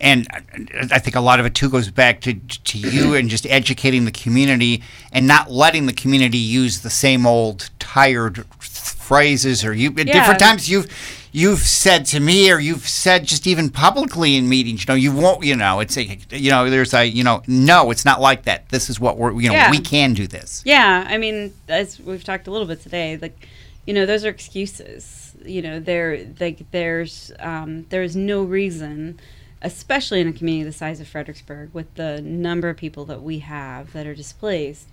And 0.00 0.26
I- 0.30 0.96
I 0.96 0.98
think 0.98 1.16
a 1.16 1.20
lot 1.20 1.40
of 1.40 1.46
it 1.46 1.54
too 1.54 1.68
goes 1.70 1.90
back 1.90 2.20
to 2.22 2.34
to 2.34 2.78
you 2.78 3.14
and 3.18 3.28
just 3.28 3.46
educating 3.46 4.04
the 4.04 4.10
community 4.12 4.82
and 5.12 5.26
not 5.26 5.50
letting 5.50 5.86
the 5.86 5.92
community 5.92 6.38
use 6.38 6.80
the 6.80 6.90
same 6.90 7.26
old 7.26 7.70
tired 7.78 8.44
phrases 8.60 9.64
or 9.64 9.72
you 9.72 9.90
at 9.90 10.06
Yeah. 10.06 10.12
different 10.14 10.40
times 10.40 10.68
you've 10.68 10.86
you've 11.32 11.60
said 11.60 12.04
to 12.06 12.18
me 12.18 12.50
or 12.50 12.58
you've 12.58 12.88
said 12.88 13.24
just 13.24 13.46
even 13.46 13.68
publicly 13.70 14.36
in 14.36 14.48
meetings 14.48 14.80
you 14.82 14.86
know 14.88 14.94
you 14.94 15.12
won't 15.12 15.44
you 15.44 15.54
know 15.54 15.78
it's 15.80 15.96
a 15.96 16.18
you 16.30 16.50
know 16.50 16.68
there's 16.68 16.92
a 16.92 17.04
you 17.04 17.22
know 17.22 17.42
no 17.46 17.90
it's 17.90 18.04
not 18.04 18.20
like 18.20 18.42
that 18.44 18.68
this 18.70 18.90
is 18.90 18.98
what 18.98 19.16
we're 19.16 19.32
you 19.40 19.48
know 19.48 19.54
Yeah. 19.54 19.70
we 19.70 19.78
can 19.78 20.12
do 20.14 20.26
this 20.26 20.62
Yeah, 20.64 21.04
I 21.06 21.18
mean, 21.18 21.52
as 21.68 22.00
we've 22.00 22.24
talked 22.24 22.46
a 22.48 22.50
little 22.50 22.66
bit 22.66 22.82
today, 22.82 23.16
like, 23.20 23.46
you 23.86 23.94
know, 23.94 24.06
those 24.06 24.24
are 24.24 24.28
excuses. 24.28 25.34
You 25.44 25.62
know, 25.62 25.80
there, 25.80 26.26
like, 26.40 26.70
there's, 26.70 27.32
um, 27.38 27.86
there's 27.90 28.16
no 28.16 28.42
reason, 28.42 29.20
especially 29.62 30.20
in 30.20 30.28
a 30.28 30.32
community 30.32 30.64
the 30.64 30.72
size 30.72 31.00
of 31.00 31.08
Fredericksburg, 31.08 31.70
with 31.72 31.94
the 31.94 32.20
number 32.20 32.68
of 32.68 32.76
people 32.76 33.04
that 33.06 33.22
we 33.22 33.40
have 33.40 33.92
that 33.92 34.06
are 34.06 34.14
displaced. 34.14 34.88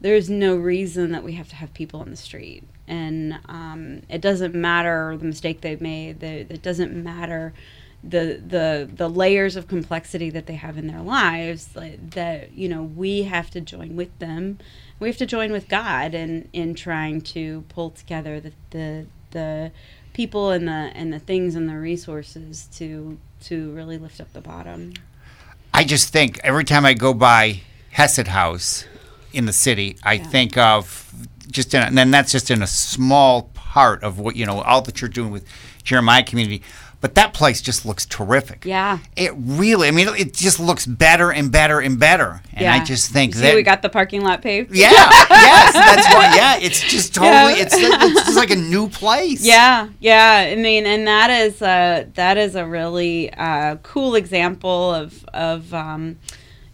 There's 0.00 0.30
no 0.30 0.56
reason 0.56 1.12
that 1.12 1.24
we 1.24 1.32
have 1.32 1.48
to 1.48 1.56
have 1.56 1.74
people 1.74 2.00
on 2.00 2.10
the 2.10 2.16
street, 2.16 2.62
and 2.86 3.40
um, 3.46 4.02
it 4.08 4.20
doesn't 4.20 4.54
matter 4.54 5.16
the 5.18 5.24
mistake 5.24 5.60
they've 5.60 5.80
made. 5.80 6.20
The, 6.20 6.40
it 6.52 6.62
doesn't 6.62 6.94
matter 6.94 7.52
the 8.02 8.40
the 8.46 8.88
the 8.94 9.08
layers 9.08 9.56
of 9.56 9.66
complexity 9.66 10.30
that 10.30 10.46
they 10.46 10.54
have 10.54 10.78
in 10.78 10.86
their 10.86 11.02
lives 11.02 11.70
that 11.74 12.52
you 12.52 12.68
know 12.68 12.82
we 12.82 13.24
have 13.24 13.50
to 13.50 13.60
join 13.60 13.96
with 13.96 14.16
them 14.20 14.58
we 15.00 15.08
have 15.08 15.16
to 15.16 15.26
join 15.26 15.52
with 15.52 15.68
god 15.68 16.14
in 16.14 16.48
in 16.52 16.74
trying 16.74 17.20
to 17.20 17.64
pull 17.68 17.90
together 17.90 18.40
the 18.40 18.52
the, 18.70 19.06
the 19.30 19.72
people 20.12 20.50
and 20.50 20.66
the 20.66 20.90
and 20.94 21.12
the 21.12 21.18
things 21.18 21.54
and 21.54 21.68
the 21.68 21.78
resources 21.78 22.68
to 22.72 23.18
to 23.40 23.70
really 23.72 23.98
lift 23.98 24.20
up 24.20 24.32
the 24.32 24.40
bottom 24.40 24.92
I 25.78 25.84
just 25.84 26.12
think 26.12 26.40
every 26.42 26.64
time 26.64 26.84
I 26.84 26.94
go 26.94 27.14
by 27.14 27.60
Hesed 27.90 28.26
House 28.26 28.84
in 29.32 29.46
the 29.46 29.52
city, 29.52 29.96
I 30.02 30.18
think 30.18 30.56
of 30.56 31.12
just 31.50 31.72
in, 31.72 31.82
and 31.82 31.96
then 31.96 32.10
that's 32.10 32.32
just 32.32 32.50
in 32.50 32.62
a 32.62 32.66
small 32.66 33.50
part 33.54 34.02
of 34.02 34.18
what 34.18 34.34
you 34.34 34.44
know 34.44 34.60
all 34.62 34.82
that 34.82 35.00
you're 35.00 35.08
doing 35.08 35.30
with 35.30 35.46
Jeremiah 35.84 36.24
community. 36.24 36.62
But 37.00 37.14
that 37.14 37.32
place 37.32 37.62
just 37.62 37.86
looks 37.86 38.04
terrific. 38.04 38.64
yeah 38.64 38.98
It 39.14 39.32
really, 39.36 39.86
I 39.86 39.92
mean, 39.92 40.08
it 40.08 40.34
just 40.34 40.58
looks 40.58 40.84
better 40.84 41.30
and 41.30 41.52
better 41.52 41.78
and 41.78 41.98
better. 41.98 42.42
And 42.54 42.66
I 42.66 42.82
just 42.82 43.12
think 43.12 43.34
that 43.36 43.54
we 43.54 43.62
got 43.62 43.82
the 43.82 43.88
parking 43.88 44.22
lot 44.22 44.42
paved 44.42 44.74
yeah, 44.74 44.90
yes, 45.30 45.72
that's 45.72 46.12
why. 46.12 46.34
Yeah, 46.34 46.58
it's 46.60 46.82
just 46.82 47.14
totally. 47.14 47.54
Yeah. 47.54 47.62
It's 47.62 47.74
it's 47.76 48.24
just 48.24 48.36
like 48.36 48.50
a 48.50 48.56
new 48.56 48.88
place. 48.88 49.44
Yeah, 49.44 49.88
yeah. 50.00 50.48
I 50.50 50.56
mean, 50.56 50.84
and 50.86 51.06
that 51.06 51.30
is 51.30 51.62
a 51.62 52.08
that 52.14 52.36
is 52.36 52.56
a 52.56 52.66
really 52.66 53.32
uh, 53.34 53.76
cool 53.76 54.16
example 54.16 54.92
of 54.92 55.24
of 55.32 55.72
um, 55.72 56.18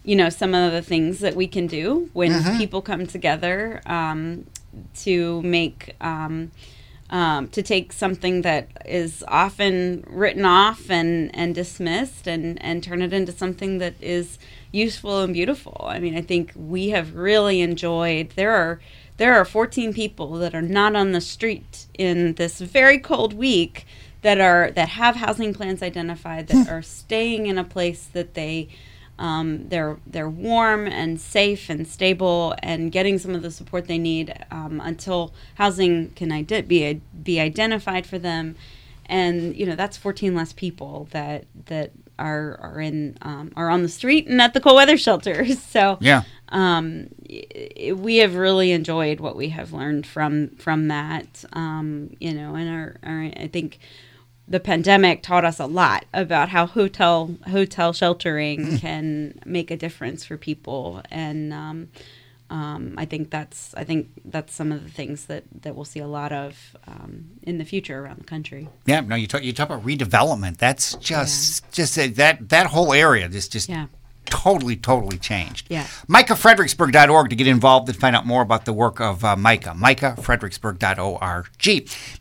you 0.03 0.15
know 0.15 0.29
some 0.29 0.55
of 0.55 0.71
the 0.71 0.81
things 0.81 1.19
that 1.19 1.35
we 1.35 1.47
can 1.47 1.67
do 1.67 2.09
when 2.13 2.57
people 2.57 2.81
come 2.81 3.05
together 3.05 3.81
um, 3.85 4.47
to 5.03 5.41
make. 5.43 5.95
Um, 6.01 6.51
um, 7.09 7.47
to 7.49 7.61
take 7.61 7.93
something 7.93 8.41
that 8.41 8.69
is 8.85 9.23
often 9.27 10.03
written 10.07 10.45
off 10.45 10.89
and, 10.89 11.35
and 11.35 11.53
dismissed 11.53 12.27
and, 12.27 12.61
and 12.63 12.83
turn 12.83 13.01
it 13.01 13.13
into 13.13 13.31
something 13.31 13.77
that 13.77 13.93
is 14.01 14.39
useful 14.71 15.21
and 15.21 15.33
beautiful. 15.33 15.85
I 15.87 15.99
mean, 15.99 16.17
I 16.17 16.21
think 16.21 16.51
we 16.55 16.89
have 16.89 17.15
really 17.15 17.61
enjoyed. 17.61 18.31
There 18.35 18.53
are 18.53 18.79
there 19.17 19.33
are 19.35 19.45
14 19.45 19.93
people 19.93 20.33
that 20.33 20.53
are 20.53 20.61
not 20.61 20.93
on 20.95 21.13
the 21.13 21.21
street 21.21 21.85
in 21.97 22.33
this 22.33 22.59
very 22.59 22.99
cold 22.99 23.33
week 23.33 23.85
that 24.23 24.41
are 24.41 24.71
that 24.71 24.89
have 24.89 25.15
housing 25.15 25.53
plans 25.53 25.81
identified 25.81 26.47
that 26.47 26.69
are 26.71 26.81
staying 26.81 27.45
in 27.45 27.57
a 27.57 27.63
place 27.63 28.07
that 28.11 28.33
they 28.33 28.67
um, 29.17 29.69
they're 29.69 29.97
they're 30.05 30.29
warm 30.29 30.87
and 30.87 31.19
safe 31.19 31.69
and 31.69 31.87
stable 31.87 32.55
and 32.61 32.91
getting 32.91 33.17
some 33.17 33.33
of 33.35 33.41
the 33.41 33.51
support 33.51 33.87
they 33.87 33.97
need 33.97 34.33
um, 34.51 34.81
until 34.83 35.33
housing 35.55 36.09
can 36.11 36.31
ide- 36.31 36.67
be 36.67 37.01
be 37.23 37.39
identified 37.39 38.05
for 38.05 38.19
them, 38.19 38.55
and 39.05 39.55
you 39.55 39.65
know 39.65 39.75
that's 39.75 39.97
14 39.97 40.35
less 40.35 40.51
people 40.53 41.07
that 41.11 41.45
that 41.67 41.91
are 42.19 42.57
are 42.61 42.79
in 42.81 43.17
um, 43.21 43.51
are 43.55 43.69
on 43.69 43.83
the 43.83 43.89
street 43.89 44.27
and 44.27 44.41
at 44.41 44.53
the 44.53 44.59
cold 44.61 44.75
weather 44.75 44.97
shelters. 44.97 45.61
So 45.75 45.97
Yeah. 46.01 46.23
um, 46.49 47.09
we 47.95 48.17
have 48.17 48.35
really 48.35 48.71
enjoyed 48.71 49.19
what 49.19 49.35
we 49.35 49.49
have 49.49 49.73
learned 49.73 50.05
from 50.07 50.49
from 50.57 50.87
that. 50.89 51.43
Um, 51.53 52.11
you 52.19 52.33
know, 52.33 52.55
and 52.55 52.69
our, 52.69 52.95
our 53.03 53.23
I 53.37 53.49
think 53.51 53.79
the 54.47 54.59
pandemic 54.59 55.23
taught 55.23 55.43
us 55.45 55.59
a 55.59 55.65
lot 55.65 56.05
about 56.13 56.49
how 56.49 56.65
hotel 56.65 57.35
hotel 57.49 57.93
sheltering 57.93 58.77
can 58.77 59.39
make 59.45 59.71
a 59.71 59.77
difference 59.77 60.23
for 60.23 60.37
people, 60.37 61.01
and 61.09 61.51
um, 61.53 61.89
um, 62.49 62.93
I 62.97 63.05
think 63.05 63.31
that's 63.31 63.73
I 63.75 63.83
think 63.83 64.09
that's 64.23 64.53
some 64.53 64.71
of 64.71 64.83
the 64.83 64.89
things 64.91 65.25
that, 65.25 65.43
that 65.63 65.75
we'll 65.75 65.85
see 65.85 65.99
a 65.99 66.07
lot 66.07 66.31
of 66.31 66.75
um, 66.85 67.25
in 67.41 67.57
the 67.57 67.65
future 67.65 67.99
around 67.99 68.19
the 68.19 68.25
country. 68.25 68.69
Yeah, 68.85 69.01
no, 69.01 69.15
you 69.15 69.27
talk 69.27 69.43
you 69.43 69.51
talk 69.51 69.69
about 69.69 69.83
redevelopment. 69.83 70.57
That's 70.57 70.95
just 70.95 71.71
just 71.71 71.97
uh, 71.97 72.07
that 72.13 72.49
that 72.49 72.67
whole 72.67 72.93
area 72.93 73.27
just 73.29 73.51
just 73.51 73.67
Yeah. 73.67 73.87
Totally 74.25 74.75
totally 74.75 75.17
changed. 75.17 75.67
Yeah. 75.69 75.83
MicahFredericksburg.org 76.07 77.29
to 77.29 77.35
get 77.35 77.47
involved 77.47 77.89
and 77.89 77.97
find 77.97 78.15
out 78.15 78.25
more 78.25 78.41
about 78.41 78.65
the 78.65 78.73
work 78.73 78.99
of 78.99 79.23
uh, 79.23 79.35
Micah. 79.35 79.75
MicahFredericksburg.org. 79.77 81.47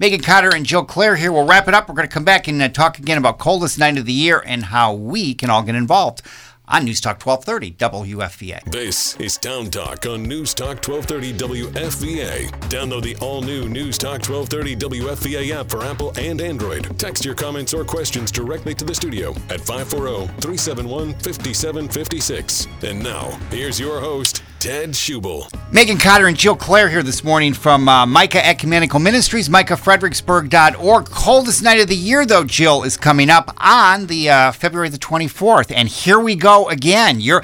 Meghann 0.00 0.22
Cotter 0.22 0.54
and 0.54 0.64
Jill 0.66 0.84
Claire 0.84 1.16
here. 1.16 1.32
We'll 1.32 1.46
wrap 1.46 1.68
it 1.68 1.74
up. 1.74 1.88
We're 1.88 1.94
going 1.94 2.08
to 2.08 2.12
come 2.12 2.24
back 2.24 2.48
and 2.48 2.60
uh, 2.62 2.68
talk 2.68 2.98
again 2.98 3.18
about 3.18 3.38
coldest 3.38 3.78
night 3.78 3.98
of 3.98 4.06
the 4.06 4.12
year 4.12 4.42
and 4.44 4.66
how 4.66 4.92
we 4.92 5.34
can 5.34 5.50
all 5.50 5.62
get 5.62 5.74
involved 5.74 6.22
on 6.66 6.84
News 6.84 7.00
Talk 7.00 7.24
1230 7.24 7.72
WFVA. 8.12 8.64
This 8.70 9.16
is 9.16 9.36
Town 9.36 9.70
Talk 9.70 10.06
on 10.06 10.22
News 10.22 10.54
Talk 10.54 10.86
1230 10.86 11.34
WFVA. 11.34 12.50
Download 12.70 13.02
the 13.02 13.16
all 13.16 13.42
new 13.42 13.68
News 13.68 13.98
Talk 13.98 14.26
1230 14.26 14.76
WFVA 14.76 15.50
app 15.52 15.70
for 15.70 15.84
Apple 15.84 16.12
and 16.18 16.40
Android. 16.40 16.98
Text 16.98 17.24
your 17.24 17.34
comments 17.34 17.74
or 17.74 17.84
questions 17.84 18.30
directly 18.30 18.74
to 18.74 18.84
the 18.84 18.94
studio 18.94 19.30
at 19.50 19.60
540 19.60 20.26
371 20.40 21.12
5756. 21.14 22.68
And 22.82 23.02
now, 23.02 23.30
here's 23.50 23.78
your 23.78 24.00
host, 24.00 24.42
Ted 24.64 24.92
Schubel. 24.92 25.50
Meghann 25.72 26.00
Cotter 26.00 26.26
and 26.26 26.38
Jill 26.38 26.56
Claire 26.56 26.88
here 26.88 27.02
this 27.02 27.22
morning 27.22 27.52
from 27.52 27.86
uh, 27.86 28.06
Micah 28.06 28.42
Ecumenical 28.42 28.98
Ministries, 28.98 29.50
MicahFredericksburg.org. 29.50 31.04
Coldest 31.10 31.62
night 31.62 31.80
of 31.80 31.88
the 31.88 31.94
year, 31.94 32.24
though, 32.24 32.44
Jill, 32.44 32.82
is 32.82 32.96
coming 32.96 33.28
up 33.28 33.54
on 33.58 34.06
the 34.06 34.30
uh, 34.30 34.52
February 34.52 34.88
the 34.88 34.96
24th. 34.96 35.70
And 35.70 35.86
here 35.86 36.18
we 36.18 36.34
go 36.34 36.70
again. 36.70 37.20
You're. 37.20 37.42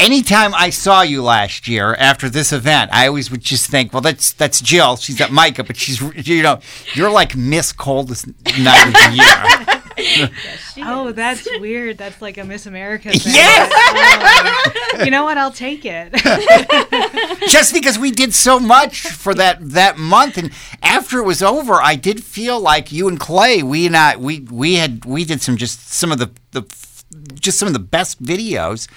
Anytime 0.00 0.52
I 0.52 0.70
saw 0.70 1.02
you 1.02 1.22
last 1.22 1.68
year 1.68 1.94
after 1.94 2.28
this 2.28 2.52
event, 2.52 2.90
I 2.92 3.06
always 3.06 3.30
would 3.30 3.42
just 3.42 3.70
think, 3.70 3.92
well, 3.92 4.02
that's 4.02 4.32
that's 4.32 4.60
Jill. 4.60 4.96
She's 4.96 5.20
at 5.20 5.30
Micah, 5.30 5.62
but 5.62 5.76
she's 5.76 6.00
you 6.26 6.42
know, 6.42 6.58
you're 6.94 7.10
like 7.10 7.36
Miss 7.36 7.72
Coldest 7.72 8.26
Night 8.58 8.86
of 8.88 8.92
the 8.94 9.12
Year. 9.14 9.82
Oh, 10.80 11.12
that's 11.12 11.48
weird. 11.58 11.98
That's 11.98 12.22
like 12.22 12.38
a 12.38 12.44
Miss 12.44 12.66
America 12.66 13.10
thing. 13.10 13.34
Yes! 13.34 13.72
Oh. 14.94 15.04
you 15.04 15.10
know 15.10 15.24
what? 15.24 15.38
I'll 15.38 15.52
take 15.52 15.84
it. 15.84 16.12
just 17.48 17.72
because 17.72 17.98
we 17.98 18.10
did 18.10 18.34
so 18.34 18.58
much 18.58 19.02
for 19.02 19.34
that 19.34 19.58
that 19.60 19.98
month 19.98 20.38
and 20.38 20.50
after 20.82 21.18
it 21.18 21.24
was 21.24 21.42
over 21.42 21.74
i 21.74 21.94
did 21.94 22.22
feel 22.22 22.60
like 22.60 22.92
you 22.92 23.08
and 23.08 23.18
clay 23.18 23.62
we 23.62 23.86
and 23.86 23.96
I, 23.96 24.16
we 24.16 24.40
we 24.40 24.74
had 24.74 25.04
we 25.04 25.24
did 25.24 25.40
some 25.40 25.56
just 25.56 25.88
some 25.88 26.12
of 26.12 26.18
the 26.18 26.30
the 26.52 26.62
just 27.34 27.58
some 27.58 27.66
of 27.66 27.72
the 27.72 27.78
best 27.78 28.22
videos 28.22 28.88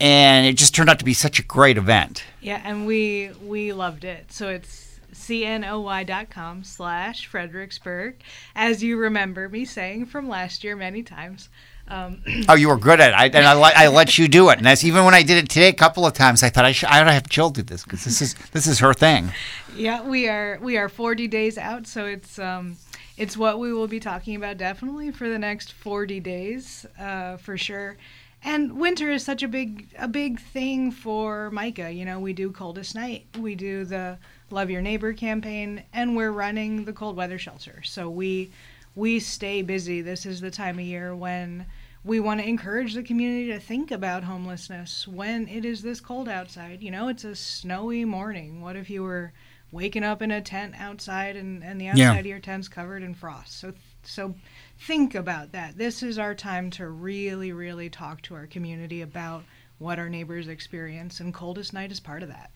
and 0.00 0.46
it 0.46 0.54
just 0.54 0.74
turned 0.74 0.90
out 0.90 0.98
to 0.98 1.04
be 1.04 1.14
such 1.14 1.38
a 1.38 1.42
great 1.42 1.76
event 1.76 2.24
yeah, 2.40 2.62
and 2.64 2.86
we 2.86 3.30
we 3.44 3.72
loved 3.72 4.04
it. 4.04 4.32
So 4.32 4.48
it's 4.48 4.87
cnoy.com 5.12 6.64
slash 6.64 7.26
Fredericksburg, 7.26 8.16
as 8.54 8.82
you 8.82 8.96
remember 8.96 9.48
me 9.48 9.64
saying 9.64 10.06
from 10.06 10.28
last 10.28 10.64
year 10.64 10.76
many 10.76 11.02
times. 11.02 11.48
Um, 11.90 12.22
oh 12.50 12.54
you 12.54 12.68
were 12.68 12.76
good 12.76 13.00
at 13.00 13.12
it 13.12 13.14
I, 13.14 13.24
and 13.38 13.46
I, 13.46 13.54
let- 13.54 13.74
I 13.74 13.88
let 13.88 14.18
you 14.18 14.28
do 14.28 14.50
it 14.50 14.58
and 14.58 14.66
that's 14.66 14.84
even 14.84 15.06
when 15.06 15.14
i 15.14 15.22
did 15.22 15.38
it 15.42 15.48
today 15.48 15.68
a 15.68 15.72
couple 15.72 16.04
of 16.04 16.12
times 16.12 16.42
i 16.42 16.50
thought 16.50 16.66
i 16.66 16.72
should 16.72 16.90
i 16.90 17.00
ought 17.00 17.04
to 17.04 17.12
have 17.12 17.26
jill 17.30 17.48
do 17.48 17.62
this 17.62 17.82
because 17.82 18.04
this 18.04 18.20
is 18.20 18.34
this 18.52 18.66
is 18.66 18.78
her 18.80 18.92
thing 18.92 19.32
Yeah, 19.74 20.02
we 20.06 20.28
are 20.28 20.58
we 20.60 20.76
are 20.76 20.90
40 20.90 21.28
days 21.28 21.56
out, 21.56 21.86
so 21.86 22.04
it's 22.04 22.38
um 22.38 22.76
it's 23.16 23.38
what 23.38 23.58
we 23.58 23.72
will 23.72 23.88
be 23.88 24.00
talking 24.00 24.36
about 24.36 24.58
definitely 24.58 25.10
for 25.12 25.30
the 25.30 25.38
next 25.38 25.72
40 25.72 26.20
days, 26.20 26.84
uh, 27.00 27.38
for 27.38 27.56
sure. 27.56 27.96
And 28.44 28.78
winter 28.78 29.10
is 29.10 29.24
such 29.24 29.42
a 29.42 29.48
big 29.48 29.88
a 29.98 30.08
big 30.08 30.40
thing 30.40 30.90
for 30.92 31.50
Micah. 31.52 31.90
You 31.90 32.04
know, 32.04 32.20
we 32.20 32.34
do 32.34 32.52
coldest 32.52 32.94
night, 32.94 33.24
we 33.38 33.54
do 33.54 33.86
the 33.86 34.18
Love 34.50 34.70
Your 34.70 34.80
Neighbor 34.80 35.12
campaign, 35.12 35.84
and 35.92 36.16
we're 36.16 36.30
running 36.32 36.84
the 36.84 36.92
cold 36.92 37.16
weather 37.16 37.38
shelter. 37.38 37.82
So 37.82 38.08
we 38.08 38.50
we 38.94 39.20
stay 39.20 39.62
busy. 39.62 40.00
This 40.00 40.24
is 40.26 40.40
the 40.40 40.50
time 40.50 40.78
of 40.78 40.84
year 40.84 41.14
when 41.14 41.66
we 42.02 42.18
want 42.18 42.40
to 42.40 42.48
encourage 42.48 42.94
the 42.94 43.02
community 43.02 43.46
to 43.48 43.60
think 43.60 43.90
about 43.90 44.24
homelessness 44.24 45.06
when 45.06 45.46
it 45.48 45.64
is 45.64 45.82
this 45.82 46.00
cold 46.00 46.28
outside. 46.28 46.82
You 46.82 46.90
know, 46.90 47.08
it's 47.08 47.24
a 47.24 47.36
snowy 47.36 48.04
morning. 48.04 48.60
What 48.62 48.76
if 48.76 48.88
you 48.88 49.02
were 49.02 49.32
waking 49.70 50.02
up 50.02 50.22
in 50.22 50.30
a 50.30 50.40
tent 50.40 50.74
outside 50.78 51.36
and, 51.36 51.62
and 51.62 51.78
the 51.80 51.88
outside 51.88 51.98
Yeah. 52.14 52.18
of 52.18 52.26
your 52.26 52.38
tent's 52.40 52.68
covered 52.68 53.02
in 53.02 53.14
frost? 53.14 53.60
So 53.60 53.74
so 54.02 54.34
think 54.78 55.14
about 55.14 55.52
that. 55.52 55.76
This 55.76 56.02
is 56.02 56.18
our 56.18 56.34
time 56.34 56.70
to 56.70 56.88
really, 56.88 57.52
really 57.52 57.90
talk 57.90 58.22
to 58.22 58.34
our 58.34 58.46
community 58.46 59.02
about 59.02 59.44
what 59.78 59.98
our 59.98 60.08
neighbors 60.08 60.48
experience, 60.48 61.20
and 61.20 61.34
coldest 61.34 61.72
night 61.74 61.92
is 61.92 62.00
part 62.00 62.22
of 62.22 62.30
that. 62.30 62.50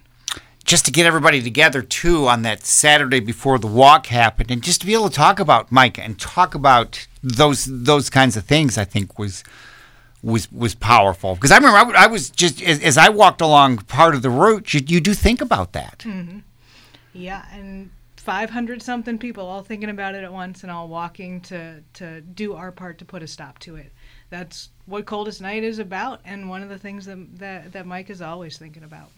Just 0.72 0.86
to 0.86 0.90
get 0.90 1.04
everybody 1.04 1.42
together 1.42 1.82
too 1.82 2.26
on 2.28 2.40
that 2.44 2.64
Saturday 2.64 3.20
before 3.20 3.58
the 3.58 3.66
walk 3.66 4.06
happened, 4.06 4.50
and 4.50 4.62
just 4.62 4.80
to 4.80 4.86
be 4.86 4.94
able 4.94 5.10
to 5.10 5.14
talk 5.14 5.38
about 5.38 5.70
Micah 5.70 6.02
and 6.02 6.18
talk 6.18 6.54
about 6.54 7.06
those 7.22 7.66
those 7.66 8.08
kinds 8.08 8.38
of 8.38 8.46
things, 8.46 8.78
I 8.78 8.84
think 8.84 9.18
was 9.18 9.44
was 10.22 10.50
was 10.50 10.74
powerful. 10.74 11.34
Because 11.34 11.52
I 11.52 11.56
remember 11.56 11.94
I 11.94 12.06
was 12.06 12.30
just 12.30 12.62
as, 12.62 12.80
as 12.80 12.96
I 12.96 13.10
walked 13.10 13.42
along 13.42 13.80
part 13.80 14.14
of 14.14 14.22
the 14.22 14.30
route, 14.30 14.72
you, 14.72 14.80
you 14.86 14.98
do 14.98 15.12
think 15.12 15.42
about 15.42 15.74
that. 15.74 15.98
Mm-hmm. 16.06 16.38
Yeah, 17.12 17.44
and 17.52 17.90
500 18.16 18.80
something 18.80 19.18
people 19.18 19.44
all 19.44 19.62
thinking 19.62 19.90
about 19.90 20.14
it 20.14 20.24
at 20.24 20.32
once 20.32 20.62
and 20.62 20.72
all 20.72 20.88
walking 20.88 21.42
to, 21.42 21.82
to 21.92 22.22
do 22.22 22.54
our 22.54 22.72
part 22.72 22.96
to 23.00 23.04
put 23.04 23.22
a 23.22 23.26
stop 23.26 23.58
to 23.58 23.76
it. 23.76 23.92
That's 24.30 24.70
what 24.86 25.04
Coldest 25.04 25.42
Night 25.42 25.64
is 25.64 25.78
about, 25.78 26.22
and 26.24 26.48
one 26.48 26.62
of 26.62 26.70
the 26.70 26.78
things 26.78 27.04
that, 27.04 27.38
that, 27.40 27.72
that 27.72 27.84
Micah 27.84 28.12
is 28.12 28.22
always 28.22 28.56
thinking 28.56 28.84
about. 28.84 29.10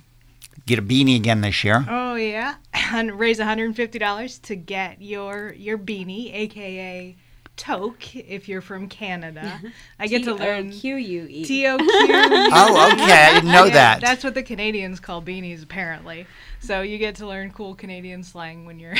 Get 0.66 0.78
a 0.78 0.82
beanie 0.82 1.16
again 1.16 1.40
this 1.40 1.64
year. 1.64 1.84
Oh, 1.88 2.14
yeah. 2.14 2.56
And 2.92 3.18
raise 3.18 3.38
$150 3.38 4.42
to 4.42 4.56
get 4.56 5.00
your, 5.00 5.52
your 5.54 5.78
beanie, 5.78 6.32
aka 6.34 7.16
toque, 7.56 8.16
if 8.16 8.48
you're 8.48 8.60
from 8.60 8.88
Canada. 8.88 9.60
I 9.98 10.06
get 10.06 10.24
to 10.24 10.34
learn. 10.34 10.70
T-O-Q-U-E. 10.70 11.44
T 11.44 11.66
O 11.66 11.78
Q. 11.78 11.86
Oh, 11.90 12.90
okay, 12.92 13.26
I 13.26 13.34
didn't 13.34 13.52
know 13.52 13.68
that. 13.68 14.00
That's 14.00 14.24
what 14.24 14.34
the 14.34 14.42
Canadians 14.42 15.00
call 15.00 15.22
beanies, 15.22 15.62
apparently. 15.62 16.26
So 16.60 16.82
you 16.82 16.98
get 16.98 17.16
to 17.16 17.26
learn 17.26 17.50
cool 17.50 17.74
Canadian 17.74 18.22
slang 18.22 18.64
when 18.64 18.78
you're 18.78 18.96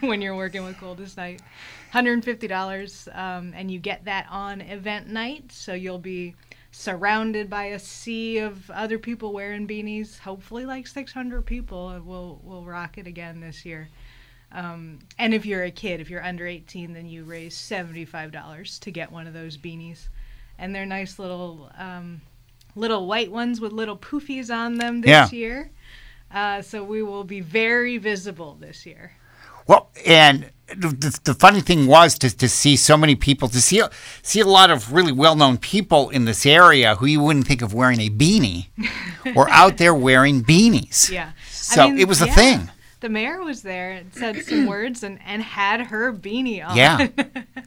when 0.00 0.20
you're 0.20 0.36
working 0.36 0.64
with 0.64 0.78
Coldest 0.78 1.16
Night. 1.16 1.42
Hundred 1.92 2.12
and 2.12 2.24
fifty 2.24 2.46
dollars, 2.46 3.08
um, 3.14 3.52
and 3.56 3.70
you 3.70 3.78
get 3.78 4.04
that 4.04 4.26
on 4.30 4.60
event 4.60 5.08
night. 5.08 5.50
So 5.50 5.72
you'll 5.72 5.98
be 5.98 6.34
surrounded 6.78 7.48
by 7.48 7.64
a 7.66 7.78
sea 7.78 8.36
of 8.38 8.70
other 8.70 8.98
people 8.98 9.32
wearing 9.32 9.66
beanies. 9.66 10.18
Hopefully, 10.18 10.66
like 10.66 10.86
six 10.86 11.10
hundred 11.12 11.46
people 11.46 11.88
and 11.88 12.06
will 12.06 12.38
will 12.44 12.64
rock 12.64 12.98
it 12.98 13.06
again 13.06 13.40
this 13.40 13.64
year. 13.64 13.88
Um, 14.52 14.98
and 15.18 15.32
if 15.34 15.46
you're 15.46 15.64
a 15.64 15.70
kid, 15.70 16.00
if 16.00 16.08
you're 16.08 16.22
under 16.22 16.46
18, 16.46 16.92
then 16.92 17.06
you 17.06 17.24
raise 17.24 17.56
$75 17.56 18.78
to 18.80 18.90
get 18.92 19.10
one 19.10 19.26
of 19.26 19.34
those 19.34 19.58
beanies. 19.58 20.08
And 20.56 20.72
they're 20.74 20.86
nice 20.86 21.18
little 21.18 21.70
um, 21.76 22.20
little 22.76 23.06
white 23.06 23.32
ones 23.32 23.60
with 23.60 23.72
little 23.72 23.96
poofies 23.96 24.54
on 24.54 24.74
them 24.74 25.00
this 25.00 25.32
Yeah. 25.32 25.36
year. 25.36 25.70
Uh, 26.30 26.62
so 26.62 26.84
we 26.84 27.02
will 27.02 27.24
be 27.24 27.40
very 27.40 27.98
visible 27.98 28.54
this 28.60 28.86
year. 28.86 29.12
Well, 29.66 29.90
and 30.04 30.50
the, 30.68 31.18
the, 31.24 31.34
funny 31.34 31.60
thing 31.60 31.86
was 31.86 32.18
to, 32.18 32.36
to 32.36 32.48
see 32.48 32.76
so 32.76 32.96
many 32.96 33.14
people, 33.14 33.48
to 33.48 33.60
see 33.60 33.82
see 34.22 34.40
a 34.40 34.46
lot 34.46 34.70
of 34.70 34.92
really 34.92 35.12
well 35.12 35.36
known 35.36 35.58
people 35.58 36.10
in 36.10 36.24
this 36.24 36.44
area 36.44 36.96
who 36.96 37.06
you 37.06 37.20
wouldn't 37.20 37.46
think 37.46 37.62
of 37.62 37.72
wearing 37.72 38.00
a 38.00 38.10
beanie, 38.10 38.66
were 39.36 39.48
out 39.50 39.78
there 39.78 39.94
wearing 39.94 40.42
beanies. 40.42 41.10
Yeah. 41.10 41.32
So 41.50 41.94
it 41.94 42.08
was 42.08 42.22
a 42.22 42.26
yeah. 42.26 42.34
thing. 42.34 42.70
The 43.00 43.08
mayor 43.08 43.42
was 43.42 43.62
there 43.62 43.92
and 43.92 44.12
said 44.14 44.44
some 44.44 44.66
words 44.68 45.02
and, 45.02 45.20
and 45.24 45.42
had 45.42 45.82
her 45.82 46.12
beanie 46.12 46.66
on. 46.66 46.76
Yeah. 46.76 47.08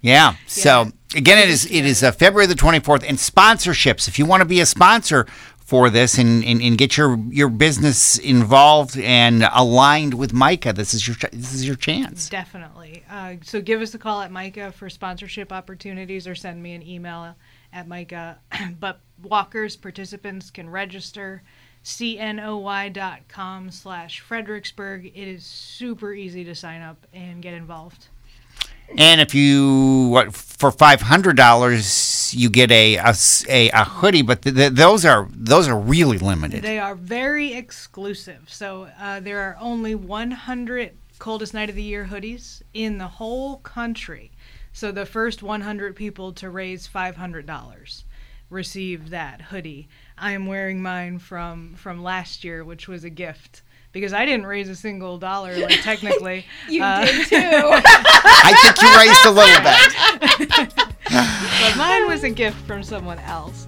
Yeah. 0.02 0.36
So 0.48 0.92
again, 1.16 1.38
it 1.38 1.50
is 1.50 1.66
it 1.66 1.86
is 1.86 2.04
uh, 2.04 2.12
February 2.12 2.48
the 2.48 2.56
twenty 2.56 2.80
fourth, 2.80 3.04
and 3.08 3.18
sponsorships. 3.18 4.08
If 4.08 4.20
you 4.20 4.26
want 4.26 4.42
to 4.42 4.46
be 4.46 4.60
a 4.60 4.66
sponsor 4.66 5.26
for 5.70 5.92
this 5.92 6.18
and, 6.18 6.44
and, 6.44 6.60
and 6.64 6.80
get 6.80 6.98
your, 6.98 7.16
your 7.30 7.48
business 7.48 8.18
involved 8.18 8.98
and 8.98 9.48
aligned 9.54 10.16
with 10.16 10.34
Micah. 10.34 10.74
This 10.74 10.96
is 10.96 11.08
your 11.08 11.16
this 11.32 11.54
is 11.54 11.68
your 11.68 11.76
chance. 11.76 12.28
Definitely. 12.28 13.04
Uh, 13.08 13.36
so 13.44 13.62
give 13.62 13.80
us 13.80 13.94
a 13.94 14.00
call 14.00 14.22
at 14.22 14.32
Micah 14.32 14.72
for 14.72 14.90
sponsorship 14.90 15.54
opportunities 15.54 16.28
or 16.28 16.34
send 16.34 16.64
me 16.64 16.74
an 16.74 16.82
email 16.82 17.36
at 17.72 17.88
Micah. 17.88 18.40
but 18.80 19.02
walkers 19.22 19.76
participants 19.76 20.50
can 20.50 20.68
register 20.68 21.44
cnoy.com 21.86 23.72
slash 23.72 24.20
fredericksburg 24.20 25.06
it 25.06 25.28
is 25.28 25.46
super 25.46 26.14
easy 26.14 26.44
to 26.44 26.54
sign 26.54 26.82
up 26.82 27.08
and 27.14 27.42
get 27.42 27.54
involved 27.54 28.08
and 28.98 29.22
if 29.22 29.36
you 29.36 30.08
what, 30.10 30.34
for 30.34 30.72
$500 30.72 31.40
you 32.34 32.50
get 32.50 32.72
a 32.72 32.96
a, 32.98 33.14
a, 33.48 33.70
a 33.70 33.84
hoodie, 33.84 34.22
but 34.22 34.42
those 34.44 35.06
are 35.06 35.28
those 35.32 35.68
are 35.68 35.80
really 35.80 36.18
limited. 36.18 36.64
They 36.64 36.80
are 36.80 36.96
very 36.96 37.54
exclusive. 37.54 38.44
So 38.48 38.90
uh, 39.00 39.20
there 39.20 39.40
are 39.40 39.58
only 39.60 39.96
100 39.96 40.92
coldest 41.20 41.54
night 41.54 41.70
of 41.70 41.76
the 41.76 41.84
year 41.84 42.06
hoodies 42.06 42.62
in 42.74 42.98
the 42.98 43.08
whole 43.08 43.58
country. 43.58 44.32
So 44.72 44.92
the 44.92 45.06
first 45.06 45.44
100 45.44 45.96
people 45.96 46.32
to 46.34 46.50
raise 46.50 46.88
$500 46.88 48.04
receive 48.50 49.10
that 49.10 49.42
hoodie. 49.42 49.88
I 50.18 50.32
am 50.32 50.46
wearing 50.46 50.82
mine 50.82 51.20
from 51.20 51.76
from 51.76 52.02
last 52.02 52.44
year, 52.44 52.64
which 52.64 52.88
was 52.88 53.04
a 53.04 53.10
gift 53.10 53.62
because 53.92 54.14
I 54.14 54.26
didn't 54.26 54.46
raise 54.46 54.70
a 54.70 54.76
single 54.76 55.18
dollar. 55.18 55.58
Like 55.58 55.82
technically, 55.84 56.46
You 56.70 56.84
Uh, 56.84 57.06
did 57.06 57.28
too. 57.30 57.36
I 57.36 58.54
think 58.62 58.82
you 58.82 58.98
raised 58.98 59.26
a 59.26 59.32
little 59.32 59.62
bit. 59.64 60.86
but 61.62 61.78
mine 61.78 62.08
was 62.08 62.24
a 62.24 62.30
gift 62.30 62.58
from 62.68 62.84
someone 62.84 63.20
else. 63.20 63.66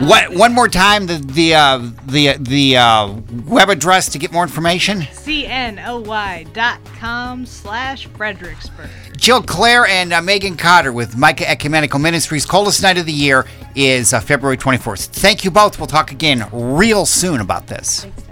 What? 0.00 0.32
One 0.34 0.54
more 0.54 0.68
time, 0.68 1.06
the 1.06 1.18
the 1.18 1.54
uh, 1.54 1.78
the 2.06 2.36
the 2.38 2.76
uh, 2.78 3.14
web 3.46 3.68
address 3.68 4.08
to 4.10 4.18
get 4.18 4.32
more 4.32 4.42
information. 4.42 5.00
cnoy 5.02 6.52
dot 6.52 6.80
com 6.98 7.44
slash 7.46 8.06
Fredericksburg. 8.08 8.88
Jill 9.16 9.42
Claire 9.42 9.86
and 9.86 10.12
uh, 10.12 10.20
Meghann 10.20 10.58
Cotter 10.58 10.92
with 10.92 11.16
Micah 11.16 11.48
Ecumenical 11.48 12.00
Ministries. 12.00 12.44
Coldest 12.44 12.82
night 12.82 12.98
of 12.98 13.06
the 13.06 13.12
year 13.12 13.46
is 13.76 14.12
uh, 14.12 14.20
February 14.20 14.56
24th. 14.56 15.06
Thank 15.06 15.44
you 15.44 15.50
both. 15.52 15.78
We'll 15.78 15.86
talk 15.86 16.10
again 16.10 16.44
real 16.52 17.06
soon 17.06 17.40
about 17.40 17.68
this. 17.68 18.00
Thanks, 18.02 18.22
Ted. 18.22 18.31